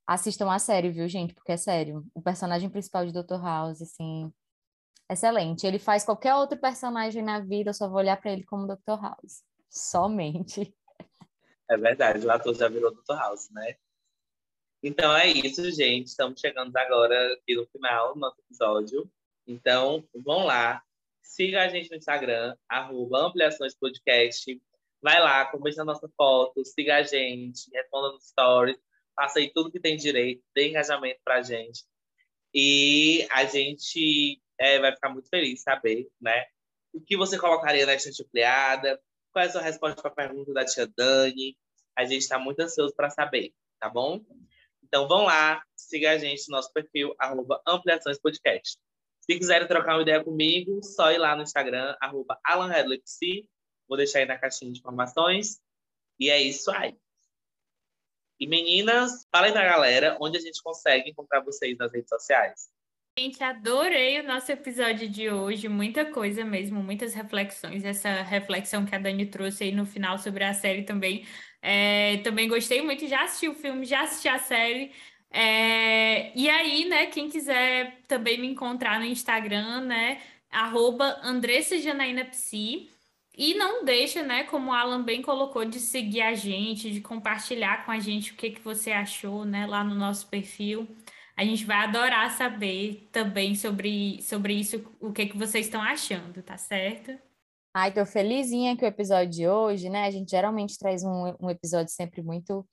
Assistam 0.06 0.50
a 0.50 0.58
série, 0.58 0.90
viu, 0.90 1.08
gente? 1.08 1.34
Porque 1.34 1.52
é 1.52 1.56
sério. 1.56 2.04
O 2.14 2.20
personagem 2.20 2.68
principal 2.68 3.06
de 3.06 3.12
Dr. 3.12 3.40
House, 3.40 3.80
assim, 3.80 4.32
excelente. 5.08 5.66
Ele 5.66 5.78
faz 5.78 6.04
qualquer 6.04 6.34
outro 6.34 6.58
personagem 6.58 7.22
na 7.22 7.40
vida, 7.40 7.70
eu 7.70 7.74
só 7.74 7.88
vou 7.88 7.98
olhar 7.98 8.20
para 8.20 8.32
ele 8.32 8.42
como 8.44 8.66
Dr. 8.66 9.00
House. 9.00 9.44
Somente. 9.68 10.74
É 11.70 11.76
verdade, 11.76 12.26
o 12.26 12.30
ator 12.32 12.52
já 12.52 12.68
virou 12.68 12.92
Dr. 12.92 13.14
House, 13.14 13.48
né? 13.50 13.76
Então 14.82 15.14
é 15.14 15.28
isso, 15.28 15.70
gente. 15.70 16.08
Estamos 16.08 16.40
chegando 16.40 16.76
agora 16.76 17.34
aqui 17.34 17.54
no 17.54 17.66
final 17.66 18.14
do 18.14 18.18
nosso 18.18 18.40
episódio. 18.40 19.08
Então, 19.46 20.04
vão 20.14 20.44
lá. 20.44 20.82
Siga 21.22 21.62
a 21.62 21.68
gente 21.68 21.90
no 21.90 21.96
Instagram, 21.96 22.56
arroba 22.68 23.26
Ampliações 23.26 23.74
Podcast. 23.74 24.60
Vai 25.02 25.20
lá, 25.20 25.46
comente 25.46 25.80
a 25.80 25.84
nossa 25.84 26.08
foto, 26.16 26.64
siga 26.64 26.96
a 26.96 27.02
gente, 27.02 27.70
responda 27.72 28.12
nos 28.12 28.28
stories, 28.28 28.76
faça 29.16 29.38
aí 29.38 29.50
tudo 29.52 29.70
que 29.70 29.80
tem 29.80 29.96
direito, 29.96 30.42
dê 30.54 30.68
engajamento 30.68 31.20
pra 31.24 31.42
gente. 31.42 31.84
E 32.54 33.26
a 33.30 33.44
gente 33.44 34.40
é, 34.58 34.78
vai 34.78 34.92
ficar 34.92 35.08
muito 35.08 35.28
feliz 35.28 35.54
de 35.54 35.60
saber, 35.60 36.08
né? 36.20 36.44
O 36.92 37.00
que 37.00 37.16
você 37.16 37.38
colocaria 37.38 37.86
na 37.86 37.94
estante 37.94 38.22
ampliada, 38.22 39.00
qual 39.32 39.44
é 39.44 39.48
a 39.48 39.52
sua 39.52 39.62
resposta 39.62 40.00
para 40.02 40.10
a 40.10 40.14
pergunta 40.14 40.52
da 40.52 40.64
tia 40.64 40.86
Dani. 40.86 41.56
A 41.96 42.04
gente 42.04 42.22
está 42.22 42.38
muito 42.38 42.60
ansioso 42.60 42.94
para 42.94 43.10
saber, 43.10 43.52
tá 43.78 43.88
bom? 43.88 44.20
Então 44.82 45.06
vão 45.06 45.24
lá, 45.24 45.62
siga 45.76 46.12
a 46.12 46.18
gente 46.18 46.48
no 46.48 46.56
nosso 46.56 46.72
perfil, 46.72 47.14
arroba 47.18 47.62
Ampliações 47.66 48.18
Podcast. 48.18 48.78
Se 49.20 49.38
quiserem 49.38 49.68
trocar 49.68 49.94
uma 49.94 50.02
ideia 50.02 50.22
comigo, 50.24 50.82
só 50.82 51.12
ir 51.12 51.18
lá 51.18 51.36
no 51.36 51.42
Instagram, 51.42 51.96
arroba 52.00 52.38
Vou 53.90 53.96
deixar 53.96 54.20
aí 54.20 54.24
na 54.24 54.38
caixinha 54.38 54.70
de 54.70 54.78
informações. 54.78 55.60
E 56.16 56.30
é 56.30 56.40
isso 56.40 56.70
aí. 56.70 56.96
E 58.38 58.46
meninas, 58.46 59.26
falem 59.32 59.52
pra 59.52 59.64
galera 59.64 60.16
onde 60.20 60.38
a 60.38 60.40
gente 60.40 60.62
consegue 60.62 61.10
encontrar 61.10 61.40
vocês 61.40 61.76
nas 61.76 61.92
redes 61.92 62.08
sociais. 62.08 62.70
Gente, 63.18 63.42
adorei 63.42 64.20
o 64.20 64.22
nosso 64.22 64.52
episódio 64.52 65.08
de 65.08 65.28
hoje, 65.28 65.68
muita 65.68 66.04
coisa 66.04 66.44
mesmo, 66.44 66.80
muitas 66.80 67.12
reflexões. 67.14 67.84
Essa 67.84 68.22
reflexão 68.22 68.86
que 68.86 68.94
a 68.94 68.98
Dani 68.98 69.26
trouxe 69.26 69.64
aí 69.64 69.72
no 69.72 69.84
final 69.84 70.16
sobre 70.18 70.44
a 70.44 70.54
série 70.54 70.84
também. 70.84 71.26
É, 71.60 72.18
também 72.18 72.48
gostei 72.48 72.80
muito, 72.80 73.08
já 73.08 73.24
assisti 73.24 73.48
o 73.48 73.54
filme, 73.54 73.84
já 73.84 74.02
assisti 74.02 74.28
a 74.28 74.38
série. 74.38 74.92
É, 75.32 76.32
e 76.38 76.48
aí, 76.48 76.88
né, 76.88 77.06
quem 77.06 77.28
quiser 77.28 78.00
também 78.06 78.40
me 78.40 78.46
encontrar 78.46 79.00
no 79.00 79.04
Instagram, 79.04 79.82
né, 79.82 80.22
arroba 80.48 81.18
Andressa 81.22 81.76
Janaína 81.76 82.24
Psi. 82.26 82.88
E 83.36 83.54
não 83.54 83.84
deixa, 83.84 84.22
né, 84.22 84.44
como 84.44 84.70
o 84.70 84.74
Alan 84.74 85.02
bem 85.02 85.22
colocou, 85.22 85.64
de 85.64 85.80
seguir 85.80 86.20
a 86.20 86.34
gente, 86.34 86.90
de 86.90 87.00
compartilhar 87.00 87.84
com 87.84 87.90
a 87.90 87.98
gente 87.98 88.32
o 88.32 88.36
que, 88.36 88.50
que 88.50 88.60
você 88.60 88.92
achou, 88.92 89.44
né, 89.44 89.66
lá 89.66 89.84
no 89.84 89.94
nosso 89.94 90.26
perfil. 90.26 90.88
A 91.36 91.44
gente 91.44 91.64
vai 91.64 91.78
adorar 91.78 92.30
saber 92.32 93.08
também 93.10 93.54
sobre, 93.54 94.20
sobre 94.22 94.54
isso, 94.54 94.84
o 95.00 95.12
que, 95.12 95.26
que 95.26 95.38
vocês 95.38 95.66
estão 95.66 95.80
achando, 95.80 96.42
tá 96.42 96.56
certo? 96.56 97.18
Ai, 97.72 97.92
tô 97.94 98.04
felizinha 98.04 98.76
que 98.76 98.84
o 98.84 98.88
episódio 98.88 99.30
de 99.30 99.48
hoje, 99.48 99.88
né? 99.88 100.04
A 100.04 100.10
gente 100.10 100.30
geralmente 100.30 100.76
traz 100.76 101.04
um, 101.04 101.34
um 101.40 101.48
episódio 101.48 101.92
sempre 101.92 102.20
muito 102.20 102.66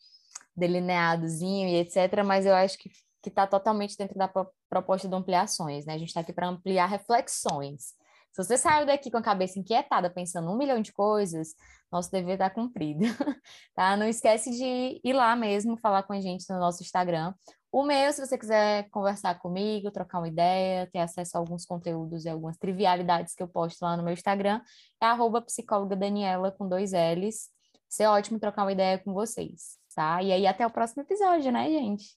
delineadozinho 0.56 1.70
e 1.70 1.76
etc., 1.76 2.24
mas 2.26 2.46
eu 2.48 2.56
acho 2.56 2.78
que, 2.80 2.90
que 3.22 3.30
tá 3.30 3.46
totalmente 3.46 3.96
dentro 3.96 4.18
da 4.18 4.28
proposta 4.68 5.08
de 5.08 5.16
ampliações, 5.16 5.86
né? 5.86 5.94
A 5.94 5.98
gente 5.98 6.10
está 6.10 6.22
aqui 6.22 6.34
para 6.34 6.48
ampliar 6.48 6.88
reflexões. 6.88 7.94
Se 8.38 8.44
você 8.44 8.56
saiu 8.56 8.86
daqui 8.86 9.10
com 9.10 9.18
a 9.18 9.22
cabeça 9.22 9.58
inquietada, 9.58 10.12
pensando 10.12 10.52
um 10.52 10.56
milhão 10.56 10.80
de 10.80 10.94
coisas, 10.94 11.56
nosso 11.92 12.12
dever 12.12 12.34
está 12.34 12.48
cumprido, 12.52 13.00
tá? 13.74 13.98
Não 13.98 14.08
esquece 14.08 14.52
de 14.52 15.02
ir 15.04 15.14
lá 15.14 15.36
mesmo, 15.36 15.76
falar 15.76 16.04
com 16.04 16.14
a 16.14 16.22
gente 16.22 16.46
no 16.48 16.60
nosso 16.60 16.84
Instagram. 16.84 17.34
O 17.72 17.84
meu, 17.84 18.14
se 18.14 18.24
você 18.24 18.38
quiser 18.38 18.88
conversar 18.92 19.40
comigo, 19.40 19.90
trocar 19.90 20.20
uma 20.20 20.28
ideia, 20.28 20.88
ter 20.94 21.00
acesso 21.00 21.36
a 21.36 21.40
alguns 21.40 21.66
conteúdos 21.66 22.26
e 22.26 22.30
algumas 22.30 22.58
trivialidades 22.58 23.34
que 23.34 23.42
eu 23.42 23.48
posto 23.48 23.82
lá 23.82 23.98
no 23.98 24.04
meu 24.04 24.14
Instagram, 24.14 24.62
é 25.02 25.08
arroba 25.08 25.42
psicóloga 25.42 25.96
Daniela 25.96 26.52
com 26.52 26.70
dois 26.70 26.92
L's. 26.92 27.50
Ser 27.90 28.04
é 28.04 28.10
ótimo 28.10 28.40
trocar 28.40 28.66
uma 28.66 28.72
ideia 28.72 29.00
com 29.00 29.14
vocês, 29.16 29.80
tá? 29.96 30.22
E 30.22 30.32
aí 30.32 30.46
até 30.46 30.64
o 30.64 30.70
próximo 30.70 31.02
episódio, 31.02 31.52
né, 31.52 31.68
gente? 31.72 32.16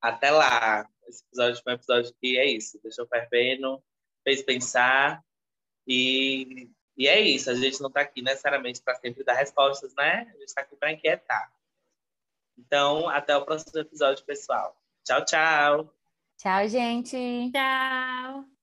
Até 0.00 0.30
lá. 0.30 0.88
Esse 1.08 1.24
episódio 1.24 1.60
foi 1.64 1.72
um 1.72 1.76
episódio 1.76 2.14
que 2.20 2.38
é 2.38 2.46
isso, 2.46 2.78
deixou 2.80 3.08
fervendo, 3.08 3.82
fez 4.22 4.40
pensar 4.42 5.20
e, 5.88 6.68
e 6.96 7.08
é 7.08 7.20
isso. 7.20 7.50
A 7.50 7.54
gente 7.54 7.80
não 7.80 7.88
está 7.88 8.02
aqui 8.02 8.20
necessariamente 8.20 8.82
para 8.82 8.94
sempre 8.96 9.24
dar 9.24 9.34
respostas, 9.34 9.94
né? 9.94 10.30
A 10.34 10.38
gente 10.38 10.48
está 10.48 10.60
aqui 10.60 10.76
para 10.76 10.92
inquietar. 10.92 11.50
Então, 12.58 13.08
até 13.08 13.36
o 13.36 13.44
próximo 13.44 13.80
episódio, 13.80 14.24
pessoal. 14.24 14.76
Tchau, 15.04 15.24
tchau. 15.24 15.94
Tchau, 16.36 16.68
gente. 16.68 17.50
Tchau. 17.52 18.57